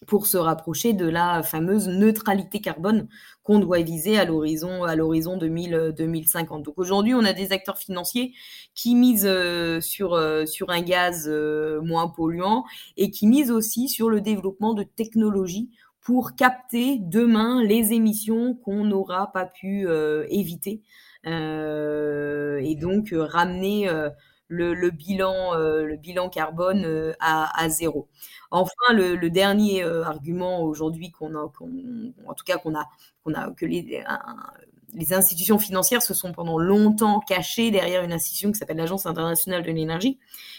pour 0.07 0.29
se 0.29 0.37
rapprocher 0.37 0.93
de 0.93 1.09
la 1.09 1.43
fameuse 1.43 1.89
neutralité 1.89 2.61
carbone 2.61 3.09
qu'on 3.43 3.59
doit 3.59 3.81
viser 3.81 4.17
à 4.17 4.25
l'horizon 4.25 4.85
à 4.85 4.95
l'horizon 4.95 5.37
2050. 5.37 6.63
Donc 6.63 6.75
aujourd'hui, 6.79 7.15
on 7.15 7.25
a 7.25 7.33
des 7.33 7.53
acteurs 7.53 7.79
financiers 7.79 8.35
qui 8.75 8.95
misent 8.95 9.31
sur 9.81 10.21
sur 10.47 10.71
un 10.71 10.83
gaz 10.83 11.29
moins 11.83 12.09
polluant 12.09 12.65
et 12.97 13.11
qui 13.11 13.27
misent 13.27 13.51
aussi 13.51 13.89
sur 13.89 14.11
le 14.11 14.21
développement 14.21 14.75
de 14.75 14.83
technologies 14.83 15.71
pour 16.05 16.37
capter 16.37 16.99
demain 17.01 17.65
les 17.65 17.95
émissions 17.95 18.55
qu'on 18.55 18.85
n'aura 18.85 19.33
pas 19.33 19.47
pu 19.47 19.89
euh, 19.89 20.27
éviter 20.29 20.83
euh, 21.27 22.61
et 22.63 22.75
donc 22.77 23.13
euh, 23.13 23.25
ramener 23.25 23.91
le, 24.49 24.91
bilan, 24.91 26.29
carbone 26.29 27.15
à, 27.19 27.69
zéro. 27.71 28.09
Enfin, 28.51 28.93
le, 28.93 29.29
dernier 29.31 29.83
argument 29.83 30.63
aujourd'hui 30.63 31.11
qu'on 31.11 31.35
a, 31.35 31.39
en 31.41 32.35
tout 32.35 32.45
cas 32.45 32.59
qu'on 32.59 32.75
a, 32.75 33.51
que 33.57 33.65
les 33.65 34.05
institutions 35.13 35.59
financières 35.59 36.03
se 36.03 36.13
sont 36.13 36.33
pendant 36.33 36.59
longtemps 36.59 37.21
cachées 37.21 37.71
derrière 37.71 38.05
une 38.05 38.13
institution 38.13 38.53
qui 38.53 38.59
s'appelle 38.59 38.77
l'Agence 38.77 39.07
internationale 39.07 39.63
de 39.63 39.73
l'énergie, 39.73 40.19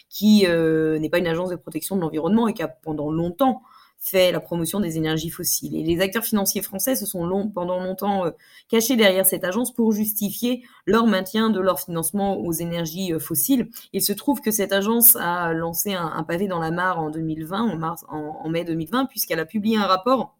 qui 0.10 0.48
n'est 0.48 1.10
pas 1.10 1.20
une 1.20 1.28
agence 1.28 1.52
de 1.52 1.56
protection 1.56 1.96
de 1.96 2.02
l'environnement 2.02 2.48
et 2.48 2.54
qui 2.54 2.64
a 2.64 2.68
pendant 2.68 3.12
longtemps 3.12 3.62
fait 4.06 4.32
la 4.32 4.39
promotion 4.39 4.80
des 4.80 4.97
énergies 4.97 5.32
fossiles. 5.32 5.76
Et 5.76 5.82
les 5.82 5.99
acteurs 5.99 6.24
financiers 6.24 6.62
français 6.62 6.95
se 6.95 7.08
sont 7.08 7.26
long, 7.26 7.49
pendant 7.49 7.80
longtemps 7.80 8.26
euh, 8.26 8.32
cachés 8.70 8.95
derrière 8.95 9.26
cette 9.26 9.43
agence 9.43 9.74
pour 9.74 9.91
justifier 9.91 10.64
leur 10.86 11.08
maintien 11.08 11.49
de 11.49 11.60
leur 11.60 11.80
financement 11.80 12.38
aux 12.38 12.51
énergies 12.51 13.14
euh, 13.14 13.20
fossiles. 13.20 13.70
Il 13.93 14.03
se 14.03 14.14
trouve 14.14 14.41
que 14.41 14.51
cette 14.51 14.74
agence 14.74 15.16
a 15.16 15.53
lancé 15.53 15.93
un, 15.93 16.22
pavé 16.24 16.47
dans 16.47 16.60
la 16.60 16.70
mare 16.70 16.99
en 16.99 17.10
2020, 17.10 17.62
en, 17.62 17.78
mars, 17.78 18.06
en, 18.08 18.47
mai 18.47 18.64
2020, 18.64 19.06
puisqu'elle 19.06 19.39
a 19.39 19.45
publié 19.45 19.78
un 19.78 19.88
rapport 19.88 20.36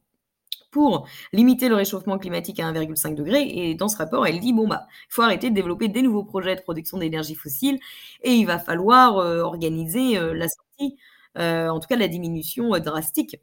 pour 0.70 1.08
limiter 1.34 1.68
le 1.68 1.76
réchauffement 1.76 2.20
climatique 2.20 2.60
à 2.60 2.72
1,5 2.72 3.16
degré. 3.16 3.48
Et 3.48 3.74
dans 3.74 3.88
ce 3.88 3.98
rapport, 3.98 4.28
elle 4.28 4.40
dit 4.40 4.54
bon 4.54 4.68
bah, 4.68 4.86
il 5.10 5.14
faut 5.14 5.24
arrêter 5.24 5.50
de 5.50 5.56
développer 5.56 5.88
des 5.88 6.04
nouveaux 6.04 6.24
projets 6.24 6.56
de 6.56 6.62
production 6.62 7.00
d'énergie 7.00 7.36
fossile 7.36 7.80
et 8.22 8.34
il 8.34 8.46
va 8.46 8.60
falloir 8.60 9.18
euh, 9.18 9.42
organiser 9.42 10.20
la 10.20 10.48
sortie 10.50 10.98
en 11.38 11.80
tout 11.82 11.88
cas 11.90 11.98
la 11.98 12.08
diminution 12.08 12.70
drastique 12.80 13.38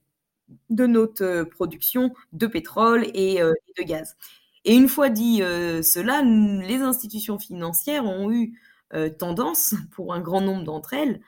de 0.70 0.86
notre 0.86 1.24
euh, 1.24 1.44
production 1.44 2.12
de 2.32 2.46
pétrole 2.46 3.06
et, 3.14 3.40
de 3.40 3.82
gaz. 3.82 4.16
Et 4.64 4.74
une 4.74 4.88
fois 4.88 5.08
dit 5.08 5.38
cela, 5.38 6.22
les 6.22 6.80
institutions 6.82 7.38
financières 7.38 8.04
ont 8.04 8.30
eu 8.30 8.54
tendance, 9.18 9.74
pour 9.92 10.14
un 10.14 10.20
grand 10.20 10.40
nombre 10.40 10.64
d'entre 10.64 10.94
elles, 10.94 11.20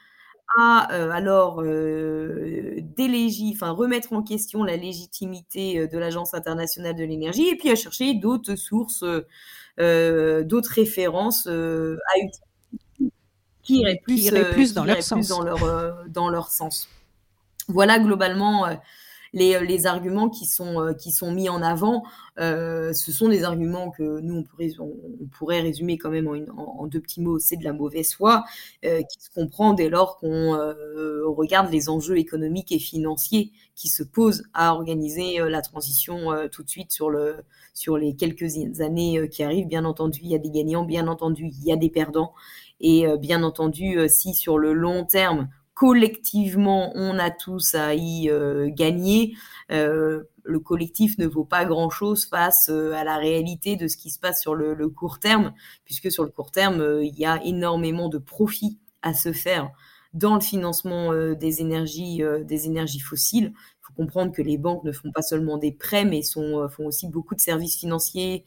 à 0.56 0.82
alors 1.12 1.64
délégi, 1.64 3.52
enfin 3.54 3.70
remettre 3.70 4.12
en 4.12 4.22
question 4.22 4.62
la 4.62 4.76
légitimité 4.76 5.88
de 5.88 5.98
l'Agence 5.98 6.32
internationale 6.34 6.94
de 6.94 7.02
l'énergie 7.02 7.48
et 7.48 7.56
puis 7.56 7.70
à 7.70 7.74
chercher 7.74 8.14
d'autres 8.14 8.54
sources, 8.54 9.02
d'autres 9.78 10.70
références 10.72 11.48
à 11.48 12.18
utiliser 12.18 12.44
qui 13.64 13.80
iraient 13.80 14.00
plus, 14.04 14.30
plus 14.52 14.70
euh, 14.70 14.74
dans 14.74 14.84
leur 14.84 15.02
sens. 15.02 15.28
Dans 15.28 15.42
leur, 15.42 15.64
euh, 15.64 15.92
dans 16.08 16.28
leur 16.28 16.50
sens. 16.50 16.88
Voilà 17.68 17.98
globalement 17.98 18.66
euh, 18.66 18.74
les, 19.34 19.60
les, 19.60 19.86
arguments 19.86 20.30
qui 20.30 20.46
sont, 20.46 20.94
qui 20.98 21.10
sont 21.10 21.30
mis 21.30 21.50
en 21.50 21.60
avant. 21.60 22.04
ce 22.38 22.92
sont 22.94 23.28
des 23.28 23.44
arguments 23.44 23.90
que 23.90 24.20
nous, 24.20 24.36
on 24.36 24.42
pourrait, 24.44 24.70
on, 24.78 25.26
pourrait 25.36 25.60
résumer 25.60 25.98
quand 25.98 26.10
même 26.10 26.28
en, 26.56 26.86
deux 26.86 27.00
petits 27.00 27.20
mots. 27.20 27.38
C'est 27.38 27.56
de 27.56 27.64
la 27.64 27.72
mauvaise 27.74 28.14
foi 28.14 28.44
qui 28.82 29.20
se 29.20 29.28
comprend 29.34 29.74
dès 29.74 29.90
lors 29.90 30.18
qu'on 30.18 30.56
regarde 31.36 31.70
les 31.70 31.88
enjeux 31.88 32.16
économiques 32.16 32.72
et 32.72 32.78
financiers 32.78 33.52
qui 33.74 33.88
se 33.88 34.02
posent 34.02 34.44
à 34.54 34.72
organiser 34.72 35.38
la 35.40 35.60
transition 35.60 36.30
tout 36.50 36.62
de 36.62 36.70
suite 36.70 36.92
sur, 36.92 37.10
le, 37.10 37.36
sur 37.74 37.98
les 37.98 38.14
quelques 38.14 38.80
années 38.80 39.28
qui 39.28 39.42
arrivent. 39.42 39.66
Bien 39.66 39.84
entendu, 39.84 40.20
il 40.22 40.30
y 40.30 40.34
a 40.34 40.38
des 40.38 40.50
gagnants, 40.50 40.84
bien 40.84 41.08
entendu, 41.08 41.46
il 41.46 41.64
y 41.64 41.72
a 41.72 41.76
des 41.76 41.90
perdants. 41.90 42.32
Et 42.80 43.06
euh, 43.06 43.16
bien 43.16 43.42
entendu, 43.42 43.98
euh, 43.98 44.08
si 44.08 44.34
sur 44.34 44.58
le 44.58 44.72
long 44.72 45.04
terme, 45.04 45.48
collectivement, 45.74 46.92
on 46.94 47.18
a 47.18 47.30
tous 47.30 47.74
à 47.74 47.94
y 47.94 48.30
euh, 48.30 48.68
gagner, 48.70 49.34
le 49.70 50.60
collectif 50.60 51.16
ne 51.18 51.26
vaut 51.26 51.44
pas 51.44 51.64
grand-chose 51.64 52.26
face 52.26 52.68
à 52.68 53.02
la 53.02 53.16
réalité 53.16 53.76
de 53.76 53.88
ce 53.88 53.96
qui 53.96 54.10
se 54.10 54.18
passe 54.18 54.42
sur 54.42 54.54
le, 54.54 54.88
court 54.88 55.18
terme, 55.18 55.54
puisque 55.84 56.12
sur 56.12 56.22
le 56.22 56.30
court 56.30 56.52
terme, 56.52 57.00
il 57.02 57.18
y 57.18 57.24
a 57.24 57.42
énormément 57.44 58.08
de 58.08 58.18
profits 58.18 58.78
à 59.02 59.14
se 59.14 59.32
faire 59.32 59.70
dans 60.12 60.34
le 60.34 60.42
financement 60.42 61.14
des 61.34 61.60
énergies, 61.62 62.22
des 62.42 62.66
énergies 62.66 63.00
fossiles. 63.00 63.52
Il 63.56 63.86
faut 63.86 63.94
comprendre 63.94 64.32
que 64.32 64.42
les 64.42 64.58
banques 64.58 64.84
ne 64.84 64.92
font 64.92 65.10
pas 65.12 65.22
seulement 65.22 65.56
des 65.56 65.72
prêts, 65.72 66.04
mais 66.04 66.20
font 66.22 66.86
aussi 66.86 67.08
beaucoup 67.08 67.34
de 67.34 67.40
services 67.40 67.78
financiers. 67.78 68.44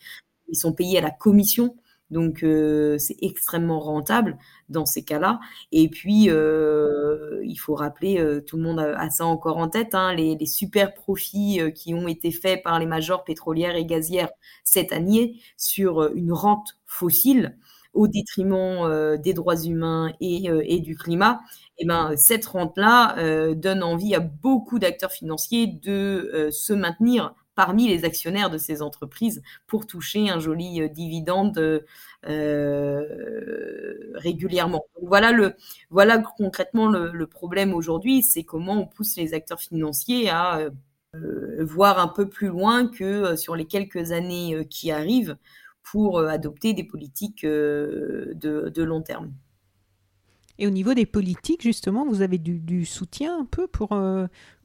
Ils 0.50 0.56
sont 0.56 0.74
payés 0.74 1.00
à 1.00 1.02
la 1.02 1.12
commission 1.12 1.76
Donc 2.10 2.40
c'est 2.40 3.18
extrêmement 3.22 3.80
rentable 3.80 4.38
dans 4.70 4.86
ces 4.86 5.04
cas-là. 5.04 5.40
Et 5.72 5.90
puis 5.90 6.30
il 6.30 7.58
faut 7.60 7.76
rappeler, 7.76 8.42
tout 8.46 8.58
le 8.58 8.64
monde 8.64 8.80
a, 8.80 9.10
ça 9.10 9.26
encore 9.26 9.58
en 9.58 9.70
tête, 9.70 9.94
hein, 9.94 10.14
les, 10.14 10.46
super 10.46 10.94
profits 10.94 11.60
qui 11.76 11.94
ont 11.94 12.08
été 12.08 12.32
faits 12.32 12.64
par 12.64 12.80
les 12.80 12.86
majors 12.86 13.24
pétrolières 13.24 13.76
et 13.76 13.86
gazières 13.86 14.30
cette 14.64 14.94
année 14.94 15.42
sur 15.58 16.14
une 16.16 16.32
rente 16.32 16.78
fossile 16.86 17.58
au 17.94 18.08
détriment 18.08 19.18
des 19.18 19.34
droits 19.34 19.62
humains 19.62 20.14
et, 20.22 20.80
du 20.80 20.96
climat. 20.96 21.42
Et 21.78 21.86
ben 21.86 22.14
cette 22.16 22.46
rente-là 22.46 23.54
donne 23.54 23.84
envie 23.84 24.16
à 24.16 24.20
beaucoup 24.20 24.80
d'acteurs 24.80 25.12
financiers 25.12 25.68
de 25.68 26.50
se 26.52 26.74
maintenir 26.74 27.34
parmi 27.58 27.88
les 27.88 28.06
actionnaires 28.06 28.52
de 28.52 28.60
ces 28.60 28.84
entreprises 28.84 29.42
pour 29.66 29.88
toucher 29.88 30.30
un 30.30 30.40
joli 30.40 30.80
euh, 30.80 30.88
dividende 30.88 31.84
euh, 32.28 34.12
régulièrement. 34.14 34.86
voilà 35.02 35.32
le 35.32 35.56
voilà 35.90 36.20
concrètement 36.20 36.88
le, 36.88 37.28
problème 37.28 37.74
aujourd'hui, 37.74 38.22
c'est 38.22 38.44
comment 38.44 38.74
on 38.74 38.86
pousse 38.86 39.18
les 39.18 39.34
acteurs 39.34 39.60
financiers 39.60 40.30
à 40.30 40.70
euh, 41.16 41.66
voir 41.66 41.98
un 42.00 42.08
peu 42.08 42.30
plus 42.30 42.48
loin 42.48 42.88
que 42.88 43.36
sur 43.36 43.56
les 43.56 43.66
quelques 43.66 44.12
années 44.12 44.68
qui 44.70 44.92
arrivent 44.92 45.36
pour 45.82 46.20
adopter 46.20 46.74
des 46.74 46.84
politiques 46.84 47.44
de, 47.46 48.84
long 48.84 49.02
terme. 49.02 49.32
Et 50.60 50.68
au 50.68 50.70
niveau 50.70 50.94
des 50.94 51.06
politiques, 51.06 51.64
justement, 51.64 52.06
vous 52.06 52.22
avez 52.22 52.38
du, 52.38 52.86
soutien 52.86 53.40
un 53.40 53.46
peu 53.46 53.68
pour, 53.68 53.98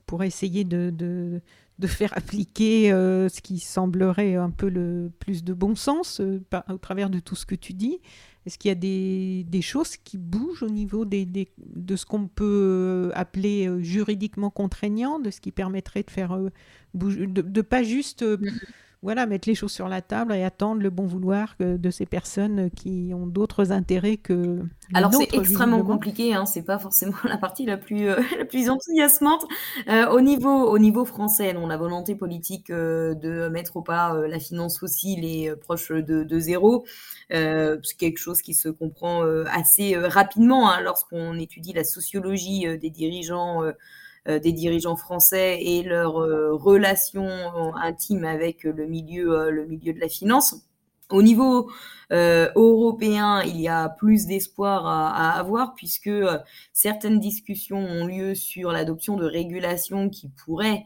pour 0.07 0.25
essayer 0.25 0.65
de, 0.65 0.91
de 0.91 1.41
faire 1.87 2.17
appliquer 2.17 2.93
euh, 2.93 3.29
ce 3.29 3.41
qui 3.41 3.59
semblerait 3.59 4.37
un 4.37 4.51
peu 4.51 4.69
le 4.69 5.11
plus 5.19 5.45
de 5.45 5.53
bon 5.53 5.75
sens 5.75 6.21
euh, 6.21 6.41
au 6.69 6.79
travers 6.79 7.11
de 7.11 7.19
tout 7.19 7.35
ce 7.35 7.47
que 7.47 7.55
tu 7.55 7.73
dis. 7.73 8.01
Est-ce 8.45 8.59
qu'il 8.59 8.69
y 8.71 8.73
a 8.73 8.77
des, 8.77 9.45
des, 9.49 9.63
choses 9.63 9.97
qui 9.97 10.19
bougent 10.19 10.65
au 10.65 10.69
niveau 10.69 11.05
des, 11.05 11.27
de 11.27 11.97
ce 11.97 12.05
qu'on 12.05 12.27
peut 12.27 12.45
euh, 12.45 13.11
appeler 13.15 13.71
juridiquement 13.83 14.51
contraignant, 14.51 15.21
de 15.21 15.31
ce 15.31 15.41
qui 15.41 15.53
permettrait 15.53 16.03
de 16.03 16.11
faire 16.11 16.37
bouger, 16.93 17.27
de, 17.29 17.43
de 17.43 17.61
pas 17.61 17.85
juste 17.85 18.23
mm-hmm 18.23 18.51
voilà, 19.03 19.27
mettre 19.27 19.49
les 19.49 19.57
choses 19.57 19.73
sur 19.73 19.89
la 19.89 20.01
table 20.01 20.33
et 20.33 20.45
attendre 20.45 20.81
le 20.81 20.91
bon 20.91 21.07
vouloir 21.07 21.57
de 21.59 21.91
ces 21.91 22.07
personnes 22.07 22.71
qui 22.71 23.13
ont 23.15 23.27
d'autres 23.27 23.73
intérêts 23.73 24.17
que. 24.17 24.61
Alors 24.95 25.13
c'est 25.13 25.35
extrêmement 25.35 25.83
compliqué, 25.83 26.35
hein, 26.35 26.47
c'est 26.47 26.63
pas 26.63 26.79
forcément 26.79 27.17
la 27.25 27.37
partie 27.37 27.67
la 27.67 27.77
plus 27.77 28.09
euh, 28.09 28.21
la 28.39 28.45
plus 28.45 28.71
enthousiasmante. 28.71 29.45
Euh, 29.89 30.09
au 30.11 30.21
niveau 30.21 30.69
au 30.69 30.79
niveau 30.79 31.05
français, 31.05 31.55
on 31.57 31.67
la 31.67 31.77
volonté 31.77 32.15
politique 32.15 32.71
euh, 32.71 33.15
de 33.15 33.49
mettre 33.49 33.77
au 33.77 33.83
pas 33.83 34.15
la 34.29 34.39
finance 34.39 34.79
fossile 34.79 35.25
est 35.25 35.57
proche 35.57 35.91
de, 35.91 36.23
de 36.23 36.39
zéro. 36.39 36.85
c'est 37.31 37.97
quelque 37.99 38.19
chose 38.19 38.41
qui 38.41 38.55
se 38.55 38.69
comprend 38.69 39.23
assez 39.47 39.97
rapidement 39.97 40.71
hein, 40.71 40.81
lorsqu'on 40.81 41.39
étudie 41.39 41.73
la 41.73 41.85
sociologie 41.85 42.67
des 42.79 42.91
dirigeants 42.91 43.65
euh, 43.65 43.73
des 44.27 44.53
dirigeants 44.53 44.97
français 44.97 45.59
et 45.61 45.83
leur 45.83 46.21
euh, 46.21 46.55
relation 46.55 47.27
intime 47.75 48.25
avec 48.25 48.63
le 48.63 48.87
milieu, 48.87 49.33
euh, 49.33 49.51
le 49.51 49.67
milieu 49.67 49.93
de 49.93 49.99
la 49.99 50.09
finance. 50.09 50.55
Au 51.11 51.23
niveau 51.23 51.71
européen, 52.11 53.43
il 53.43 53.61
y 53.61 53.69
a 53.69 53.91
plus 53.91 54.27
d'espoir 54.27 54.87
à, 54.87 55.31
avoir 55.39 55.75
puisque 55.75 56.11
certaines 56.73 57.21
discussions 57.21 57.79
ont 57.79 58.07
lieu 58.07 58.35
sur 58.35 58.73
l'adoption 58.73 59.17
de 59.17 59.27
régulations 59.27 60.09
qui 60.09 60.29
pourraient 60.29 60.85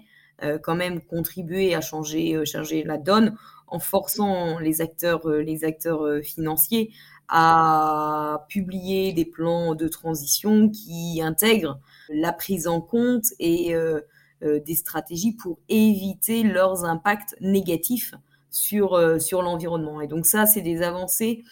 quand 0.63 0.75
même 0.75 1.01
contribuer 1.01 1.77
à 1.77 1.81
changer, 1.81 2.45
changer 2.45 2.83
la 2.83 2.99
donne 2.99 3.37
en 3.69 3.79
forçant 3.79 4.59
les 4.59 4.81
acteurs, 4.81 5.29
les 5.29 5.63
acteurs 5.63 6.21
financiers 6.25 6.93
à 7.29 8.45
publier 8.49 9.13
des 9.13 9.25
plans 9.25 9.77
de 9.77 9.87
transition 9.87 10.69
qui 10.69 11.21
intègrent 11.23 11.79
la 12.09 12.33
prise 12.33 12.67
en 12.67 12.81
compte 12.81 13.27
et 13.39 13.75
euh, 13.75 14.01
euh, 14.43 14.61
des 14.61 14.75
stratégies 14.75 15.33
pour 15.33 15.59
éviter 15.69 16.43
leurs 16.43 16.85
impacts 16.85 17.37
négatifs 17.41 18.15
sur, 18.51 18.95
euh, 18.95 19.19
sur 19.19 19.43
l'environnement. 19.43 20.01
Et 20.01 20.07
donc 20.07 20.27
ça, 20.27 20.47
c'est 20.47 20.63
des 20.63 20.83
avancées 20.83 21.45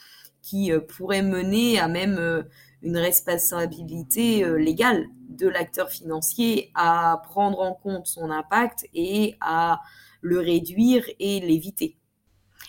qui 0.43 0.71
pourraient 0.89 1.23
mener 1.23 1.79
à 1.79 1.89
même 1.89 2.45
une 2.83 2.99
responsabilité 2.99 4.45
légale 4.59 5.07
de 5.31 5.49
l'acteur 5.49 5.89
financier 5.89 6.71
à 6.75 7.23
prendre 7.25 7.61
en 7.61 7.73
compte 7.73 8.07
son 8.07 8.31
impact 8.31 8.87
et 8.93 9.37
à 9.41 9.81
le 10.21 10.41
réduire 10.41 11.03
et 11.19 11.41
l'éviter. 11.41 11.97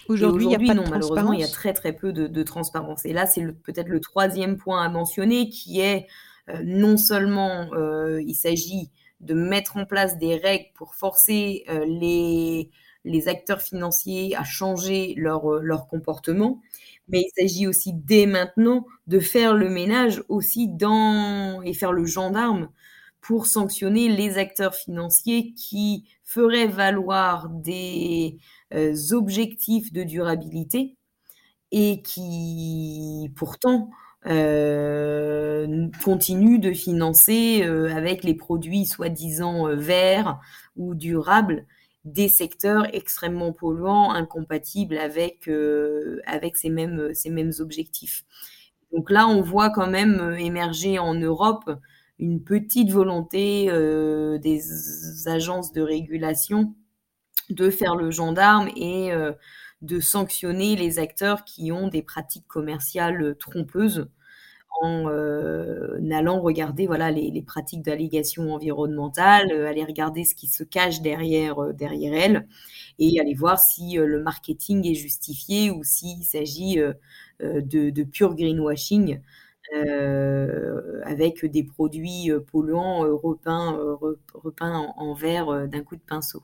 Aujourd'hui, 0.07 0.47
non, 0.47 0.86
malheureusement, 0.89 1.33
il 1.33 1.41
y 1.41 1.43
a 1.43 1.49
très 1.49 1.73
très 1.73 1.91
peu 1.91 2.13
de, 2.13 2.27
de 2.27 2.43
transparence. 2.43 3.05
Et 3.05 3.11
là, 3.11 3.25
c'est 3.25 3.45
peut-être 3.63 3.89
le 3.89 3.99
troisième 3.99 4.55
point 4.55 4.81
à 4.81 4.88
mentionner, 4.88 5.49
qui 5.49 5.81
est 5.81 6.07
non 6.63 6.97
seulement 6.97 7.73
euh, 7.73 8.21
il 8.21 8.35
s'agit 8.35 8.91
de 9.21 9.33
mettre 9.33 9.77
en 9.77 9.85
place 9.85 10.17
des 10.17 10.35
règles 10.37 10.67
pour 10.75 10.95
forcer 10.95 11.63
euh, 11.69 11.85
les, 11.85 12.69
les 13.03 13.27
acteurs 13.27 13.61
financiers 13.61 14.35
à 14.35 14.43
changer 14.43 15.13
leur, 15.17 15.59
leur 15.61 15.87
comportement, 15.87 16.61
mais 17.07 17.21
il 17.21 17.31
s'agit 17.47 17.67
aussi 17.67 17.93
dès 17.93 18.25
maintenant 18.25 18.85
de 19.07 19.19
faire 19.19 19.53
le 19.55 19.69
ménage 19.69 20.23
aussi 20.29 20.67
dans 20.67 21.61
et 21.63 21.73
faire 21.73 21.91
le 21.93 22.05
gendarme 22.05 22.69
pour 23.21 23.47
sanctionner 23.47 24.07
les 24.09 24.37
acteurs 24.37 24.75
financiers 24.75 25.53
qui 25.53 26.05
feraient 26.23 26.67
valoir 26.67 27.49
des 27.49 28.37
objectifs 29.11 29.91
de 29.93 30.03
durabilité 30.03 30.95
et 31.71 32.01
qui 32.01 33.31
pourtant 33.35 33.89
euh, 34.28 35.88
continue 36.03 36.57
de 36.57 36.73
financer 36.73 37.61
euh, 37.63 37.95
avec 37.95 38.23
les 38.23 38.34
produits 38.34 38.86
soi-disant 38.86 39.67
euh, 39.67 39.76
verts 39.76 40.39
ou 40.76 40.95
durables 40.95 41.65
des 42.05 42.28
secteurs 42.28 42.88
extrêmement 42.93 43.51
polluants, 43.51 44.11
incompatibles 44.11 44.97
avec, 44.97 45.49
avec 46.28 46.55
ces, 46.55 46.69
mêmes, 46.69 47.15
ces 47.15 47.32
mêmes 47.32 47.53
objectifs. 47.57 48.26
Donc 48.91 49.09
là, 49.09 49.28
on 49.28 49.41
voit 49.41 49.71
quand 49.71 49.89
même 49.89 50.36
émerger 50.38 50.99
en 50.99 51.15
Europe 51.15 51.67
une 52.19 52.43
petite 52.43 52.91
volonté 52.91 53.65
des 54.39 55.28
agences 55.28 55.73
de 55.73 55.82
régulation 55.82 56.76
de 57.49 57.71
faire 57.71 57.95
le 57.95 58.11
gendarme 58.11 58.69
et 58.76 59.09
de 59.82 59.99
sanctionner 59.99 60.76
les 60.76 60.99
acteurs 60.99 61.43
qui 61.43 61.71
ont 61.71 61.88
des 61.88 62.03
pratiques 62.03 62.47
commerciales 62.47 63.36
trompeuses 63.39 64.07
en 64.82 65.07
euh, 65.09 65.99
allant 66.11 66.41
regarder 66.41 66.88
voilà 66.88 67.11
les, 67.11 67.41
pratiques 67.41 67.82
d'allégation 67.82 68.53
environnementale, 68.53 69.51
euh, 69.51 69.67
aller 69.67 69.84
regarder 69.84 70.23
ce 70.23 70.36
qui 70.36 70.47
se 70.47 70.63
cache 70.63 71.01
derrière 71.01 71.59
euh, 71.59 71.73
elles 71.80 72.47
et 72.99 73.19
aller 73.19 73.34
voir 73.34 73.59
si 73.59 73.95
le 73.95 74.21
marketing 74.21 74.86
est 74.88 74.95
justifié 74.95 75.71
ou 75.71 75.84
s'il 75.84 76.23
s'agit 76.23 76.78
de, 77.41 78.03
pur 78.03 78.36
greenwashing 78.36 79.19
avec 81.03 81.45
des 81.45 81.63
produits 81.63 82.32
polluants 82.51 83.01
repeints, 83.17 83.78
repeints 84.34 84.93
en 84.97 85.13
verre 85.13 85.67
d'un 85.67 85.84
coup 85.84 85.95
de 85.97 86.01
pinceau. 86.01 86.41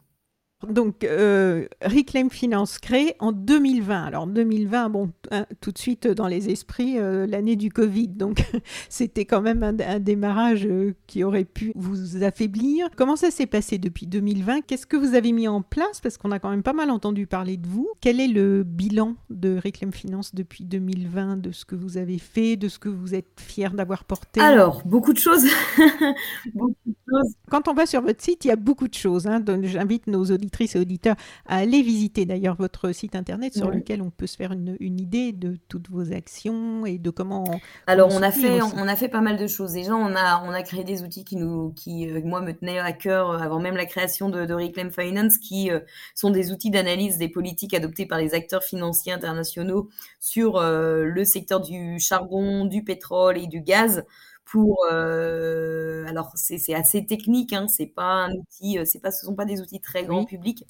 Donc, 0.70 1.04
euh, 1.04 1.66
Reclaim 1.84 2.30
Finance 2.30 2.78
créé 2.78 3.16
en 3.20 3.32
2020. 3.32 4.04
Alors, 4.04 4.28
2020, 4.28 4.90
bon, 4.90 5.12
hein, 5.32 5.46
tout 5.60 5.72
de 5.72 5.78
suite 5.78 6.08
dans 6.08 6.28
les 6.28 6.50
esprits, 6.50 7.00
euh, 7.00 7.26
l'année 7.26 7.56
du 7.56 7.72
Covid. 7.72 8.10
Donc, 8.10 8.44
c'était 8.90 9.26
quand 9.26 9.42
même 9.42 9.64
un, 9.64 10.00
démarrage 10.00 10.66
euh, 10.66 10.94
qui 11.08 11.24
aurait 11.24 11.46
pu 11.46 11.72
vous 11.76 12.24
affaiblir. 12.24 12.90
Comment 12.96 13.16
ça 13.16 13.32
s'est 13.32 13.48
passé 13.48 13.78
depuis 13.78 14.06
2020 14.06 14.62
Qu'est-ce 14.62 14.86
que 14.86 14.98
vous 14.98 15.16
avez 15.16 15.32
mis 15.32 15.48
en 15.48 15.62
place? 15.62 16.00
Parce 16.02 16.18
qu'on 16.18 16.32
a 16.32 16.40
quand 16.40 16.50
même 16.50 16.64
pas 16.64 16.74
mal 16.74 16.92
entendu 16.92 17.26
parler 17.26 17.58
de 17.58 17.68
vous. 17.68 17.90
Quel 18.00 18.20
est 18.20 18.28
le 18.28 18.64
bilan 18.64 19.16
de 19.30 19.60
Reclaim 19.64 19.92
Finance 19.92 20.36
depuis 20.36 20.64
2020, 20.64 21.38
de 21.38 21.52
ce 21.52 21.66
que 21.66 21.76
vous 21.76 21.98
avez 21.98 22.20
fait, 22.20 22.56
de 22.56 22.68
ce 22.68 22.78
que 22.78 22.90
vous 22.90 23.16
êtes 23.16 23.40
fier 23.40 23.74
d'avoir 23.74 24.04
porté? 24.04 24.42
Alors, 24.42 24.84
beaucoup 24.86 25.14
de 25.14 25.20
choses. 25.20 25.46
beaucoup 26.54 26.76
de 26.86 26.96
choses. 27.10 27.34
Quand 27.50 27.68
on 27.68 27.74
va 27.74 27.86
sur 27.86 28.02
votre 28.02 28.22
site, 28.22 28.46
il 28.46 28.50
y 28.50 28.52
a 28.52 28.56
beaucoup 28.56 28.88
de 28.88 28.94
choses. 28.94 29.26
Hein. 29.26 29.44
J'invite 29.64 30.08
nos 30.08 30.26
auditeurs 30.26 30.51
et 30.60 30.80
auditeurs 30.80 31.16
à 31.46 31.58
aller 31.58 31.82
visiter 31.82 32.26
d'ailleurs 32.26 32.56
votre 32.56 32.92
site 32.92 33.16
internet 33.16 33.56
sur 33.56 33.72
lequel 33.72 34.02
on 34.02 34.10
peut 34.10 34.28
se 34.28 34.36
faire 34.36 34.52
une, 34.52 34.78
idée 35.00 35.32
de 35.32 35.58
toutes 35.70 35.90
vos 35.90 36.12
actions 36.12 36.86
et 36.86 36.98
de 36.98 37.10
comment. 37.10 37.46
Alors 37.88 38.10
on, 38.12 38.22
a 38.22 38.32
fait 38.32 38.62
on 38.62 38.88
a 38.88 38.96
fait 38.96 39.08
pas 39.08 39.22
mal 39.22 39.38
de 39.38 39.48
choses. 39.48 39.74
Déjà 39.74 39.96
on 39.96 40.16
a 40.16 40.44
on 40.46 40.52
a 40.52 40.62
créé 40.62 40.84
des 40.84 41.02
outils 41.02 41.24
qui 41.24 41.38
nous 41.38 41.72
qui 41.72 42.10
euh, 42.10 42.22
moi 42.24 42.42
me 42.42 42.52
tenaient 42.52 42.80
à 42.80 42.92
cœur 42.92 43.32
euh, 43.32 43.38
avant 43.38 43.60
même 43.60 43.76
la 43.76 43.86
création 43.86 44.30
de, 44.30 44.46
de 44.46 44.54
Reclaim 44.54 44.92
Finance 44.92 45.38
qui 45.38 45.72
euh, 45.72 45.80
sont 46.14 46.30
des 46.30 46.52
outils 46.52 46.70
d'analyse 46.70 47.18
des 47.18 47.30
politiques 47.30 47.74
adoptées 47.74 48.06
par 48.06 48.20
les 48.20 48.34
acteurs 48.34 48.64
financiers 48.64 49.14
internationaux 49.14 49.90
sur 50.20 50.62
le 50.62 51.24
secteur 51.24 51.62
du 51.62 52.00
charbon, 52.00 52.66
du 52.66 52.84
pétrole 52.84 53.38
et 53.38 53.48
du 53.48 53.62
gaz 53.62 54.04
pour 54.52 54.86
euh, 54.92 56.06
alors 56.08 56.32
c'est 56.36 56.74
assez 56.74 57.06
technique 57.06 57.54
hein, 57.54 57.70
c'est 57.70 57.86
pas 57.86 58.26
un 58.26 58.34
outil 58.34 58.78
euh, 58.78 58.84
c'est 58.84 59.00
pas 59.00 59.10
ce 59.10 59.26
sont 59.26 59.36
pas 59.36 59.46
des 59.46 59.62
outils 59.62 59.80
très 59.80 60.04
grand 60.04 60.26
public 60.26 60.66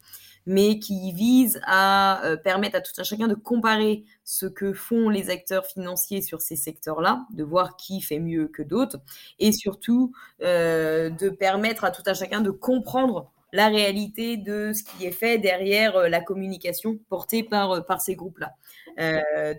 mais 0.45 0.77
qui 0.77 1.11
vise 1.13 1.59
à 1.63 2.23
euh, 2.25 2.38
permettre 2.38 2.75
à 2.75 2.82
tout 2.82 2.93
un 2.99 3.03
chacun 3.03 3.27
de 3.27 3.34
comparer 3.34 4.03
ce 4.23 4.45
que 4.45 4.73
font 4.73 5.09
les 5.09 5.32
acteurs 5.32 5.65
financiers 5.65 6.21
sur 6.21 6.41
ces 6.41 6.55
secteurs-là, 6.55 7.25
de 7.34 7.43
voir 7.43 7.75
qui 7.75 8.01
fait 8.01 8.19
mieux 8.19 8.47
que 8.47 8.63
d'autres, 8.63 8.97
et 9.38 9.51
surtout 9.51 10.13
euh, 10.41 11.11
de 11.11 11.29
permettre 11.29 11.84
à 11.84 11.91
tout 11.91 12.01
un 12.07 12.15
chacun 12.15 12.41
de 12.41 12.49
comprendre 12.49 13.32
la 13.53 13.67
réalité 13.67 14.38
de 14.38 14.73
ce 14.73 14.84
qui 14.84 15.05
est 15.05 15.11
fait 15.11 15.38
derrière 15.38 16.09
la 16.09 16.21
communication 16.21 16.97
portée 17.09 17.43
par, 17.43 17.86
par 17.86 18.01
ces 18.01 18.15
groupes-là. 18.15 18.55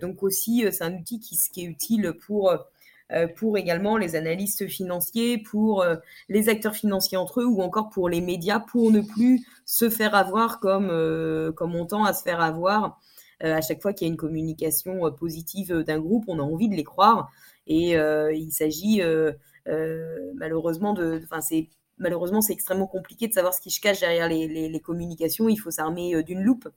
donc 0.01 0.21
aussi, 0.23 0.65
c'est 0.71 0.83
un 0.83 0.95
outil 0.95 1.19
qui, 1.19 1.37
qui, 1.53 1.61
est 1.61 1.65
utile 1.65 2.13
pour 2.25 2.51
pour 3.35 3.57
également 3.57 3.97
les 3.97 4.15
analystes 4.15 4.67
financiers, 4.67 5.37
pour 5.37 5.81
euh, 5.81 5.95
les 6.29 6.49
acteurs 6.49 6.75
financiers 6.75 7.17
entre 7.17 7.41
eux 7.41 7.45
ou 7.45 7.61
encore 7.61 7.89
pour 7.89 8.09
les 8.09 8.21
médias 8.21 8.59
pour 8.59 8.91
ne 8.91 9.01
plus 9.01 9.45
se 9.65 9.89
faire 9.89 10.15
avoir 10.15 10.59
comme, 10.59 10.89
euh, 10.89 11.51
comme 11.51 11.75
on 11.75 11.85
tend 11.85 12.03
à 12.05 12.13
se 12.13 12.23
faire 12.23 12.41
avoir 12.41 12.99
à 13.39 13.59
chaque 13.59 13.81
fois 13.81 13.91
qu'il 13.91 14.07
y 14.07 14.09
a 14.09 14.11
une 14.11 14.17
communication 14.17 15.11
positive 15.11 15.83
d'un 15.85 15.99
groupe, 15.99 16.23
on 16.29 16.39
a 16.39 16.41
envie 16.41 16.69
de 16.69 16.75
les 16.75 16.85
croire. 16.85 17.29
Et 17.67 17.97
il 17.97 18.51
s'agit 18.53 19.01
malheureusement 20.35 20.93
de. 20.93 21.21
C'est 21.41 21.67
malheureusement, 21.97 22.39
c'est 22.39 22.53
extrêmement 22.53 22.87
compliqué 22.87 23.27
de 23.27 23.33
savoir 23.33 23.53
ce 23.53 23.59
qui 23.59 23.69
se 23.69 23.81
cache 23.81 23.99
derrière 23.99 24.29
les, 24.29 24.47
les, 24.47 24.79
communications. 24.79 25.49
Il 25.49 25.57
faut 25.57 25.71
s'armer 25.71 26.23
d'une 26.23 26.41
loupe. 26.41 26.69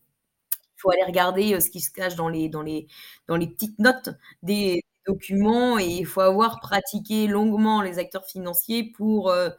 Il 0.59 0.81
faut 0.81 0.91
aller 0.91 1.05
regarder 1.05 1.61
ce 1.61 1.70
qui 1.70 1.81
se 1.81 1.93
cache 1.93 2.16
dans 2.16 2.29
les, 2.29 2.49
dans 2.49 2.62
les, 2.62 2.89
dans 3.29 3.37
les 3.37 3.47
petites 3.47 3.79
notes 3.79 4.09
des, 4.43 4.83
documents 5.07 5.79
et 5.79 5.87
il 5.87 6.07
faut 6.07 6.21
avoir 6.21 6.61
pratiqué 6.61 7.27
longuement 7.27 7.83
les 7.83 7.99
acteurs 7.99 8.25
financiers 8.27 8.85
pour 8.85 9.31
euh, 9.31 9.51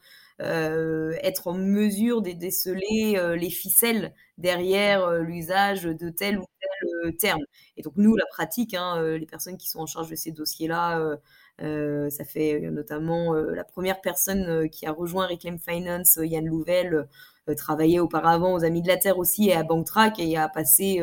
euh, 0.42 1.14
être 1.24 1.48
en 1.48 1.54
mesure 1.54 2.22
de 2.22 2.32
déceler 2.32 3.16
euh, 3.18 3.36
les 3.36 3.50
ficelles 3.50 4.14
derrière 4.38 5.12
l'usage 5.20 5.84
de 5.84 6.10
tel 6.10 6.40
ou 6.40 6.46
tel 6.62 7.18
terme. 7.18 7.42
Et 7.78 7.82
donc 7.82 7.94
nous, 7.98 8.16
la 8.16 8.26
pratique, 8.28 8.74
hein, 8.76 9.02
les 9.18 9.26
personnes 9.26 9.58
qui 9.58 9.68
sont 9.70 9.80
en 9.80 9.88
charge 9.88 10.10
de 10.10 10.16
ces 10.16 10.32
dossiers-là, 10.32 11.18
ça 11.60 12.24
fait 12.26 12.60
notamment 12.72 13.34
la 13.34 13.64
première 13.64 14.02
personne 14.02 14.70
qui 14.70 14.86
a 14.86 14.92
rejoint 14.92 15.28
Reclaim 15.28 15.58
Finance, 15.58 16.20
Yann 16.22 16.46
Louvel, 16.46 17.08
travaillait 17.56 18.00
auparavant 18.00 18.54
aux 18.54 18.64
Amis 18.64 18.82
de 18.82 18.88
la 18.88 18.98
Terre 18.98 19.18
aussi 19.18 19.50
et 19.50 19.54
à 19.54 19.64
Banktrack 19.64 20.20
et 20.20 20.38
a 20.38 20.50
passé 20.50 21.02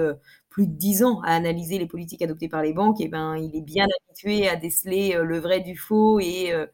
plus 0.54 0.68
de 0.68 0.72
dix 0.72 1.02
ans 1.02 1.20
à 1.22 1.34
analyser 1.34 1.78
les 1.80 1.86
politiques 1.86 2.22
adoptées 2.22 2.48
par 2.48 2.62
les 2.62 2.72
banques, 2.72 3.00
et 3.00 3.08
ben, 3.08 3.36
il 3.36 3.56
est 3.56 3.60
bien 3.60 3.86
habitué 4.06 4.48
à 4.48 4.54
déceler 4.54 5.16
euh, 5.16 5.24
le 5.24 5.40
vrai 5.40 5.58
du 5.60 5.76
faux 5.76 6.20
et 6.20 6.52
euh, 6.52 6.66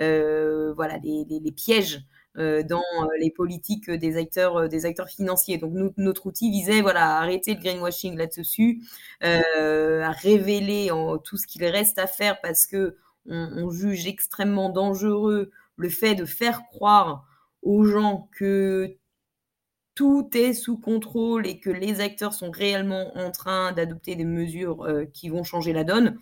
euh, 0.00 0.72
voilà 0.74 0.96
les, 0.96 1.52
pièges 1.52 2.00
dans 2.34 2.84
les 3.20 3.30
politiques 3.30 3.90
des 3.90 4.16
acteurs, 4.16 4.68
des 4.68 4.86
acteurs 4.86 5.08
financiers. 5.08 5.58
Donc 5.58 5.72
notre 5.96 6.24
outil 6.26 6.50
visait 6.50 6.80
voilà, 6.80 7.16
à 7.16 7.20
arrêter 7.20 7.52
le 7.52 7.60
greenwashing 7.60 8.16
là-dessus, 8.16 8.80
à 9.20 10.10
révéler 10.12 10.88
tout 11.24 11.36
ce 11.36 11.48
qu'il 11.48 11.64
reste 11.64 11.98
à 11.98 12.06
faire 12.06 12.40
parce 12.40 12.68
que 12.68 12.96
on, 13.28 13.70
juge 13.70 14.06
extrêmement 14.06 14.70
dangereux 14.70 15.50
le 15.76 15.88
fait 15.88 16.14
de 16.14 16.24
faire 16.24 16.64
croire 16.68 17.26
aux 17.62 17.84
gens 17.84 18.28
que 18.32 18.96
tout 19.94 20.30
est 20.34 20.54
sous 20.54 20.78
contrôle 20.78 21.46
et 21.46 21.58
que 21.58 21.70
les 21.70 22.00
acteurs 22.00 22.32
sont 22.32 22.50
réellement 22.50 23.16
en 23.16 23.30
train 23.30 23.72
d'adopter 23.72 24.14
des 24.14 24.24
mesures 24.24 24.84
euh, 24.84 25.04
qui 25.06 25.28
vont 25.28 25.42
changer 25.42 25.72
la 25.72 25.84
donne 25.84 26.18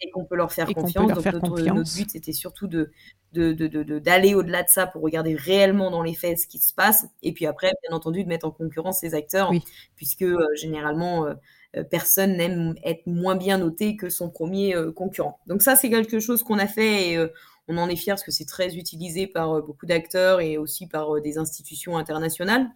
et 0.00 0.10
qu'on 0.10 0.24
peut 0.24 0.36
leur 0.36 0.52
faire 0.52 0.66
confiance. 0.66 1.12
Donc 1.12 1.24
notre, 1.24 1.96
but, 1.96 2.10
c'était 2.10 2.32
surtout 2.32 2.66
de, 2.68 2.90
d'aller 3.32 4.34
au-delà 4.34 4.62
de 4.62 4.68
ça 4.68 4.86
pour 4.86 5.02
regarder 5.02 5.34
réellement 5.34 5.90
dans 5.90 6.02
les 6.02 6.14
faits 6.14 6.38
ce 6.38 6.46
qui 6.46 6.58
se 6.58 6.72
passe. 6.72 7.06
Et 7.22 7.32
puis 7.32 7.46
après, 7.46 7.72
bien 7.86 7.96
entendu, 7.96 8.24
de 8.24 8.28
mettre 8.28 8.46
en 8.46 8.50
concurrence 8.50 9.00
ces 9.00 9.14
acteurs, 9.14 9.52
puisque 9.96 10.22
euh, 10.22 10.46
généralement, 10.56 11.26
euh, 11.26 11.84
personne 11.84 12.36
n'aime 12.36 12.74
être 12.84 13.06
moins 13.06 13.36
bien 13.36 13.58
noté 13.58 13.96
que 13.96 14.10
son 14.10 14.30
premier 14.30 14.74
concurrent. 14.96 15.38
Donc 15.46 15.62
ça, 15.62 15.76
c'est 15.76 15.90
quelque 15.90 16.18
chose 16.18 16.42
qu'on 16.42 16.58
a 16.58 16.66
fait 16.66 17.10
et 17.10 17.28
on 17.70 17.78
en 17.78 17.88
est 17.88 17.96
fier 17.96 18.14
parce 18.14 18.24
que 18.24 18.32
c'est 18.32 18.44
très 18.44 18.76
utilisé 18.76 19.26
par 19.26 19.52
euh, 19.52 19.62
beaucoup 19.62 19.86
d'acteurs 19.86 20.40
et 20.40 20.58
aussi 20.58 20.86
par 20.86 21.14
euh, 21.14 21.20
des 21.20 21.38
institutions 21.38 21.96
internationales. 21.96 22.68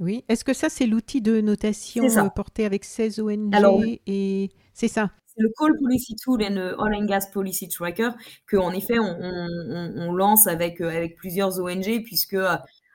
Oui. 0.00 0.24
Est-ce 0.28 0.44
que 0.44 0.54
ça, 0.54 0.68
c'est 0.68 0.86
l'outil 0.86 1.20
de 1.20 1.40
notation 1.40 2.04
euh, 2.04 2.28
porté 2.28 2.64
avec 2.64 2.84
16 2.84 3.18
ONG 3.18 4.00
et 4.06 4.50
c'est 4.72 4.88
ça? 4.88 5.10
Le 5.38 5.52
Call 5.56 5.76
Policy 5.78 6.16
Tool 6.16 6.42
et 6.42 6.50
le 6.50 6.78
Oil 6.80 6.94
and 6.94 7.06
Gas 7.06 7.28
Policy 7.32 7.68
Tracker 7.68 8.10
qu'en 8.50 8.72
effet, 8.72 8.98
on, 8.98 10.12
lance 10.12 10.46
avec, 10.46 10.80
avec 10.80 11.16
plusieurs 11.16 11.58
ONG 11.60 12.02
puisque 12.04 12.36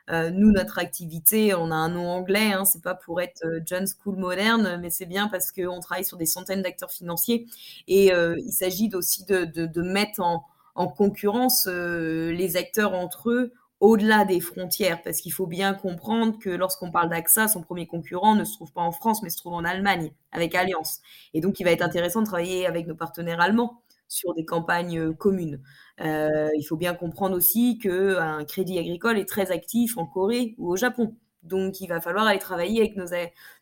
nous, 0.10 0.52
notre 0.52 0.80
activité, 0.80 1.54
on 1.54 1.72
a 1.72 1.76
un 1.76 1.90
nom 1.90 2.10
anglais, 2.10 2.52
hein, 2.52 2.66
c'est 2.66 2.84
pas 2.84 2.96
pour 2.96 3.22
être 3.22 3.46
John 3.66 3.86
School 3.88 4.18
moderne, 4.18 4.78
mais 4.82 4.90
c'est 4.90 5.06
bien 5.06 5.30
parce 5.30 5.52
qu'on 5.52 5.80
travaille 5.80 6.06
sur 6.06 6.18
des 6.18 6.26
centaines 6.26 6.62
d'acteurs 6.62 6.92
financiers 6.92 7.48
et 7.88 8.12
il 8.12 8.52
s'agit 8.52 8.90
aussi 8.94 9.26
de, 9.26 9.46
de, 9.46 9.82
mettre 9.82 10.22
en, 10.22 10.46
en 10.76 10.88
concurrence 10.88 11.68
euh, 11.68 12.32
les 12.32 12.58
acteurs 12.58 12.94
entre 12.94 13.30
eux 13.30 13.54
au-delà 13.84 14.24
des 14.24 14.40
frontières, 14.40 15.02
parce 15.02 15.20
qu'il 15.20 15.34
faut 15.34 15.46
bien 15.46 15.74
comprendre 15.74 16.40
que 16.40 16.50
lorsqu'on 16.50 16.90
parle 16.90 17.10
d'AXA, 17.10 17.50
son 17.50 17.62
premier 17.62 17.86
concurrent 17.86 18.34
ne 18.34 18.46
se 18.46 18.54
trouve 18.54 18.72
pas 18.72 18.82
en 18.82 18.94
France, 18.94 19.22
mais 19.22 19.30
se 19.30 19.36
trouve 19.36 19.56
en 19.56 19.66
Allemagne, 19.66 20.14
avec 20.32 20.56
Alliance. 20.56 21.02
Et 21.34 21.42
donc, 21.42 21.60
il 21.60 21.66
va 21.66 21.72
être 21.72 21.82
intéressant 21.82 22.22
de 22.22 22.26
travailler 22.26 22.66
avec 22.66 22.88
nos 22.88 22.96
partenaires 22.96 23.42
allemands 23.42 23.84
sur 24.08 24.34
des 24.36 24.46
campagnes 24.46 25.00
euh, 25.00 25.14
communes. 25.14 25.62
Euh, 26.00 26.48
il 26.58 26.64
faut 26.64 26.78
bien 26.78 26.94
comprendre 26.94 27.36
aussi 27.36 27.78
qu'un 27.78 28.46
crédit 28.46 28.80
agricole 28.80 29.20
est 29.20 29.28
très 29.28 29.52
actif 29.52 29.98
en 29.98 30.06
Corée 30.06 30.56
ou 30.60 30.72
au 30.72 30.78
Japon. 30.78 31.18
Donc, 31.44 31.82
il 31.82 31.88
va 31.88 32.00
falloir 32.00 32.26
aller 32.26 32.40
travailler 32.40 32.80
avec 32.80 32.96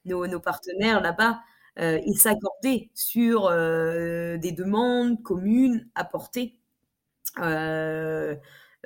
nos, 0.06 0.40
partenaires 0.40 1.02
là-bas 1.02 1.40
et 1.78 2.14
s'accorder 2.14 2.92
sur 2.94 3.50
des 3.50 4.52
demandes 4.52 5.24
communes 5.24 5.90
apportées 5.96 6.60
euh, 7.40 7.44
euh, 7.44 8.36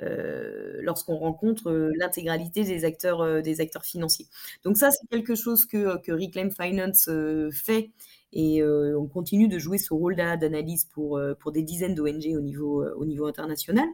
lorsqu'on 0.00 1.16
rencontre 1.16 1.70
euh, 1.70 1.92
l'intégralité 1.96 2.64
des 2.64 2.84
acteurs, 2.84 3.42
des 3.42 3.60
acteurs 3.60 3.84
financiers. 3.84 4.26
Donc 4.64 4.76
ça, 4.76 4.90
c'est 4.90 5.06
quelque 5.08 5.34
chose 5.34 5.66
que, 5.66 6.00
que 6.02 6.12
Reclaim 6.12 6.50
Finance 6.50 7.10
fait 7.52 7.90
et 8.32 8.62
on 8.62 9.06
continue 9.06 9.48
de 9.48 9.58
jouer 9.58 9.78
ce 9.78 9.94
rôle 9.94 10.16
d'analyse 10.16 10.84
pour, 10.92 11.18
pour 11.40 11.52
des 11.52 11.62
dizaines 11.62 11.94
d'ONG 11.94 12.34
au 12.36 12.40
niveau, 12.40 12.84
au 12.84 13.06
niveau 13.06 13.26
international. 13.26 13.86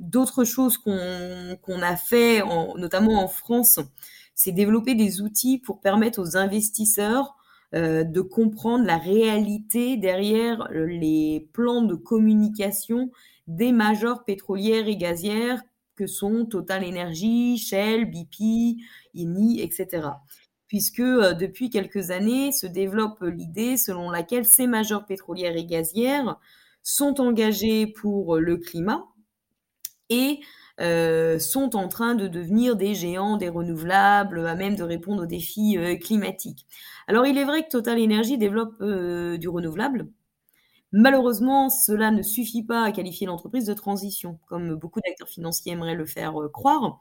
D'autres 0.00 0.44
choses 0.44 0.76
qu'on 0.76 1.82
a 1.82 1.96
fait, 1.96 2.42
notamment 2.76 3.24
en 3.24 3.28
France, 3.28 3.80
c'est 4.34 4.52
développer 4.52 4.94
des 4.94 5.20
outils 5.22 5.58
pour 5.58 5.80
permettre 5.80 6.20
aux 6.20 6.36
investisseurs 6.36 7.36
euh, 7.74 8.04
de 8.04 8.20
comprendre 8.20 8.84
la 8.84 8.98
réalité 8.98 9.96
derrière 9.96 10.68
euh, 10.70 10.86
les 10.86 11.48
plans 11.52 11.82
de 11.82 11.96
communication 11.96 13.10
des 13.46 13.72
majors 13.72 14.24
pétrolières 14.24 14.88
et 14.88 14.96
gazières 14.96 15.62
que 15.96 16.06
sont 16.06 16.46
Total 16.46 16.84
Energy, 16.84 17.58
Shell, 17.58 18.10
BP, 18.10 18.80
INI, 19.14 19.60
etc. 19.60 20.08
Puisque 20.66 21.00
euh, 21.00 21.34
depuis 21.34 21.70
quelques 21.70 22.10
années 22.10 22.52
se 22.52 22.66
développe 22.66 23.22
l'idée 23.22 23.76
selon 23.76 24.10
laquelle 24.10 24.44
ces 24.44 24.66
majors 24.66 25.06
pétrolières 25.06 25.56
et 25.56 25.66
gazières 25.66 26.38
sont 26.82 27.20
engagées 27.20 27.86
pour 27.86 28.36
le 28.36 28.56
climat 28.56 29.04
et 30.10 30.40
euh, 30.80 31.38
sont 31.38 31.76
en 31.76 31.88
train 31.88 32.14
de 32.14 32.26
devenir 32.26 32.76
des 32.76 32.94
géants 32.94 33.36
des 33.36 33.48
renouvelables, 33.48 34.46
à 34.46 34.54
même 34.56 34.74
de 34.74 34.82
répondre 34.82 35.22
aux 35.22 35.26
défis 35.26 35.78
euh, 35.78 35.96
climatiques. 35.96 36.66
Alors 37.06 37.26
il 37.26 37.38
est 37.38 37.44
vrai 37.44 37.62
que 37.62 37.70
Total 37.70 38.02
Energy 38.02 38.36
développe 38.36 38.82
du 38.82 39.48
renouvelable. 39.48 40.08
Malheureusement, 40.96 41.70
cela 41.70 42.12
ne 42.12 42.22
suffit 42.22 42.62
pas 42.62 42.84
à 42.84 42.92
qualifier 42.92 43.26
l'entreprise 43.26 43.66
de 43.66 43.74
transition, 43.74 44.38
comme 44.46 44.76
beaucoup 44.76 45.00
d'acteurs 45.00 45.28
financiers 45.28 45.72
aimeraient 45.72 45.96
le 45.96 46.06
faire 46.06 46.34
croire, 46.52 47.00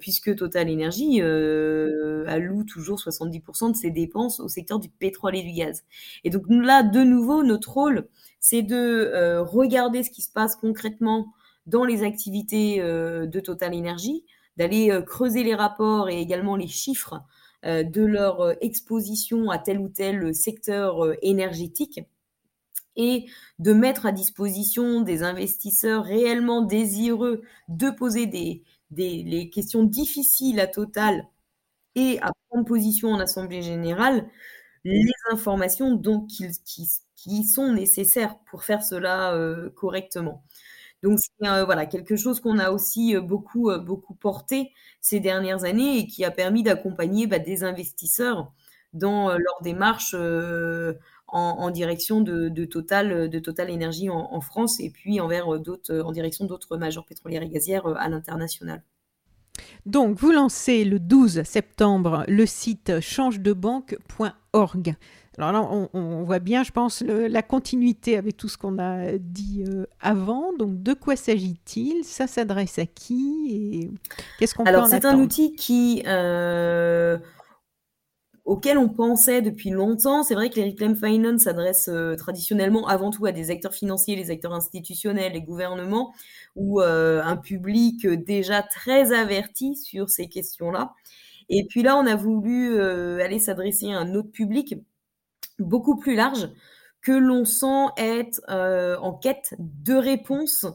puisque 0.00 0.34
Total 0.34 0.68
Energy 0.68 1.20
alloue 1.20 2.64
toujours 2.64 2.98
70% 2.98 3.70
de 3.70 3.76
ses 3.76 3.90
dépenses 3.90 4.40
au 4.40 4.48
secteur 4.48 4.80
du 4.80 4.88
pétrole 4.88 5.36
et 5.36 5.42
du 5.42 5.52
gaz. 5.52 5.84
Et 6.24 6.30
donc 6.30 6.42
là, 6.48 6.82
de 6.82 7.04
nouveau, 7.04 7.44
notre 7.44 7.72
rôle, 7.72 8.08
c'est 8.40 8.62
de 8.62 9.38
regarder 9.38 10.02
ce 10.02 10.10
qui 10.10 10.22
se 10.22 10.32
passe 10.32 10.56
concrètement 10.56 11.32
dans 11.66 11.84
les 11.84 12.02
activités 12.02 12.80
euh, 12.80 13.26
de 13.26 13.40
Total 13.40 13.74
Energy, 13.74 14.24
d'aller 14.56 14.90
euh, 14.90 15.02
creuser 15.02 15.42
les 15.42 15.54
rapports 15.54 16.08
et 16.08 16.20
également 16.20 16.56
les 16.56 16.66
chiffres 16.66 17.22
euh, 17.64 17.82
de 17.82 18.02
leur 18.02 18.56
exposition 18.62 19.50
à 19.50 19.58
tel 19.58 19.78
ou 19.78 19.88
tel 19.88 20.34
secteur 20.34 21.14
énergétique 21.22 22.00
et 22.96 23.26
de 23.58 23.72
mettre 23.72 24.06
à 24.06 24.12
disposition 24.12 25.00
des 25.00 25.22
investisseurs 25.22 26.04
réellement 26.04 26.62
désireux 26.62 27.42
de 27.68 27.90
poser 27.90 28.26
des, 28.26 28.62
les 28.90 29.50
questions 29.50 29.84
difficiles 29.84 30.60
à 30.60 30.66
Total 30.66 31.26
et 31.94 32.18
à 32.22 32.32
prendre 32.48 32.64
position 32.66 33.10
en 33.10 33.20
Assemblée 33.20 33.62
générale, 33.62 34.28
les 34.84 35.02
informations 35.32 36.00
qui, 36.28 36.46
qui, 36.64 36.88
qui 37.16 37.44
sont 37.44 37.72
nécessaires 37.72 38.38
pour 38.50 38.64
faire 38.64 38.82
cela 38.84 39.36
correctement. 39.76 40.44
Donc 41.02 41.18
c'est 41.20 41.64
voilà 41.64 41.86
quelque 41.86 42.16
chose 42.16 42.40
qu'on 42.40 42.58
a 42.58 42.70
aussi 42.70 43.16
beaucoup 43.18 43.70
beaucoup 43.80 44.14
porté 44.14 44.72
ces 45.00 45.20
dernières 45.20 45.64
années 45.64 45.98
et 45.98 46.06
qui 46.06 46.24
a 46.24 46.30
permis 46.30 46.62
d'accompagner 46.62 47.26
bah, 47.26 47.38
des 47.40 47.64
investisseurs 47.64 48.52
dans 48.92 49.30
leur 49.30 49.62
démarche 49.62 50.14
en, 51.32 51.70
direction 51.70 52.20
de, 52.20 52.64
Total 52.64 53.28
de 53.28 53.38
Total 53.38 53.70
Énergie 53.70 54.10
en, 54.10 54.40
France 54.40 54.78
et 54.80 54.90
puis 54.90 55.20
envers 55.20 55.58
d'autres 55.58 56.00
en 56.00 56.12
direction 56.12 56.44
d'autres 56.44 56.76
majors 56.76 57.06
pétrolières 57.06 57.42
et 57.42 57.48
gazières 57.48 57.86
à 57.86 58.08
l'international. 58.08 58.82
Donc, 59.86 60.16
vous 60.18 60.30
lancez 60.30 60.84
le 60.84 61.00
12 61.00 61.42
septembre 61.42 62.24
le 62.28 62.46
site 62.46 63.00
changedebanque.org. 63.00 64.94
Alors 65.38 65.52
là, 65.52 65.62
on, 65.94 66.22
voit 66.24 66.40
bien, 66.40 66.62
je 66.62 66.72
pense, 66.72 67.00
la 67.00 67.40
continuité 67.42 68.18
avec 68.18 68.36
tout 68.36 68.48
ce 68.48 68.58
qu'on 68.58 68.78
a 68.78 69.16
dit 69.16 69.64
euh, 69.66 69.86
avant. 70.00 70.52
Donc, 70.58 70.82
de 70.82 70.92
quoi 70.92 71.16
s'agit-il? 71.16 72.04
Ça 72.04 72.26
s'adresse 72.26 72.78
à 72.78 72.84
qui? 72.84 73.48
Et 73.50 73.90
qu'est-ce 74.38 74.54
qu'on 74.54 74.64
peut 74.64 74.68
Alors, 74.68 74.88
c'est 74.88 75.06
un 75.06 75.18
outil 75.18 75.54
qui 75.54 76.02
euh, 76.06 77.16
auquel 78.44 78.78
on 78.78 78.88
pensait 78.88 79.42
depuis 79.42 79.70
longtemps. 79.70 80.22
C'est 80.22 80.34
vrai 80.34 80.50
que 80.50 80.56
les 80.56 80.70
Reclaim 80.70 80.94
Finance 80.94 81.42
s'adressent 81.42 81.88
euh, 81.88 82.16
traditionnellement 82.16 82.88
avant 82.88 83.10
tout 83.10 83.26
à 83.26 83.32
des 83.32 83.50
acteurs 83.50 83.74
financiers, 83.74 84.16
les 84.16 84.30
acteurs 84.30 84.52
institutionnels, 84.52 85.32
les 85.32 85.42
gouvernements, 85.42 86.12
ou 86.56 86.80
euh, 86.80 87.22
un 87.22 87.36
public 87.36 88.06
déjà 88.06 88.62
très 88.62 89.12
averti 89.12 89.76
sur 89.76 90.10
ces 90.10 90.28
questions-là. 90.28 90.94
Et 91.48 91.66
puis 91.68 91.82
là, 91.82 91.96
on 91.96 92.06
a 92.06 92.16
voulu 92.16 92.74
euh, 92.74 93.22
aller 93.24 93.38
s'adresser 93.38 93.92
à 93.92 93.98
un 93.98 94.14
autre 94.14 94.30
public 94.30 94.76
beaucoup 95.58 95.96
plus 95.96 96.14
large 96.14 96.48
que 97.02 97.12
l'on 97.12 97.44
sent 97.44 97.88
être 97.96 98.40
en 98.48 99.12
quête 99.12 99.54
de 99.58 99.94
réponses 99.94 100.66
euh, 100.66 100.70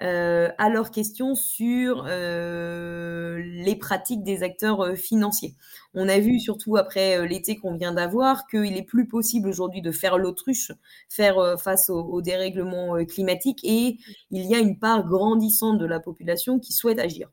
à 0.00 0.68
leurs 0.68 0.90
questions 0.90 1.34
sur 1.34 2.04
euh, 2.06 3.38
les 3.38 3.74
pratiques 3.74 4.22
des 4.22 4.42
acteurs 4.42 4.80
euh, 4.80 4.94
financiers. 4.94 5.54
On 5.94 6.08
a 6.08 6.18
vu 6.18 6.38
surtout 6.38 6.76
après 6.76 7.26
l'été 7.26 7.56
qu'on 7.56 7.74
vient 7.74 7.92
d'avoir 7.92 8.46
qu'il 8.46 8.76
est 8.76 8.82
plus 8.82 9.08
possible 9.08 9.48
aujourd'hui 9.48 9.82
de 9.82 9.90
faire 9.90 10.18
l'autruche, 10.18 10.70
faire 11.08 11.58
face 11.58 11.90
au, 11.90 12.22
dérèglement 12.22 13.04
climatique 13.06 13.60
et 13.64 13.96
il 14.30 14.44
y 14.44 14.54
a 14.54 14.58
une 14.58 14.78
part 14.78 15.04
grandissante 15.04 15.78
de 15.78 15.86
la 15.86 15.98
population 15.98 16.58
qui 16.58 16.72
souhaite 16.72 17.00
agir. 17.00 17.30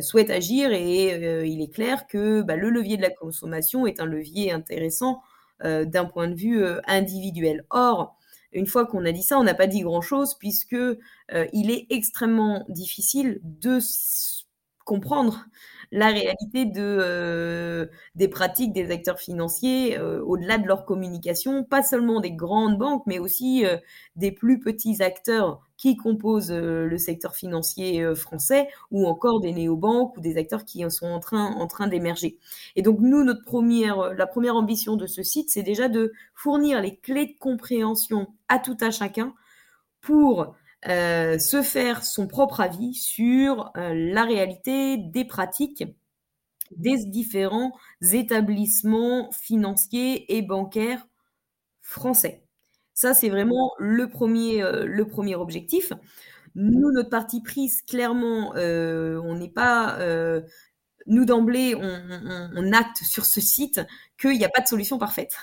souhaite 0.00 0.30
agir 0.30 0.72
et 0.72 1.44
il 1.46 1.60
est 1.60 1.74
clair 1.74 2.06
que 2.06 2.42
bah, 2.42 2.56
le 2.56 2.70
levier 2.70 2.96
de 2.96 3.02
la 3.02 3.10
consommation 3.10 3.86
est 3.86 4.00
un 4.00 4.06
levier 4.06 4.52
intéressant 4.52 5.20
d'un 5.62 6.04
point 6.04 6.28
de 6.28 6.34
vue 6.34 6.64
individuel. 6.86 7.66
Or, 7.70 8.17
une 8.52 8.66
fois 8.66 8.86
qu'on 8.86 9.04
a 9.04 9.12
dit 9.12 9.22
ça, 9.22 9.38
on 9.38 9.44
n'a 9.44 9.54
pas 9.54 9.66
dit 9.66 9.80
grand-chose 9.80 10.34
puisque 10.34 10.74
euh, 10.74 10.96
il 11.52 11.70
est 11.70 11.86
extrêmement 11.90 12.64
difficile 12.68 13.40
de 13.42 13.78
comprendre 14.84 15.44
la 15.90 16.08
réalité 16.08 16.70
euh, 16.76 17.86
des 18.14 18.28
pratiques 18.28 18.72
des 18.72 18.90
acteurs 18.90 19.18
financiers 19.18 19.98
euh, 19.98 20.22
au-delà 20.22 20.58
de 20.58 20.66
leur 20.66 20.84
communication, 20.84 21.64
pas 21.64 21.82
seulement 21.82 22.20
des 22.20 22.32
grandes 22.32 22.78
banques, 22.78 23.04
mais 23.06 23.18
aussi 23.18 23.64
euh, 23.64 23.76
des 24.16 24.32
plus 24.32 24.60
petits 24.60 25.02
acteurs 25.02 25.60
qui 25.76 25.96
composent 25.96 26.50
le 26.50 26.98
secteur 26.98 27.36
financier 27.36 28.04
français 28.16 28.66
ou 28.90 29.06
encore 29.06 29.38
des 29.38 29.52
néobanques 29.52 30.16
ou 30.16 30.20
des 30.20 30.36
acteurs 30.36 30.64
qui 30.64 30.84
sont 30.90 31.06
en 31.06 31.20
train, 31.20 31.54
en 31.54 31.68
train 31.68 31.86
d'émerger. 31.86 32.36
Et 32.74 32.82
donc 32.82 32.98
nous, 32.98 33.22
notre 33.22 33.44
première, 33.44 34.12
la 34.14 34.26
première 34.26 34.56
ambition 34.56 34.96
de 34.96 35.06
ce 35.06 35.22
site, 35.22 35.50
c'est 35.50 35.62
déjà 35.62 35.88
de 35.88 36.12
fournir 36.34 36.80
les 36.80 36.96
clés 36.96 37.26
de 37.26 37.38
compréhension 37.38 38.26
à 38.48 38.58
tout 38.58 38.76
à 38.80 38.90
chacun 38.90 39.34
pour 40.00 40.56
euh, 40.86 41.38
se 41.40 41.62
faire 41.62 42.04
son 42.04 42.28
propre 42.28 42.60
avis 42.60 42.94
sur 42.94 43.72
euh, 43.76 43.92
la 43.94 44.22
réalité 44.22 44.96
des 44.96 45.24
pratiques 45.24 45.84
des 46.70 47.04
différents 47.06 47.72
établissements 48.12 49.32
financiers 49.32 50.36
et 50.36 50.42
bancaires 50.42 51.08
français. 51.80 52.44
Ça, 52.94 53.12
c'est 53.14 53.28
vraiment 53.28 53.72
le 53.78 54.08
premier, 54.08 54.62
euh, 54.62 54.84
le 54.86 55.06
premier 55.06 55.34
objectif. 55.34 55.92
Nous, 56.54 56.92
notre 56.92 57.10
partie 57.10 57.42
prise, 57.42 57.82
clairement, 57.82 58.52
on 58.54 59.34
n'est 59.36 59.50
pas... 59.50 59.98
nous, 61.06 61.24
d'emblée, 61.24 61.74
on, 61.76 62.72
acte 62.72 62.98
sur 63.04 63.24
ce 63.24 63.40
site 63.40 63.80
qu'il 64.18 64.36
n'y 64.38 64.44
a 64.44 64.48
pas 64.48 64.60
de 64.62 64.66
solution 64.66 64.98
parfaite. 64.98 65.36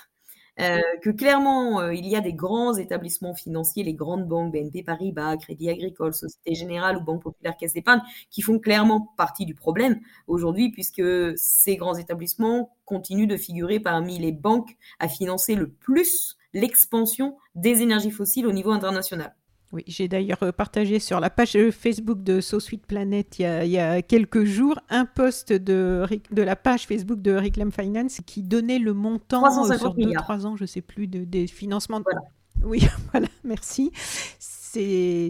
Euh, 0.61 0.79
que 1.01 1.09
clairement, 1.09 1.81
euh, 1.81 1.93
il 1.93 2.07
y 2.07 2.15
a 2.15 2.21
des 2.21 2.33
grands 2.33 2.75
établissements 2.75 3.33
financiers, 3.33 3.83
les 3.83 3.93
grandes 3.93 4.25
banques, 4.25 4.53
BNP 4.53 4.83
Paribas, 4.83 5.35
Crédit 5.37 5.69
Agricole, 5.69 6.13
Société 6.13 6.55
Générale 6.55 6.97
ou 6.97 7.01
Banque 7.01 7.23
Populaire 7.23 7.57
Caisse 7.57 7.73
d'Épargne, 7.73 8.01
qui 8.29 8.41
font 8.41 8.59
clairement 8.59 9.13
partie 9.17 9.45
du 9.45 9.53
problème 9.53 9.99
aujourd'hui, 10.27 10.71
puisque 10.71 11.03
ces 11.35 11.75
grands 11.75 11.95
établissements 11.95 12.73
continuent 12.85 13.27
de 13.27 13.37
figurer 13.37 13.81
parmi 13.81 14.17
les 14.17 14.31
banques 14.31 14.77
à 14.99 15.09
financer 15.09 15.55
le 15.55 15.69
plus 15.69 16.37
l'expansion 16.53 17.37
des 17.55 17.81
énergies 17.81 18.11
fossiles 18.11 18.47
au 18.47 18.53
niveau 18.53 18.71
international. 18.71 19.35
Oui, 19.71 19.83
j'ai 19.87 20.07
d'ailleurs 20.07 20.41
euh, 20.43 20.51
partagé 20.51 20.99
sur 20.99 21.19
la 21.19 21.29
page 21.29 21.55
euh, 21.55 21.71
Facebook 21.71 22.23
de 22.23 22.39
So 22.39 22.59
Sweet 22.59 22.85
Planet 22.85 23.39
il 23.39 23.67
y 23.67 23.77
a, 23.77 24.01
quelques 24.01 24.43
jours 24.43 24.79
un 24.89 25.05
post 25.05 25.51
de, 25.51 26.05
de 26.31 26.41
la 26.41 26.55
page 26.55 26.85
Facebook 26.87 27.21
de 27.21 27.35
Reclaim 27.35 27.71
Finance 27.71 28.21
qui 28.25 28.43
donnait 28.43 28.79
le 28.79 28.93
montant 28.93 29.43
euh, 29.45 29.77
sur 29.77 29.95
2-3 29.95 30.45
ans, 30.45 30.55
je 30.55 30.63
ne 30.63 30.67
sais 30.67 30.81
plus, 30.81 31.07
de, 31.07 31.23
des 31.23 31.47
financements. 31.47 32.01
Voilà. 32.03 32.21
Oui, 32.63 32.87
voilà, 33.11 33.27
merci. 33.43 33.91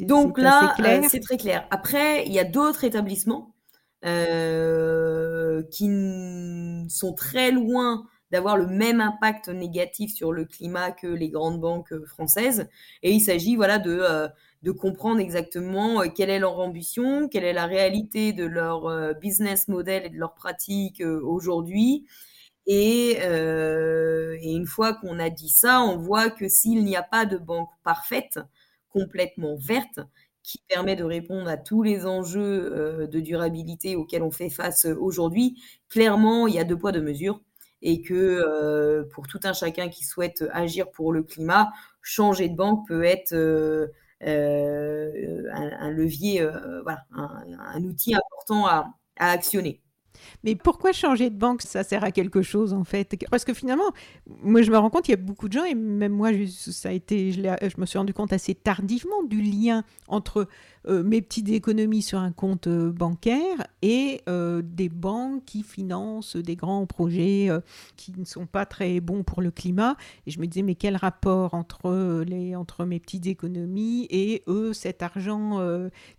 Donc 0.01 0.37
là, 0.39 0.75
c'est 1.09 1.19
très 1.19 1.37
clair. 1.37 1.67
Après, 1.71 2.25
il 2.25 2.33
y 2.33 2.39
a 2.39 2.43
d'autres 2.43 2.83
établissements 2.83 3.55
qui 5.71 5.89
sont 6.89 7.13
très 7.13 7.51
loin 7.51 8.05
d'avoir 8.31 8.57
le 8.57 8.67
même 8.67 9.01
impact 9.01 9.49
négatif 9.49 10.13
sur 10.13 10.31
le 10.31 10.45
climat 10.45 10.91
que 10.91 11.07
les 11.07 11.29
grandes 11.29 11.59
banques 11.59 11.93
euh, 11.93 12.05
françaises. 12.05 12.67
Et 13.03 13.11
il 13.11 13.21
s'agit 13.21 13.55
voilà 13.55 13.77
de, 13.77 13.99
euh, 14.01 14.27
de 14.63 14.71
comprendre 14.71 15.19
exactement 15.19 16.01
euh, 16.01 16.07
quelle 16.15 16.29
est 16.29 16.39
leur 16.39 16.59
ambition, 16.59 17.27
quelle 17.29 17.43
est 17.43 17.53
la 17.53 17.65
réalité 17.65 18.33
de 18.33 18.45
leur 18.45 19.15
business 19.15 19.67
model 19.67 20.05
et 20.05 20.09
de 20.09 20.17
leurs 20.17 20.33
pratiques 20.33 21.01
aujourd'hui. 21.01 22.05
Et, 22.67 23.11
et, 23.11 24.53
une 24.53 24.65
fois 24.65 24.95
qu'on 24.95 25.19
a 25.19 25.29
dit 25.29 25.49
ça, 25.49 25.81
on 25.81 25.97
voit 25.97 26.31
que 26.31 26.47
s'il 26.47 26.83
n'y 26.83 26.95
a 26.95 27.03
pas 27.03 27.25
de 27.25 27.37
banque 27.37 27.69
parfaite, 27.83 28.39
complètement 28.89 29.55
verte, 29.55 29.99
qui 30.41 30.59
permet 30.67 30.95
de 30.95 31.03
répondre 31.03 31.47
à 31.47 31.57
tous 31.57 31.83
les 31.83 32.05
enjeux 32.07 33.07
de 33.07 33.19
durabilité 33.19 33.95
auxquels 33.95 34.23
on 34.23 34.31
fait 34.31 34.49
face 34.49 34.85
aujourd'hui, 34.85 35.61
clairement, 35.89 36.47
il 36.47 36.55
y 36.55 36.59
a 36.59 36.63
deux 36.63 36.77
poids, 36.77 36.91
deux 36.91 37.01
mesures 37.01 37.39
et 37.85 38.01
que 38.01 38.13
euh, 38.13 39.03
pour 39.13 39.27
tout 39.27 39.39
un 39.43 39.53
chacun 39.53 39.89
qui 39.89 40.03
souhaite 40.03 40.43
agir 40.51 40.89
pour 40.89 41.13
le 41.13 41.21
climat, 41.21 41.71
changer 42.01 42.49
de 42.49 42.55
banque 42.55 42.87
peut 42.87 43.03
être 43.03 43.33
euh, 43.33 43.87
euh, 44.23 45.43
un, 45.53 45.91
levier, 45.91 46.45
voilà, 46.81 47.05
un, 47.13 47.83
outil 47.83 48.15
important 48.15 48.65
à 48.65 48.91
actionner. 49.17 49.81
Mais 50.43 50.55
pourquoi 50.55 50.93
changer 50.93 51.29
de 51.29 51.37
banque? 51.37 51.61
Ça 51.61 51.83
sert 51.83 52.03
à 52.03 52.11
quelque 52.11 52.41
chose 52.41 52.73
en 52.73 52.85
fait? 52.85 53.15
Parce 53.29 53.45
que 53.45 53.53
finalement, 53.53 53.91
moi 54.41 54.63
je 54.63 54.71
me 54.71 54.77
rends 54.79 54.89
compte, 54.89 55.07
il 55.07 55.11
y 55.11 55.13
a 55.13 55.17
beaucoup 55.17 55.47
de 55.47 55.53
gens, 55.53 55.65
et 55.65 55.75
même 55.75 56.13
moi, 56.13 56.31
ça 56.47 56.89
a 56.89 56.91
été, 56.91 57.33
je, 57.33 57.41
je 57.41 57.79
me 57.79 57.85
suis 57.85 57.99
rendu 57.99 58.15
compte 58.15 58.33
assez 58.33 58.55
tardivement 58.55 59.21
du 59.23 59.41
lien 59.41 59.83
entre 60.07 60.47
mes 60.87 61.21
petites 61.21 61.49
économies 61.49 62.01
sur 62.01 62.17
un 62.17 62.31
compte 62.31 62.67
bancaire 62.67 63.67
et 63.85 64.21
euh, 64.27 64.63
des 64.63 64.89
banques 64.89 65.45
qui 65.45 65.61
financent 65.61 66.35
des 66.35 66.55
grands 66.55 66.85
projets 66.87 67.49
qui 67.95 68.13
ne 68.17 68.25
sont 68.25 68.47
pas 68.47 68.65
très 68.65 68.99
bons 68.99 69.23
pour 69.23 69.41
le 69.41 69.51
climat. 69.51 69.95
Et 70.25 70.31
je 70.31 70.39
me 70.39 70.47
disais, 70.47 70.63
mais 70.63 70.73
quel 70.75 70.95
rapport 70.95 71.53
entre, 71.53 72.23
les, 72.23 72.55
entre 72.55 72.85
mes 72.85 72.99
petites 72.99 73.27
économies 73.27 74.07
et 74.09 74.43
eux, 74.47 74.73
cet 74.73 75.03
argent 75.03 75.61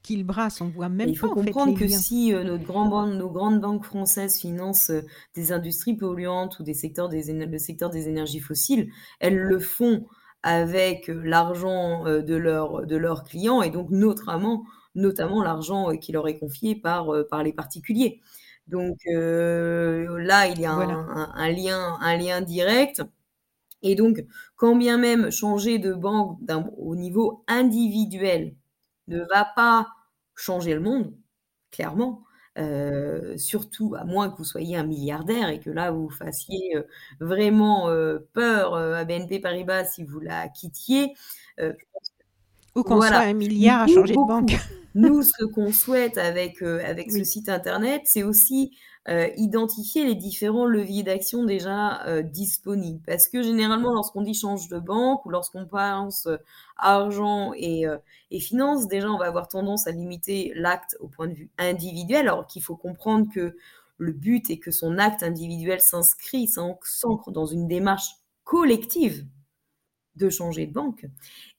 qu'ils 0.03 0.25
brassent? 0.25 0.61
On 0.61 0.69
voit 0.69 0.89
même 0.89 1.09
Il 1.09 1.19
faut 1.19 1.31
comprendre 1.31 1.77
que 1.77 1.89
si 1.89 2.33
notre 2.33 2.65
grand 2.65 3.07
nos 3.07 3.31
grandes 3.31 3.61
banques 3.61 3.85
françaises 3.85 4.41
financent 4.41 4.93
des 5.35 5.51
industries 5.51 5.97
polluantes 5.97 6.59
ou 6.61 6.63
des 6.63 6.75
secteurs 6.75 7.09
des, 7.09 7.33
le 7.33 7.59
secteur 7.59 7.91
des 7.91 8.09
énergies 8.09 8.41
fossiles, 8.41 8.91
elles 9.19 9.39
le 9.39 9.59
font 9.59 10.07
avec 10.47 11.09
l'argent 11.09 12.07
euh, 12.07 12.23
de, 12.23 12.37
leur, 12.37 12.87
de 12.87 12.97
leurs 12.97 13.25
clients 13.25 13.63
et 13.63 13.71
donc 13.71 13.91
notamment, 13.91 14.65
notamment 14.97 15.43
l'argent 15.45 15.91
euh, 15.93 15.97
qui 15.97 16.13
leur 16.13 16.29
est 16.29 16.39
confié 16.39 16.75
par, 16.77 17.15
euh, 17.15 17.25
par 17.29 17.43
les 17.45 17.53
particuliers. 17.53 18.21
Donc 18.69 18.97
là, 19.07 20.49
il 20.49 20.61
y 20.61 20.67
a 20.67 20.73
un, 20.73 21.51
lien, 21.53 21.99
un 22.01 22.17
lien 22.17 22.41
direct. 22.41 23.03
Et 23.83 23.95
donc, 23.95 24.25
quand 24.57 24.77
bien 24.77 24.99
même 24.99 25.31
changer 25.31 25.79
de 25.79 25.93
banque 25.95 26.39
au 26.79 26.97
niveau 26.97 27.45
individuel 27.49 28.55
ne 29.09 29.21
va 29.33 29.45
pas 29.57 29.89
changer 30.35 30.75
le 30.75 30.81
monde, 30.81 31.15
clairement, 31.71 32.25
euh, 32.59 33.37
surtout 33.37 33.95
à 33.99 34.05
moins 34.05 34.31
que 34.31 34.39
vous 34.39 34.45
soyez 34.45 34.77
un 34.77 34.85
milliardaire 34.85 35.51
et 35.51 35.61
que 35.61 35.69
là 35.71 35.91
vous 35.91 36.09
fassiez 36.11 36.77
euh, 36.77 36.83
vraiment 37.21 37.89
euh, 37.91 38.19
peur 38.33 38.75
à 38.77 39.05
BNP 39.05 39.41
Paribas 39.41 39.85
si 39.85 40.05
vous 40.05 40.21
la 40.21 40.49
quittiez. 40.49 41.15
Ou 42.77 42.83
qu'on 42.83 43.01
soit 43.01 43.17
un 43.17 43.33
milliard 43.33 43.83
à 43.83 43.87
changer 43.87 44.15
de 44.15 44.27
banque. 44.27 44.57
Nous, 44.95 45.23
ce 45.23 45.45
qu'on 45.45 45.73
souhaite 45.73 46.17
avec, 46.17 46.63
avec 46.63 47.13
ce 47.13 47.23
site 47.23 47.51
internet, 47.51 48.03
c'est 48.05 48.23
aussi 48.23 48.73
euh, 49.09 49.29
identifier 49.37 50.05
les 50.05 50.17
différents 50.17 50.67
leviers 50.67 51.05
d'action 51.05 51.45
déjà 51.45 52.05
euh, 52.09 52.23
disponibles. 52.23 53.01
Parce 53.07 53.29
que 53.29 53.41
généralement, 53.41 53.93
lorsqu'on 53.93 54.23
dit 54.23 54.35
change 54.35 54.69
de 54.69 54.81
banque 54.81 55.25
ou 55.25 55.31
lorsqu'on 55.31 55.65
pense 55.65 56.27
euh, 56.27 56.39
argent 56.77 57.53
et, 57.55 57.85
et 58.33 58.41
finance, 58.41 58.89
déjà, 58.89 59.09
on 59.09 59.17
va 59.17 59.27
avoir 59.27 59.47
tendance 59.47 59.87
à 59.87 59.93
limiter 59.93 60.53
l'acte 60.57 60.97
au 60.99 61.07
point 61.07 61.29
de 61.29 61.35
vue 61.35 61.51
individuel, 61.57 62.23
alors 62.29 62.49
qu'il 62.49 62.63
faut 62.63 62.75
comprendre 62.75 63.29
que 63.33 63.57
le 63.99 64.13
but 64.13 64.51
est 64.51 64.59
que 64.59 64.73
son 64.73 64.99
acte 64.99 65.23
individuel 65.23 65.81
s'inscrit, 65.81 66.49
s'ancre 66.49 67.31
dans 67.31 67.47
une 67.47 67.69
démarche 67.69 68.17
collective 68.43 69.25
de 70.17 70.31
changer 70.31 70.67
de 70.67 70.73
banque. 70.73 71.07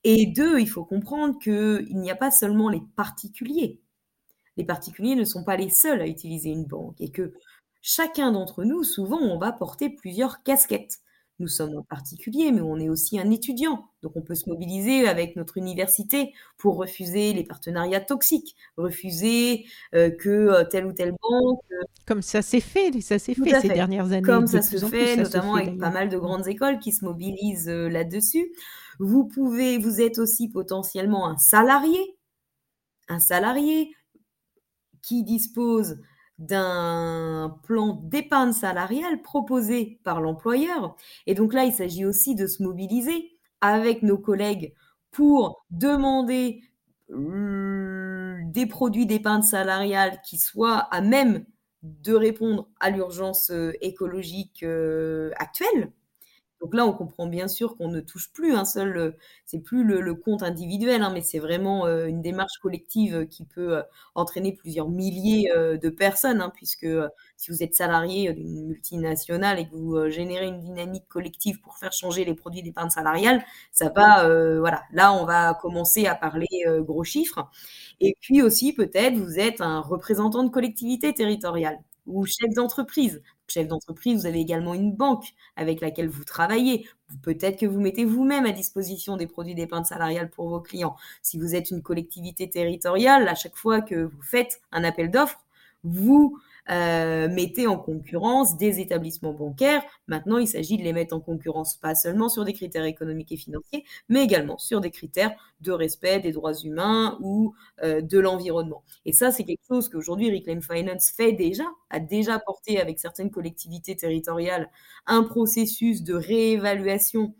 Et 0.03 0.25
deux, 0.25 0.59
il 0.59 0.69
faut 0.69 0.85
comprendre 0.85 1.37
qu'il 1.39 1.97
n'y 1.97 2.11
a 2.11 2.15
pas 2.15 2.31
seulement 2.31 2.69
les 2.69 2.81
particuliers 2.95 3.79
les 4.57 4.65
particuliers 4.65 5.15
ne 5.15 5.23
sont 5.23 5.43
pas 5.43 5.55
les 5.55 5.69
seuls 5.69 6.01
à 6.01 6.07
utiliser 6.07 6.49
une 6.49 6.65
banque 6.65 6.99
et 6.99 7.11
que 7.11 7.33
chacun 7.81 8.31
d'entre 8.31 8.63
nous, 8.63 8.83
souvent, 8.83 9.19
on 9.19 9.37
va 9.37 9.51
porter 9.51 9.89
plusieurs 9.89 10.43
casquettes. 10.43 10.99
Nous 11.39 11.47
sommes 11.47 11.77
un 11.77 11.83
particulier, 11.83 12.51
mais 12.51 12.61
on 12.61 12.77
est 12.77 12.89
aussi 12.89 13.19
un 13.19 13.29
étudiant. 13.29 13.89
Donc 14.01 14.13
on 14.15 14.21
peut 14.21 14.33
se 14.33 14.49
mobiliser 14.49 15.07
avec 15.07 15.35
notre 15.35 15.57
université 15.57 16.33
pour 16.57 16.77
refuser 16.77 17.33
les 17.33 17.43
partenariats 17.43 18.01
toxiques, 18.01 18.55
refuser 18.75 19.65
euh, 19.93 20.09
que 20.09 20.29
euh, 20.29 20.63
telle 20.63 20.87
ou 20.87 20.93
telle 20.93 21.11
banque. 21.11 21.59
Euh, 21.71 21.83
Comme 22.07 22.23
ça 22.23 22.41
s'est 22.41 22.59
fait, 22.59 22.91
ça 23.01 23.19
s'est 23.19 23.35
fait, 23.35 23.59
ces 23.61 23.67
dernières 23.69 24.11
années. 24.11 24.23
Comme 24.23 24.47
ça 24.47 24.63
se 24.63 24.77
fait, 24.85 25.15
notamment 25.15 25.55
avec 25.55 25.77
pas 25.77 25.91
mal 25.91 26.09
de 26.09 26.17
grandes 26.17 26.47
écoles 26.47 26.79
qui 26.79 26.91
se 26.91 27.05
mobilisent 27.05 27.69
là-dessus. 27.69 28.51
Vous 28.99 29.25
pouvez, 29.25 29.77
vous 29.77 30.01
êtes 30.01 30.17
aussi 30.17 30.49
potentiellement 30.49 31.27
un 31.27 31.37
salarié, 31.37 32.17
un 33.09 33.19
salarié 33.19 33.95
qui 35.03 35.23
dispose 35.23 35.99
d'un 36.39 37.57
plan 37.63 37.99
d'épargne 38.03 38.53
salariale 38.53 39.21
proposé 39.21 39.99
par 40.03 40.21
l'employeur. 40.21 40.95
Et 41.25 41.33
donc 41.33 41.53
là, 41.53 41.65
il 41.65 41.73
s'agit 41.73 42.05
aussi 42.05 42.35
de 42.35 42.47
se 42.47 42.61
mobiliser 42.61 43.31
avec 43.61 44.03
nos 44.03 44.17
collègues 44.17 44.73
pour 45.11 45.65
demander 45.71 46.61
mmh, 47.09 48.51
des 48.51 48.65
produits 48.67 49.05
d'épargne 49.05 49.41
salariale 49.41 50.19
qui 50.23 50.37
soient 50.37 50.77
à 50.91 51.01
même 51.01 51.45
de 51.83 52.13
répondre 52.13 52.69
à 52.79 52.89
l'urgence 52.89 53.49
euh, 53.51 53.71
écologique 53.81 54.63
euh, 54.63 55.31
actuelle. 55.37 55.91
Donc 56.61 56.73
là, 56.73 56.85
on 56.87 56.93
comprend 56.93 57.27
bien 57.27 57.47
sûr 57.47 57.77
qu'on 57.77 57.87
ne 57.89 57.99
touche 57.99 58.31
plus 58.33 58.55
un 58.55 58.65
seul, 58.65 58.97
euh, 58.97 59.11
c'est 59.45 59.59
plus 59.59 59.83
le, 59.83 60.15
compte 60.15 60.41
individuel, 60.41 61.03
hein, 61.03 61.11
mais 61.13 61.21
c'est 61.21 61.37
vraiment 61.37 61.85
euh, 61.85 62.07
une 62.07 62.21
démarche 62.21 62.57
collective 62.61 63.27
qui 63.27 63.45
peut 63.45 63.77
euh, 63.77 63.81
entraîner 64.15 64.53
plusieurs 64.53 64.89
milliers 64.89 65.51
de 65.55 65.89
personnes, 65.89 66.41
hein, 66.41 66.51
puisque 66.55 66.87
si 67.37 67.51
vous 67.51 67.61
êtes 67.61 67.75
salarié 67.75 68.33
d'une 68.33 68.67
multinationale 68.67 69.59
et 69.59 69.67
que 69.67 69.75
vous 69.75 70.09
générez 70.09 70.47
une 70.47 70.61
dynamique 70.61 71.07
collective 71.07 71.59
pour 71.61 71.77
faire 71.77 71.93
changer 71.93 72.25
les 72.25 72.33
produits 72.33 72.63
d'épargne 72.63 72.89
salariale, 72.89 73.43
ça 73.71 73.89
va, 73.95 74.27
voilà, 74.59 74.83
là 74.91 75.13
on 75.13 75.25
va 75.25 75.53
commencer 75.53 76.07
à 76.07 76.15
parler 76.15 76.47
gros 76.79 77.03
chiffres. 77.03 77.47
Et 77.99 78.15
puis 78.19 78.41
aussi 78.41 78.73
peut-être 78.73 79.15
vous 79.15 79.39
êtes 79.39 79.61
un 79.61 79.81
représentant 79.81 80.43
de 80.43 80.49
collectivité 80.49 81.13
territoriale 81.13 81.79
ou 82.07 82.25
chef 82.25 82.53
d'entreprise. 82.55 83.21
Chef 83.47 83.67
d'entreprise, 83.67 84.21
vous 84.21 84.25
avez 84.25 84.39
également 84.39 84.73
une 84.73 84.93
banque 84.93 85.33
avec 85.55 85.81
laquelle 85.81 86.09
vous 86.09 86.23
travaillez. 86.23 86.87
Peut-être 87.23 87.59
que 87.59 87.65
vous 87.65 87.79
mettez 87.79 88.05
vous-même 88.05 88.45
à 88.45 88.51
disposition 88.51 89.17
des 89.17 89.27
produits 89.27 89.55
d'épargne 89.55 89.85
salariale 89.85 90.29
pour 90.29 90.49
vos 90.49 90.59
clients. 90.61 90.95
Si 91.21 91.37
vous 91.39 91.55
êtes 91.55 91.71
une 91.71 91.81
collectivité 91.81 92.49
territoriale, 92.49 93.27
à 93.27 93.35
chaque 93.35 93.55
fois 93.55 93.81
que 93.81 94.05
vous 94.05 94.21
faites 94.21 94.61
un 94.71 94.83
appel 94.83 95.11
d'offres, 95.11 95.39
vous 95.83 96.37
euh, 96.69 97.27
en 97.67 97.77
concurrence 97.77 98.57
des 98.57 98.79
établissements 98.79 99.33
bancaires. 99.33 99.81
Maintenant, 100.07 100.37
il 100.37 100.47
s'agit 100.47 100.77
de 100.77 100.83
les 100.83 100.93
mettre 100.93 101.15
en 101.15 101.19
concurrence 101.19 101.75
pas 101.75 101.95
seulement 101.95 102.29
sur 102.29 102.45
des 102.45 102.53
critères 102.53 102.85
économiques 102.85 103.31
et 103.31 103.37
financiers, 103.37 103.83
mais 104.09 104.23
également 104.23 104.57
sur 104.57 104.81
des 104.81 104.91
critères 104.91 105.31
de 105.61 105.71
respect 105.71 106.19
des 106.19 106.31
droits 106.31 106.53
humains 106.53 107.17
ou 107.21 107.55
euh, 107.83 108.01
de 108.01 108.19
l'environnement. 108.19 108.83
Et 109.05 109.13
ça, 109.13 109.31
c'est 109.31 109.43
quelque 109.43 109.65
chose 109.67 109.89
qu'aujourd'hui 109.89 110.31
Reclaim 110.31 110.61
Finance 110.61 111.11
fait 111.15 111.33
déjà, 111.33 111.65
a 111.89 111.99
déjà 111.99 112.39
porté 112.39 112.79
avec 112.79 112.99
certaines 112.99 113.31
collectivités 113.31 113.95
territoriales 113.95 114.69
un 115.05 115.23
processus 115.23 116.03
de 116.03 116.13
réévaluation 116.13 117.33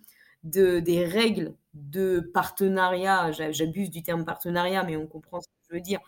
de, 0.43 0.80
des 0.80 1.05
règles 1.05 1.55
de 1.73 2.19
partenariat, 2.34 3.32
j'abuse 3.32 3.89
du 3.89 4.01
terme 4.03 4.25
partenariat, 4.25 4.84
mais 4.84 4.97
on 4.97 5.07
comprend 5.07 5.41
ce 5.41 5.47
que 5.47 5.53
je 5.69 5.75
veux 5.75 5.82
dire, 5.82 5.99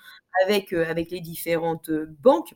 avec, 0.46 0.74
euh, 0.74 0.86
avec 0.90 1.12
les 1.12 1.22
différentes 1.22 1.92
banques. 1.92 2.56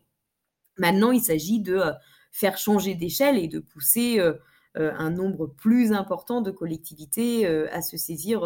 Maintenant, 0.77 1.11
il 1.11 1.21
s'agit 1.21 1.59
de 1.59 1.75
euh, 1.75 1.91
faire 2.31 2.57
changer 2.57 2.95
d'échelle 2.95 3.37
et 3.37 3.47
de 3.47 3.59
pousser 3.59 4.19
euh, 4.19 4.33
euh, 4.77 4.91
un 4.97 5.11
nombre 5.11 5.47
plus 5.47 5.93
important 5.93 6.41
de 6.41 6.49
collectivités 6.49 7.45
à, 7.45 7.81
se 7.81 7.95
saisir, 7.97 8.41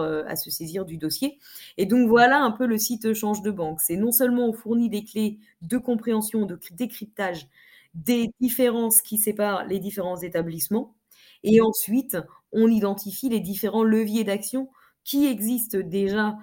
du 0.85 0.97
dossier. 0.97 1.39
Et 1.77 1.85
donc 1.85 2.09
voilà 2.09 2.41
un 2.41 2.51
peu 2.51 2.65
le 2.65 2.77
site 2.77 3.13
Change 3.13 3.41
de 3.41 3.51
banque. 3.51 3.79
C'est 3.79 3.95
non 3.95 4.11
seulement 4.11 4.49
on 4.49 4.53
fournit 4.53 4.89
des 4.89 5.05
clés 5.05 5.39
de 5.61 5.77
compréhension, 5.77 6.45
de 6.45 6.59
décryptage 6.71 7.47
des 7.93 8.29
différences 8.41 9.01
qui 9.01 9.17
séparent 9.17 9.65
les 9.65 9.79
différents 9.79 10.19
établissements, 10.19 10.95
et 11.43 11.61
ensuite 11.61 12.17
on 12.51 12.67
identifie 12.67 13.29
les 13.29 13.39
différents 13.39 13.83
leviers 13.83 14.23
d'action 14.23 14.69
qui 15.03 15.25
existent 15.25 15.79
déjà 15.79 16.35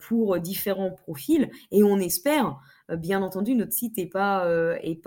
pour 0.00 0.40
différents 0.40 0.90
profils, 0.90 1.48
et 1.70 1.84
on 1.84 1.98
espère 1.98 2.60
bien 2.90 3.22
entendu, 3.22 3.54
notre 3.54 3.72
site 3.72 3.96
n'est 3.96 4.06
pas, 4.06 4.46
euh, 4.46 4.76
est 4.82 4.98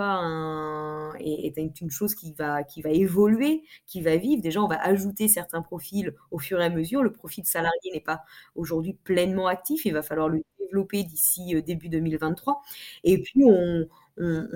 une 1.82 1.92
chose 1.92 2.16
qui 2.16 2.34
va, 2.34 2.62
évoluer, 2.86 3.64
qui 3.86 4.02
va 4.02 4.18
vivre. 4.18 4.42
Déjà, 4.42 4.62
on 4.62 4.68
va 4.68 4.82
ajouter 4.82 5.28
certains 5.28 5.62
profils 5.62 6.14
au 6.32 6.40
fur 6.40 6.60
et 6.60 6.66
à 6.66 6.70
mesure. 6.70 7.04
Le 7.04 7.14
profil 7.14 7.46
salarié 7.46 7.92
n'est 7.94 8.02
pas 8.02 8.24
aujourd'hui 8.56 8.94
pleinement 9.04 9.48
actif. 9.48 9.86
Il 9.86 9.94
va 9.94 10.02
falloir 10.02 10.30
le 10.30 10.44
développer 10.60 11.04
d'ici 11.04 11.56
euh, 11.56 11.62
début 11.62 11.90
2023. 11.90 12.62
Et 13.04 13.22
puis, 13.22 13.44
on, 13.46 13.88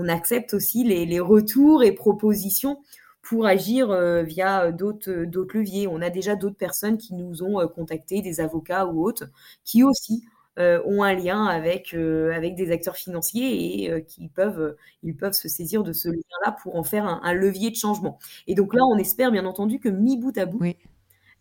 accepte 0.10 0.56
aussi 0.56 0.84
les, 0.84 1.20
retours 1.20 1.84
et 1.84 1.92
propositions 1.92 2.82
pour 3.22 3.46
agir 3.46 3.94
via 4.24 4.72
d'autres 4.72 5.12
leviers. 5.12 5.88
On 5.88 6.02
a 6.02 6.10
déjà 6.10 6.36
d'autres 6.36 6.58
personnes 6.58 6.98
qui 6.98 7.14
nous 7.14 7.44
ont 7.44 7.68
contactés, 7.68 8.24
des 8.24 8.40
avocats 8.40 8.88
ou 8.88 9.06
autres, 9.06 9.30
qui 9.64 9.84
aussi 9.84 10.24
euh, 10.24 10.41
ont 10.58 11.04
un 11.04 11.14
lien 11.14 11.46
avec, 11.46 11.94
euh, 11.94 12.32
avec 12.34 12.56
des 12.56 12.72
acteurs 12.72 12.98
financiers 12.98 13.84
et 13.84 13.92
euh, 13.92 14.02
qui 14.02 14.28
peuvent, 14.28 14.76
ils 15.04 15.16
peuvent 15.16 15.34
se 15.34 15.48
saisir 15.48 15.84
de 15.84 15.94
ce 15.94 16.10
lien-là 16.10 16.56
pour 16.62 16.76
en 16.76 16.84
faire 16.84 17.06
un, 17.06 17.34
levier 17.34 17.72
de 17.72 17.76
changement. 17.76 18.20
Et 18.48 18.56
donc 18.56 18.74
là, 18.74 18.82
on 18.86 18.98
espère 18.98 19.32
bien 19.32 19.46
entendu 19.46 19.80
que 19.80 19.90
mi 19.90 20.18
bout 20.18 20.38
à 20.38 20.46
bout, 20.46 20.66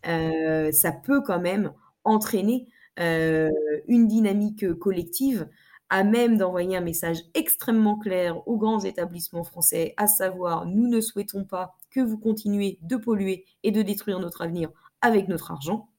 ça 0.05 0.93
peut 0.93 1.23
quand 1.23 1.41
même 1.41 1.73
entraîner 2.05 2.69
une 2.97 4.07
dynamique 4.07 4.73
collective 4.79 5.49
à 5.91 6.05
même 6.05 6.39
d'envoyer 6.39 6.77
un 6.77 6.81
message 6.81 7.19
extrêmement 7.35 7.99
clair 7.99 8.47
aux 8.47 8.57
grands 8.57 8.81
établissements 8.81 9.45
français, 9.45 9.93
à 9.97 10.07
savoir 10.07 10.65
nous 10.67 10.87
ne 10.87 11.01
souhaitons 11.01 11.45
pas 11.45 11.77
que 11.91 12.01
vous 12.01 12.17
continuez 12.17 12.79
de 12.83 12.97
polluer 12.97 13.45
et 13.65 13.73
de 13.73 13.83
détruire 13.83 14.21
notre 14.21 14.43
avenir 14.43 14.71
avec 15.03 15.27
notre 15.29 15.51
argent. 15.51 15.90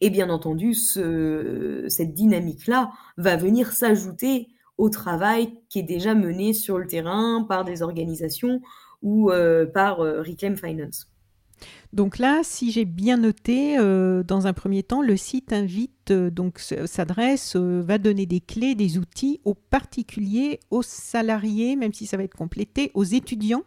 Et 0.00 0.10
bien 0.10 0.30
entendu, 0.30 0.74
cette 0.74 2.14
dynamique-là 2.14 2.92
va 3.16 3.36
venir 3.36 3.72
s'ajouter 3.72 4.48
au 4.78 4.88
travail 4.88 5.54
qui 5.68 5.78
est 5.78 5.84
déjà 5.84 6.14
mené 6.14 6.52
sur 6.52 6.78
le 6.78 6.86
terrain 6.86 7.44
par 7.48 7.64
des 7.64 7.82
organisations 7.82 8.60
ou 9.02 9.30
euh, 9.30 9.66
par 9.66 10.00
euh, 10.00 10.22
Reclaim 10.22 10.56
Finance. 10.56 11.06
Donc 11.92 12.18
là, 12.18 12.40
si 12.42 12.72
j'ai 12.72 12.84
bien 12.84 13.18
noté, 13.18 13.78
euh, 13.78 14.24
dans 14.24 14.48
un 14.48 14.52
premier 14.52 14.82
temps, 14.82 15.02
le 15.02 15.16
site 15.16 15.52
invite, 15.52 16.12
donc 16.12 16.58
s'adresse, 16.58 17.54
va 17.54 17.98
donner 17.98 18.26
des 18.26 18.40
clés, 18.40 18.74
des 18.74 18.98
outils 18.98 19.40
aux 19.44 19.54
particuliers, 19.54 20.58
aux 20.70 20.82
salariés, 20.82 21.76
même 21.76 21.92
si 21.92 22.06
ça 22.06 22.16
va 22.16 22.24
être 22.24 22.34
complété, 22.34 22.90
aux 22.94 23.04
étudiants, 23.04 23.62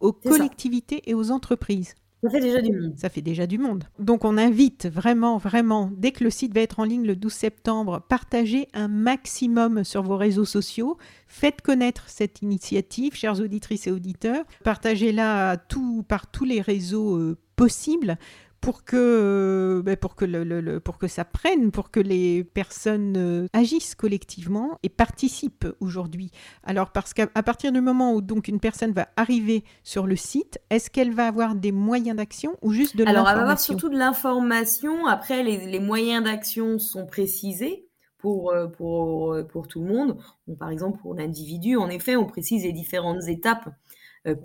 aux 0.00 0.12
collectivités 0.12 1.08
et 1.08 1.14
aux 1.14 1.30
entreprises. 1.30 1.94
Ça 2.22 2.30
fait 2.30 2.40
déjà 2.40 2.60
du 2.62 2.72
monde. 2.72 2.92
Ça 2.96 3.08
fait 3.08 3.20
déjà 3.20 3.46
du 3.46 3.58
monde. 3.58 3.84
Donc 3.98 4.24
on 4.24 4.38
invite 4.38 4.86
vraiment, 4.86 5.36
vraiment, 5.36 5.90
dès 5.96 6.12
que 6.12 6.24
le 6.24 6.30
site 6.30 6.54
va 6.54 6.62
être 6.62 6.80
en 6.80 6.84
ligne 6.84 7.06
le 7.06 7.14
12 7.14 7.32
septembre, 7.32 8.02
partagez 8.08 8.68
un 8.72 8.88
maximum 8.88 9.84
sur 9.84 10.02
vos 10.02 10.16
réseaux 10.16 10.44
sociaux. 10.44 10.96
Faites 11.28 11.60
connaître 11.60 12.08
cette 12.08 12.42
initiative, 12.42 13.14
chères 13.14 13.40
auditrices 13.40 13.86
et 13.86 13.92
auditeurs. 13.92 14.44
Partagez-la 14.64 15.56
tout, 15.56 16.04
par 16.08 16.30
tous 16.30 16.44
les 16.44 16.60
réseaux 16.60 17.16
euh, 17.16 17.38
possibles 17.56 18.18
pour 18.66 18.82
que, 18.82 18.96
euh, 18.96 19.82
ben, 19.84 19.96
pour, 19.96 20.16
que 20.16 20.24
le, 20.24 20.80
pour 20.80 20.98
que 20.98 21.06
ça 21.06 21.24
prenne, 21.24 21.70
pour 21.70 21.92
que 21.92 22.00
les 22.00 22.42
personnes 22.42 23.16
euh, 23.16 23.46
agissent 23.52 23.94
collectivement 23.94 24.76
et 24.82 24.88
participent 24.88 25.68
aujourd'hui. 25.78 26.32
Alors, 26.64 26.90
parce 26.90 27.14
qu'à 27.14 27.28
partir 27.28 27.70
du 27.70 27.80
moment 27.80 28.12
où 28.12 28.20
donc 28.20 28.48
une 28.48 28.58
personne 28.58 28.90
va 28.90 29.06
arriver 29.14 29.62
sur 29.84 30.08
le 30.08 30.16
site, 30.16 30.58
est-ce 30.68 30.90
qu'elle 30.90 31.12
va 31.12 31.28
avoir 31.28 31.54
des 31.54 31.70
moyens 31.70 32.16
d'action 32.16 32.56
ou 32.60 32.72
juste 32.72 32.96
de 32.96 33.04
l'information 33.04 33.20
Alors, 33.20 33.30
elle 33.30 33.36
va 33.36 33.42
avoir 33.42 33.60
surtout 33.60 33.88
de 33.88 33.96
l'information. 33.96 35.06
Après, 35.06 35.44
les, 35.44 35.64
les 35.68 35.78
moyens 35.78 36.24
d'action 36.24 36.80
sont 36.80 37.06
précisés 37.06 37.86
pour, 38.18 38.52
pour, 38.76 39.36
pour 39.48 39.68
tout 39.68 39.80
le 39.80 39.86
monde. 39.86 40.18
par 40.58 40.70
exemple, 40.70 40.98
pour 41.02 41.14
l'individu, 41.14 41.76
en 41.76 41.88
effet, 41.88 42.16
on 42.16 42.26
précise 42.26 42.64
les 42.64 42.72
différentes 42.72 43.28
étapes 43.28 43.68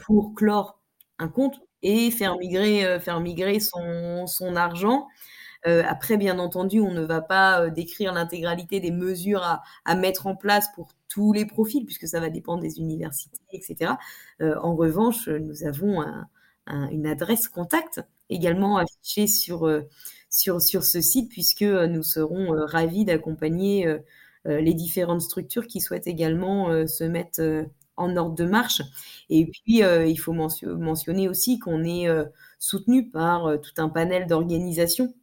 pour 0.06 0.36
clore 0.36 0.80
un 1.18 1.28
compte 1.28 1.60
et 1.84 2.12
faire 2.12 2.38
migrer, 2.38 3.00
faire 3.00 3.20
migrer 3.20 3.60
son, 3.60 4.56
argent. 4.56 5.08
après, 5.64 6.18
bien 6.18 6.40
entendu, 6.40 6.80
on 6.80 6.92
ne 6.92 7.02
va 7.02 7.22
pas 7.22 7.70
décrire 7.70 8.14
l'intégralité 8.14 8.80
des 8.80 8.92
mesures 8.92 9.44
à, 9.86 9.96
mettre 9.96 10.28
en 10.28 10.36
place 10.36 10.68
pour 10.76 10.94
tous 11.08 11.34
les 11.34 11.46
profils, 11.46 11.86
puisque 11.86 12.08
ça 12.08 12.20
va 12.20 12.30
dépendre 12.30 12.62
des 12.62 12.80
universités, 12.80 13.40
etc. 13.52 13.94
en 14.40 14.76
revanche, 14.76 15.28
nous 15.28 15.64
avons 15.64 16.04
une 16.68 17.08
adresse 17.08 17.48
contact 17.48 18.02
également 18.30 18.78
affichée 18.78 19.28
sur, 19.28 19.70
sur 20.30 20.62
ce 20.62 21.02
site, 21.02 21.30
puisque 21.30 21.64
nous 21.64 22.04
serons 22.04 22.52
ravis 22.66 23.06
d'accompagner 23.06 23.98
les 24.46 24.74
différentes 24.74 25.22
structures 25.22 25.68
qui 25.68 25.82
souhaitent 25.82 26.08
également 26.08 26.88
se 26.88 27.04
mettre 27.04 27.66
en 28.02 28.16
ordre 28.18 28.36
de 28.36 28.45
marche. 28.45 28.82
Et 29.30 29.45
puis, 29.45 29.84
euh, 29.84 30.06
il 30.06 30.18
faut 30.18 30.34
mentionner 30.34 31.30
aussi 31.30 31.60
qu'on 31.60 31.84
est 31.84 32.08
euh, 32.08 32.26
soutenu 32.60 33.10
par 33.10 33.45
euh, 33.47 33.58
tout 33.58 33.82
un 33.82 33.89
panel 33.89 34.28
d'organisations. 34.28 35.14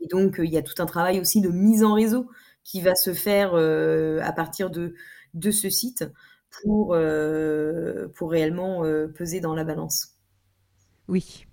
Et 0.00 0.08
donc, 0.08 0.36
il 0.42 0.50
y 0.50 0.58
a 0.58 0.62
tout 0.62 0.80
un 0.82 0.86
travail 0.86 1.20
aussi 1.20 1.40
de 1.40 1.48
mise 1.48 1.84
en 1.84 1.94
réseau 1.94 2.28
qui 2.64 2.80
va 2.80 2.94
se 2.94 3.12
faire 3.12 3.54
à 3.54 4.32
partir 4.32 4.70
de, 4.70 4.94
de 5.34 5.50
ce 5.50 5.68
site 5.68 6.04
pour, 6.50 6.96
pour 8.14 8.30
réellement 8.30 8.82
peser 9.14 9.40
dans 9.40 9.54
la 9.54 9.64
balance. 9.64 10.16
Oui, 11.08 11.46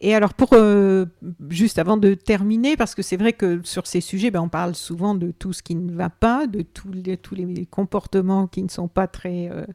et 0.00 0.14
alors, 0.14 0.34
pour 0.34 0.50
euh, 0.52 1.06
juste 1.50 1.78
avant 1.78 1.96
de 1.96 2.14
terminer, 2.14 2.76
parce 2.76 2.94
que 2.94 3.02
c'est 3.02 3.16
vrai 3.16 3.32
que 3.32 3.60
sur 3.64 3.86
ces 3.86 4.00
sujets, 4.00 4.30
ben, 4.30 4.40
on 4.40 4.48
parle 4.48 4.74
souvent 4.74 5.14
de 5.14 5.32
tout 5.32 5.52
ce 5.52 5.62
qui 5.62 5.74
ne 5.74 5.92
va 5.92 6.08
pas, 6.08 6.46
de 6.46 6.62
tous 6.62 6.92
les, 6.92 7.16
tous 7.16 7.34
les 7.34 7.66
comportements 7.66 8.46
qui 8.46 8.62
ne 8.62 8.68
sont 8.68 8.86
pas 8.86 9.08
très, 9.08 9.50
euh, 9.50 9.66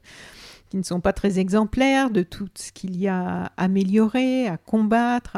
qui 0.69 0.77
ne 0.77 0.83
sont 0.83 1.01
pas 1.01 1.11
très 1.11 1.39
exemplaires, 1.39 2.09
de 2.09 2.23
tout 2.23 2.47
ce 2.55 2.71
qu'il 2.71 2.97
y 2.97 3.07
a 3.07 3.45
à 3.45 3.51
améliorer, 3.57 4.47
à 4.47 4.57
combattre. 4.57 5.37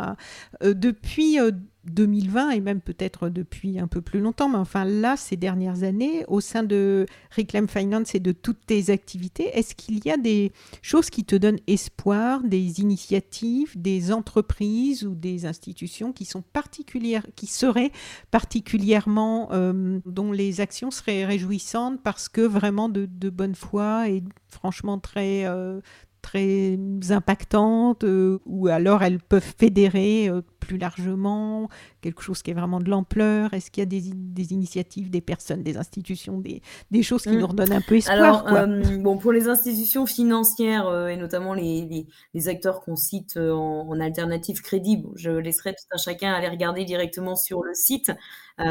Euh, 0.64 0.76
depuis 0.76 1.40
2020 1.86 2.52
et 2.52 2.62
même 2.62 2.82
peut-être 2.82 3.30
depuis 3.30 3.80
un 3.80 3.88
peu 3.88 4.02
plus 4.02 4.20
longtemps, 4.20 4.50
mais 4.50 4.58
enfin 4.58 4.86
là, 4.86 5.18
ces 5.18 5.38
dernières 5.38 5.84
années, 5.84 6.26
au 6.28 6.42
sein 6.42 6.64
de 6.64 7.06
Reclaim 7.36 7.68
Finance 7.68 8.16
et 8.16 8.20
de 8.20 8.32
toutes 8.32 8.66
tes 8.66 8.90
activités, 8.90 9.50
est-ce 9.58 9.76
qu'il 9.76 10.04
y 10.06 10.12
a 10.12 10.18
des 10.18 10.52
choses 10.82 11.10
qui 11.10 11.24
te 11.24 11.36
donnent 11.36 11.60
espoir, 11.68 12.44
des 12.44 12.82
initiatives, 12.82 13.80
des 13.80 14.12
entreprises 14.12 15.06
ou 15.06 15.16
des 15.16 15.46
institutions 15.46 16.14
qui 16.14 16.26
sont 16.26 16.42
particulières, 16.42 17.26
qui 17.36 17.48
seraient 17.48 17.92
particulièrement, 18.32 19.50
euh, 19.52 20.00
dont 20.06 20.32
les 20.32 20.62
actions 20.62 20.92
seraient 20.92 21.26
réjouissantes 21.26 22.02
parce 22.04 22.30
que 22.30 22.42
vraiment 22.42 22.90
de, 22.90 23.06
bonne 23.30 23.56
foi 23.56 24.10
et 24.10 24.24
franchement 24.48 25.00
très, 25.00 25.46
euh, 25.46 25.82
très 26.22 26.78
impactantes 27.10 28.04
euh, 28.04 28.40
ou 28.46 28.68
alors 28.68 29.04
elles 29.04 29.20
peuvent 29.20 29.54
fédérer 29.58 30.30
plus 30.66 30.78
largement 30.78 31.70
quelque 32.01 32.22
chose 32.22 32.41
qui 32.41 32.51
est 32.51 32.53
vraiment 32.53 32.80
de 32.80 32.89
l'ampleur? 32.89 33.53
Est-ce 33.53 33.72
qu'il 33.72 33.82
y 33.82 33.84
a 33.84 33.86
des, 33.86 34.01
des, 34.13 34.53
initiatives, 34.53 35.09
des 35.09 35.22
personnes, 35.22 35.63
des 35.63 35.78
institutions, 35.78 36.39
des, 36.39 36.61
des 36.91 37.03
choses 37.03 37.24
qui 37.24 37.30
mm. 37.30 37.39
nous 37.39 37.47
redonnent 37.47 37.74
un 37.74 37.82
peu 37.82 37.95
espoir 37.95 38.18
Alors, 38.18 38.47
euh, 38.47 38.97
bon, 38.97 39.18
pour 39.18 39.32
les 39.32 39.47
institutions 39.47 40.05
financières 40.05 41.07
et 41.07 41.18
notamment 41.18 41.53
les, 41.53 42.07
les, 42.34 42.47
acteurs 42.47 42.82
qu'on 42.82 42.95
cite 42.95 43.38
en, 43.38 43.88
en, 43.89 43.99
alternative 43.99 44.61
crédible, 44.61 45.09
je 45.16 45.32
laisserai 45.32 45.72
tout 45.72 45.86
un 45.91 45.97
chacun 45.97 46.34
aller 46.34 46.49
regarder 46.49 46.86
directement 46.86 47.36
sur 47.36 47.63
le 47.63 47.74
site. 47.74 48.11
en 48.59 48.66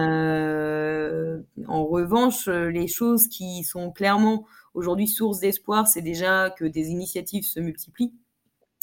revanche, 1.86 2.48
les 2.48 2.86
choses 2.86 3.28
qui 3.28 3.64
sont 3.64 3.90
clairement 3.90 4.46
Aujourd'hui, 4.74 5.06
source 5.06 5.38
d'espoir, 5.38 5.86
c'est 5.86 6.02
déjà 6.02 6.50
que 6.50 6.64
des 6.64 6.88
initiatives 6.88 7.44
se 7.44 7.60
multiplient 7.60 8.12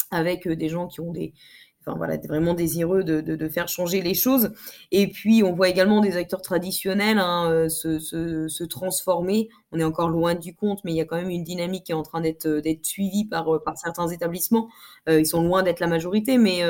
avec 0.10 0.48
euh, 0.48 0.56
des 0.56 0.70
gens 0.70 0.88
qui 0.88 1.02
ont 1.02 1.12
des, 1.12 1.34
enfin 1.82 1.98
voilà, 1.98 2.18
vraiment 2.18 2.54
désireux 2.54 3.04
de, 3.04 3.48
faire 3.50 3.68
changer 3.68 4.02
les 4.02 4.14
choses. 4.14 4.52
Et 4.92 5.08
puis, 5.08 5.44
on 5.44 5.54
voit 5.54 5.70
également 5.70 6.00
des 6.00 6.16
acteurs 6.16 6.42
traditionnels 6.42 7.18
hein, 7.18 7.50
euh, 7.52 7.70
se, 7.70 8.64
transformer. 8.64 9.50
On 9.72 9.80
est 9.80 9.84
encore 9.84 10.10
loin 10.10 10.36
du 10.36 10.56
compte, 10.56 10.80
mais 10.84 10.92
il 10.92 10.96
y 10.96 11.02
a 11.02 11.06
quand 11.06 11.18
même 11.18 11.30
une 11.30 11.44
dynamique 11.44 11.86
qui 11.86 11.92
est 11.92 11.96
en 11.96 12.04
train 12.04 12.22
d'être 12.22 12.46
euh, 12.46 12.62
suivie 12.84 13.26
par 13.26 13.62
par 13.64 13.78
certains 13.78 14.08
établissements. 14.08 14.70
ils 15.08 15.26
sont 15.26 15.42
loin 15.44 15.64
d'être 15.64 15.80
la 15.80 15.88
majorité, 15.88 16.38
mais 16.38 16.64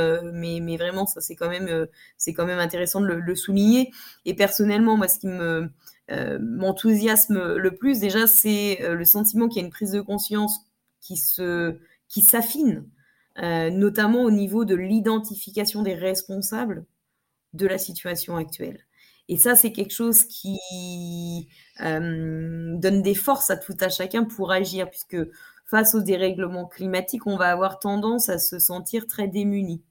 vraiment, 0.78 1.06
ça 1.06 1.22
c'est 1.22 1.36
quand 1.36 1.50
même 1.50 2.60
intéressant 2.60 3.02
de 3.02 3.08
le, 3.08 3.36
souligner. 3.36 3.92
Et 4.26 4.34
personnellement, 4.34 4.98
moi, 4.98 5.08
ce 5.08 5.20
qui 5.20 5.28
me 5.28 5.70
euh, 6.12 6.40
m'enthousiasme 6.42 7.56
le 7.56 7.76
plus, 7.76 8.00
déjà, 8.00 8.28
c'est 8.28 8.82
euh, 8.82 8.96
le 8.96 9.06
sentiment 9.06 9.48
qu'il 9.48 9.62
y 9.62 9.64
a 9.64 9.66
une 9.66 9.72
prise 9.72 9.92
de 9.92 10.02
conscience 10.02 10.66
qui 11.00 11.18
s'affine, 12.22 12.78
euh, 12.78 13.01
notamment 13.38 14.24
au 14.24 14.32
niveau 14.32 14.66
de 14.66 14.76
l'identification 14.76 15.84
des 15.84 15.96
responsables 15.96 16.86
de 17.54 17.68
la 17.68 17.78
situation 17.78 18.36
actuelle. 18.36 18.86
Et 19.30 19.38
ça, 19.38 19.56
c'est 19.56 19.72
quelque 19.72 19.94
chose 19.94 20.24
qui 20.26 21.48
donne 21.80 23.02
des 23.02 23.16
forces 23.16 23.50
à 23.50 23.58
tout 23.58 23.78
à 23.80 23.90
chacun 23.90 24.24
pour 24.26 24.52
agir, 24.52 24.90
puisque 24.90 25.18
face 25.66 25.96
au 25.96 26.02
dérèglement 26.02 26.66
climatique, 26.66 27.26
on 27.28 27.38
va 27.38 27.50
avoir 27.50 27.80
tendance 27.80 28.30
à 28.30 28.38
se 28.38 28.60
sentir 28.60 29.08
très 29.08 29.28
démuni. 29.28 29.82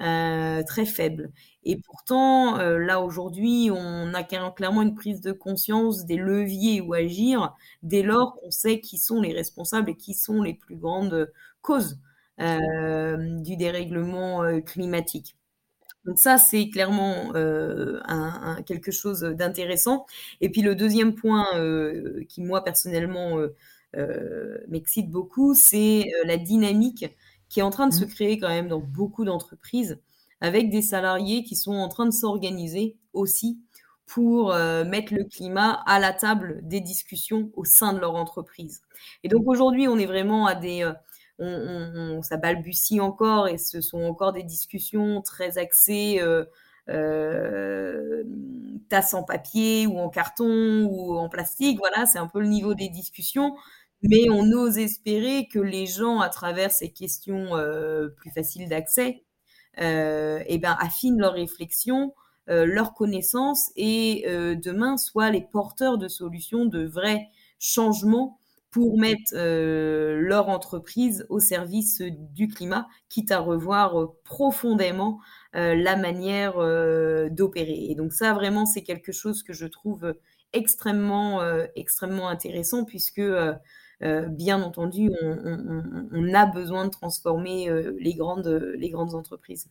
Euh, 0.00 0.62
très 0.62 0.84
faible. 0.84 1.32
Et 1.64 1.80
pourtant, 1.80 2.58
euh, 2.58 2.76
là 2.76 3.00
aujourd'hui, 3.00 3.70
on 3.72 4.12
a 4.12 4.22
clairement 4.22 4.82
une 4.82 4.94
prise 4.94 5.22
de 5.22 5.32
conscience 5.32 6.04
des 6.04 6.18
leviers 6.18 6.82
où 6.82 6.92
agir 6.92 7.54
dès 7.82 8.02
lors 8.02 8.34
qu'on 8.36 8.50
sait 8.50 8.80
qui 8.80 8.98
sont 8.98 9.22
les 9.22 9.32
responsables 9.32 9.88
et 9.88 9.96
qui 9.96 10.12
sont 10.12 10.42
les 10.42 10.52
plus 10.52 10.76
grandes 10.76 11.32
causes 11.62 11.94
euh, 11.94 12.05
du 12.38 13.56
dérèglement 13.56 14.60
climatique. 14.62 15.36
Donc 16.04 16.18
ça, 16.18 16.38
c'est 16.38 16.68
clairement 16.68 17.32
un, 17.34 18.62
quelque 18.66 18.92
chose 18.92 19.20
d'intéressant. 19.20 20.06
Et 20.40 20.50
puis 20.50 20.62
le 20.62 20.74
deuxième 20.74 21.14
point 21.14 21.46
qui, 22.28 22.42
moi, 22.42 22.62
personnellement, 22.62 23.38
m'excite 24.68 25.10
beaucoup, 25.10 25.54
c'est 25.54 26.04
la 26.24 26.36
dynamique 26.36 27.06
qui 27.48 27.60
est 27.60 27.62
en 27.62 27.70
train 27.70 27.86
de 27.86 27.94
se 27.94 28.04
mmh. 28.04 28.08
créer 28.08 28.38
quand 28.38 28.48
même 28.48 28.68
dans 28.68 28.80
beaucoup 28.80 29.24
d'entreprises, 29.24 29.98
avec 30.40 30.70
des 30.70 30.82
salariés 30.82 31.44
qui 31.44 31.56
sont 31.56 31.74
en 31.74 31.88
train 31.88 32.06
de 32.06 32.10
s'organiser 32.10 32.96
aussi 33.12 33.60
pour 34.06 34.52
euh, 34.52 34.84
mettre 34.84 35.14
le 35.14 35.24
climat 35.24 35.82
à 35.86 35.98
la 35.98 36.12
table 36.12 36.60
des 36.62 36.80
discussions 36.80 37.50
au 37.54 37.64
sein 37.64 37.92
de 37.92 37.98
leur 37.98 38.14
entreprise. 38.14 38.82
Et 39.24 39.28
donc 39.28 39.42
aujourd'hui, 39.46 39.88
on 39.88 39.98
est 39.98 40.06
vraiment 40.06 40.46
à 40.46 40.54
des... 40.54 40.88
On, 41.38 42.22
ça 42.22 42.36
balbutie 42.38 43.00
encore 43.00 43.46
et 43.48 43.58
ce 43.58 43.80
sont 43.82 44.02
encore 44.04 44.32
des 44.32 44.42
discussions 44.42 45.20
très 45.20 45.58
axées 45.58 46.18
euh, 46.20 46.44
euh, 46.88 48.24
tasse 48.88 49.12
en 49.14 49.22
papier 49.24 49.86
ou 49.86 49.98
en 49.98 50.08
carton 50.08 50.86
ou 50.90 51.16
en 51.16 51.28
plastique. 51.28 51.78
Voilà, 51.78 52.06
c'est 52.06 52.18
un 52.18 52.28
peu 52.28 52.40
le 52.40 52.46
niveau 52.48 52.74
des 52.74 52.88
discussions 52.88 53.54
mais 54.02 54.28
on 54.30 54.52
ose 54.52 54.78
espérer 54.78 55.48
que 55.48 55.58
les 55.58 55.86
gens, 55.86 56.20
à 56.20 56.28
travers 56.28 56.70
ces 56.70 56.92
questions 56.92 57.56
euh, 57.56 58.08
plus 58.08 58.30
faciles 58.30 58.68
d'accès, 58.68 59.24
eh 59.78 60.58
ben, 60.58 60.76
affinent 60.80 61.18
leur 61.18 61.32
réflexion, 61.34 62.14
euh, 62.48 62.64
leur 62.66 62.94
connaissance 62.94 63.70
et 63.76 64.24
demain 64.28 64.96
soient 64.96 65.30
les 65.30 65.40
porteurs 65.42 65.98
de 65.98 66.08
solutions, 66.08 66.66
de 66.66 66.84
vrais 66.84 67.28
changements 67.58 68.38
pour 68.70 68.98
mettre 68.98 69.32
euh, 69.34 70.20
leur 70.20 70.48
entreprise 70.48 71.26
au 71.28 71.40
service 71.40 72.02
du 72.02 72.48
climat, 72.48 72.86
quitte 73.08 73.32
à 73.32 73.38
revoir 73.38 74.12
profondément 74.24 75.18
la 75.54 75.96
manière 75.96 76.56
d'opérer. 77.30 77.86
Et 77.88 77.94
donc 77.94 78.12
ça, 78.12 78.34
vraiment, 78.34 78.66
c'est 78.66 78.82
quelque 78.82 79.10
chose 79.10 79.42
que 79.42 79.54
je 79.54 79.66
trouve 79.66 80.12
extrêmement, 80.52 81.40
extrêmement 81.74 82.28
intéressant 82.28 82.84
puisque 82.84 83.22
euh, 84.02 84.26
bien 84.26 84.62
entendu, 84.62 85.10
on, 85.22 86.34
a 86.34 86.46
besoin 86.46 86.84
de 86.84 86.90
transformer 86.90 87.70
euh, 87.70 87.96
les, 87.98 88.14
grandes, 88.14 88.74
les 88.76 88.90
grandes 88.90 89.14
entreprises. 89.14 89.68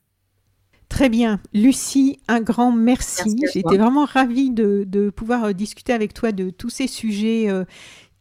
Très 0.90 1.10
bien. 1.10 1.40
Lucie, 1.54 2.20
un 2.28 2.42
grand 2.42 2.72
merci. 2.72 3.36
J'étais 3.54 3.78
vraiment 3.78 4.06
ravie 4.06 4.50
de, 4.50 5.12
pouvoir 5.16 5.46
euh, 5.46 5.54
discuter 5.54 5.94
avec 5.94 6.14
toi 6.14 6.32
de 6.32 6.50
tous 6.50 6.70
ces 6.70 6.88
sujets 6.88 7.48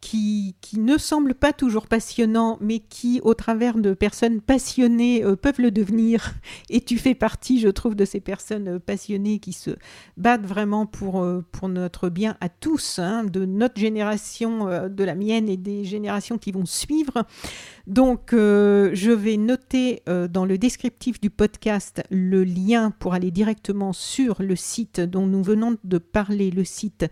qui, 0.05 0.55
ne 0.77 0.97
semblent 0.97 1.33
pas 1.33 1.53
toujours 1.53 1.87
passionnants, 1.87 2.57
mais 2.61 2.79
qui, 2.79 3.21
au 3.23 3.33
travers 3.33 3.77
de 3.77 3.93
personnes 3.93 4.39
passionnées, 4.39 5.23
euh, 5.23 5.35
peuvent 5.35 5.59
le 5.59 5.71
devenir. 5.71 6.35
Et 6.69 6.81
tu 6.81 6.97
fais 6.97 7.15
partie, 7.15 7.59
je 7.59 7.69
trouve, 7.69 7.95
de 7.95 8.05
ces 8.05 8.19
personnes 8.19 8.67
euh, 8.67 8.79
passionnées 8.79 9.39
qui 9.39 9.53
se 9.53 9.71
battent 10.17 10.45
vraiment 10.45 10.85
pour, 10.85 11.23
euh, 11.23 11.43
pour 11.51 11.69
notre 11.69 12.09
bien 12.09 12.37
à 12.39 12.49
tous, 12.49 12.99
hein, 12.99 13.23
de 13.23 13.45
notre 13.45 13.79
génération, 13.79 14.89
de 14.89 15.03
la 15.03 15.15
mienne 15.15 15.49
et 15.49 15.57
des 15.57 15.83
générations 15.83 16.37
qui 16.37 16.51
vont 16.51 16.65
suivre. 16.65 17.25
Donc, 17.87 18.29
je 18.31 19.11
vais 19.11 19.37
noter 19.37 20.01
dans 20.29 20.45
le 20.45 20.57
descriptif 20.57 21.19
du 21.19 21.29
podcast 21.29 22.03
le 22.09 22.43
lien 22.43 22.91
pour 22.91 23.13
aller 23.13 23.31
directement 23.31 23.93
sur 23.93 24.41
le 24.41 24.55
site 24.55 24.99
dont 24.99 25.27
nous 25.27 25.43
venons 25.43 25.77
de 25.83 25.97
parler, 25.97 26.51
le 26.51 26.63
site 26.63 27.05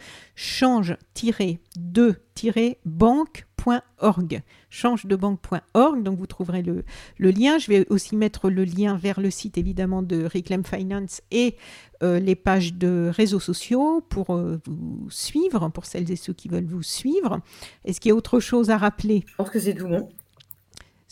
change-de-banque.org. 2.36 4.42
Change-de-banque.org, 4.70 6.04
donc 6.04 6.18
vous 6.18 6.28
trouverez 6.28 6.62
le, 6.62 6.84
lien. 7.20 7.58
Je 7.58 7.68
vais 7.68 7.88
aussi 7.90 8.16
mettre 8.16 8.50
le 8.50 8.64
lien 8.64 8.98
vers 8.98 9.20
le 9.20 9.30
site 9.30 9.58
évidemment 9.58 10.02
de 10.02 10.26
Reclaim 10.26 10.64
Finance 10.64 11.22
et 11.32 11.56
euh, 12.02 12.20
les 12.20 12.36
pages 12.36 12.74
de 12.74 13.12
réseaux 13.14 13.40
sociaux 13.40 14.02
pour 14.10 14.36
euh, 14.36 14.60
vous 14.68 15.08
suivre, 15.10 15.70
pour 15.70 15.86
celles 15.86 16.12
et 16.12 16.16
ceux 16.16 16.34
qui 16.34 16.48
veulent 16.48 16.66
vous 16.66 16.84
suivre. 16.84 17.40
Est-ce 17.86 18.00
qu'il 18.00 18.10
y 18.10 18.12
a 18.12 18.16
autre 18.16 18.40
chose 18.40 18.70
à 18.70 18.78
rappeler? 18.78 19.24
Je 19.28 19.36
pense 19.36 19.50
que 19.50 19.60
c'est 19.60 19.76
tout 19.76 19.88
bon. 19.88 20.10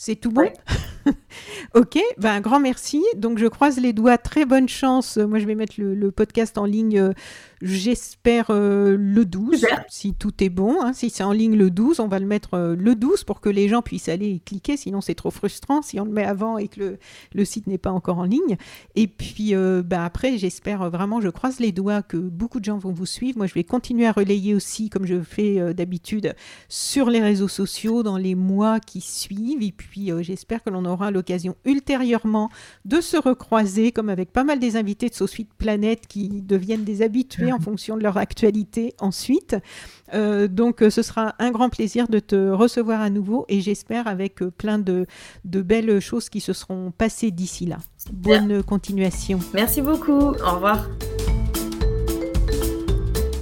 C'est 0.04 0.16
tout 0.16 0.32
bon? 0.32 0.52
Ok, 1.74 1.98
ben, 2.18 2.32
un 2.32 2.42
grand 2.42 2.60
merci. 2.60 3.02
Donc 3.16 3.38
je 3.38 3.48
croise 3.48 3.80
les 3.80 3.94
doigts, 3.94 4.18
très 4.18 4.46
bonne 4.46 4.68
chance. 4.68 5.18
Moi 5.18 5.40
je 5.40 5.46
vais 5.46 5.56
mettre 5.56 5.76
le, 5.78 6.12
podcast 6.12 6.58
en 6.58 6.66
ligne 6.66 7.00
euh, 7.00 7.14
J'espère 7.62 8.48
euh, 8.50 8.98
le 9.00 9.24
12, 9.24 9.68
si 9.88 10.14
tout 10.16 10.44
est 10.44 10.50
bon. 10.50 10.82
Hein. 10.82 10.94
Si 10.94 11.10
c'est 11.10 11.24
en 11.24 11.32
ligne 11.32 11.56
le 11.56 11.70
12, 11.70 12.00
on 12.00 12.08
va 12.08 12.20
le 12.20 12.26
mettre 12.26 12.56
euh, 12.56 12.76
le 12.76 12.96
12 12.96 13.24
pour 13.24 13.40
que 13.40 13.50
les 13.50 13.70
gens 13.70 13.82
puissent 13.84 14.10
aller 14.10 14.42
cliquer. 14.44 14.78
Sinon, 14.78 15.00
c'est 15.00 15.14
trop 15.14 15.30
frustrant 15.30 15.82
si 15.82 16.00
on 16.00 16.06
le 16.06 16.12
met 16.12 16.26
avant 16.26 16.58
et 16.58 16.68
que 16.68 16.80
le, 16.80 16.98
le 17.34 17.46
site 17.46 17.68
n'est 17.68 17.78
pas 17.78 17.92
encore 17.92 18.18
en 18.18 18.26
ligne. 18.26 18.58
Et 18.96 19.08
puis, 19.08 19.54
bah, 19.86 20.04
après, 20.04 20.38
j'espère 20.40 20.90
vraiment, 20.90 21.22
je 21.22 21.30
croise 21.30 21.60
les 21.60 21.72
doigts 21.72 22.02
que 22.02 22.18
beaucoup 22.18 22.60
de 22.60 22.66
gens 22.66 22.80
vont 22.80 22.92
vous 22.92 23.06
suivre. 23.06 23.38
Moi, 23.38 23.46
je 23.46 23.54
vais 23.54 23.64
continuer 23.64 24.08
à 24.08 24.12
relayer 24.12 24.56
aussi, 24.56 24.90
comme 24.90 25.06
je 25.06 25.22
fais 25.22 25.74
d'habitude, 25.76 26.36
sur 26.68 27.12
les 27.12 27.22
réseaux 27.22 27.48
sociaux 27.48 28.02
dans 28.02 28.18
les 28.18 28.34
mois 28.34 28.80
qui 28.80 29.02
suivent. 29.02 29.62
Et 29.62 29.72
puis, 29.72 29.91
j'espère 30.22 30.64
que 30.64 30.70
l'on 30.70 30.86
aura 30.86 31.12
l'occasion 31.12 31.56
ultérieurement 31.66 32.50
de 32.86 33.02
se 33.02 33.18
recroiser, 33.18 33.92
comme 33.92 34.10
avec 34.10 34.32
pas 34.32 34.44
mal 34.44 34.60
des 34.60 34.76
invités 34.76 35.10
de 35.10 35.28
Suite 35.28 35.54
Planète 35.58 36.08
qui 36.08 36.30
deviennent 36.42 36.84
des 36.84 37.02
habitués 37.02 37.52
en 37.52 37.60
fonction 37.60 37.98
de 37.98 38.04
leur 38.04 38.18
actualité 38.18 38.94
ensuite. 39.00 39.56
Euh, 40.14 40.48
donc 40.48 40.82
euh, 40.82 40.90
ce 40.90 41.02
sera 41.02 41.36
un 41.40 41.52
grand 41.52 41.70
plaisir 41.70 42.08
de 42.08 42.20
te 42.20 42.50
recevoir 42.50 43.02
à 43.02 43.10
nouveau 43.10 43.46
et 43.48 43.62
j'espère 43.62 44.08
avec 44.08 44.42
euh, 44.42 44.52
plein 44.52 44.78
de, 44.78 45.06
de, 45.46 45.62
belles 45.62 46.00
choses 46.00 46.30
qui 46.30 46.42
se 46.42 46.54
seront 46.54 46.92
passées 46.92 47.32
d'ici 47.32 47.66
là. 47.66 47.78
Bonne 48.12 48.64
continuation. 48.64 49.40
Merci 49.54 49.82
beaucoup. 49.82 50.12
Au 50.12 50.56
revoir. 50.56 50.88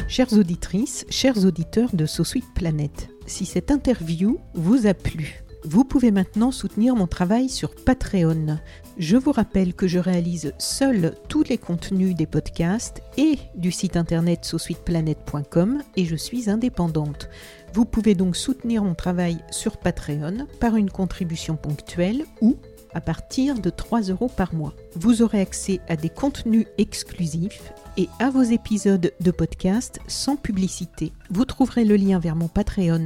Chères 0.07 0.33
auditrices, 0.33 1.05
chers 1.09 1.45
auditeurs 1.45 1.89
de 1.93 2.05
So 2.05 2.23
Sweet 2.23 2.53
Planet, 2.53 3.09
si 3.25 3.45
cette 3.45 3.71
interview 3.71 4.39
vous 4.53 4.87
a 4.87 4.93
plu, 4.93 5.43
vous 5.65 5.83
pouvez 5.83 6.11
maintenant 6.11 6.51
soutenir 6.51 6.95
mon 6.95 7.07
travail 7.07 7.49
sur 7.49 7.75
Patreon. 7.75 8.59
Je 8.97 9.17
vous 9.17 9.33
rappelle 9.33 9.73
que 9.73 9.87
je 9.87 9.99
réalise 9.99 10.53
seul 10.57 11.15
tous 11.27 11.43
les 11.43 11.57
contenus 11.57 12.15
des 12.15 12.25
podcasts 12.25 13.01
et 13.17 13.37
du 13.55 13.71
site 13.71 13.97
internet 13.97 14.45
sausuiteplanet.com 14.45 15.83
et 15.97 16.05
je 16.05 16.15
suis 16.15 16.49
indépendante. 16.49 17.29
Vous 17.73 17.85
pouvez 17.85 18.15
donc 18.15 18.35
soutenir 18.35 18.83
mon 18.83 18.95
travail 18.95 19.39
sur 19.51 19.77
Patreon 19.77 20.47
par 20.59 20.75
une 20.77 20.89
contribution 20.89 21.57
ponctuelle 21.57 22.25
ou 22.41 22.55
à 22.93 23.01
partir 23.01 23.59
de 23.59 23.69
3 23.69 24.01
euros 24.03 24.29
par 24.29 24.55
mois. 24.55 24.73
Vous 24.95 25.21
aurez 25.21 25.41
accès 25.41 25.79
à 25.87 25.95
des 25.95 26.09
contenus 26.09 26.65
exclusifs 26.77 27.73
et 27.97 28.09
à 28.19 28.29
vos 28.29 28.41
épisodes 28.41 29.11
de 29.19 29.31
podcast 29.31 29.99
sans 30.07 30.35
publicité. 30.35 31.11
Vous 31.29 31.45
trouverez 31.45 31.85
le 31.85 31.97
lien 31.97 32.17
vers 32.17 32.35
mon 32.35 32.47
Patreon 32.47 33.05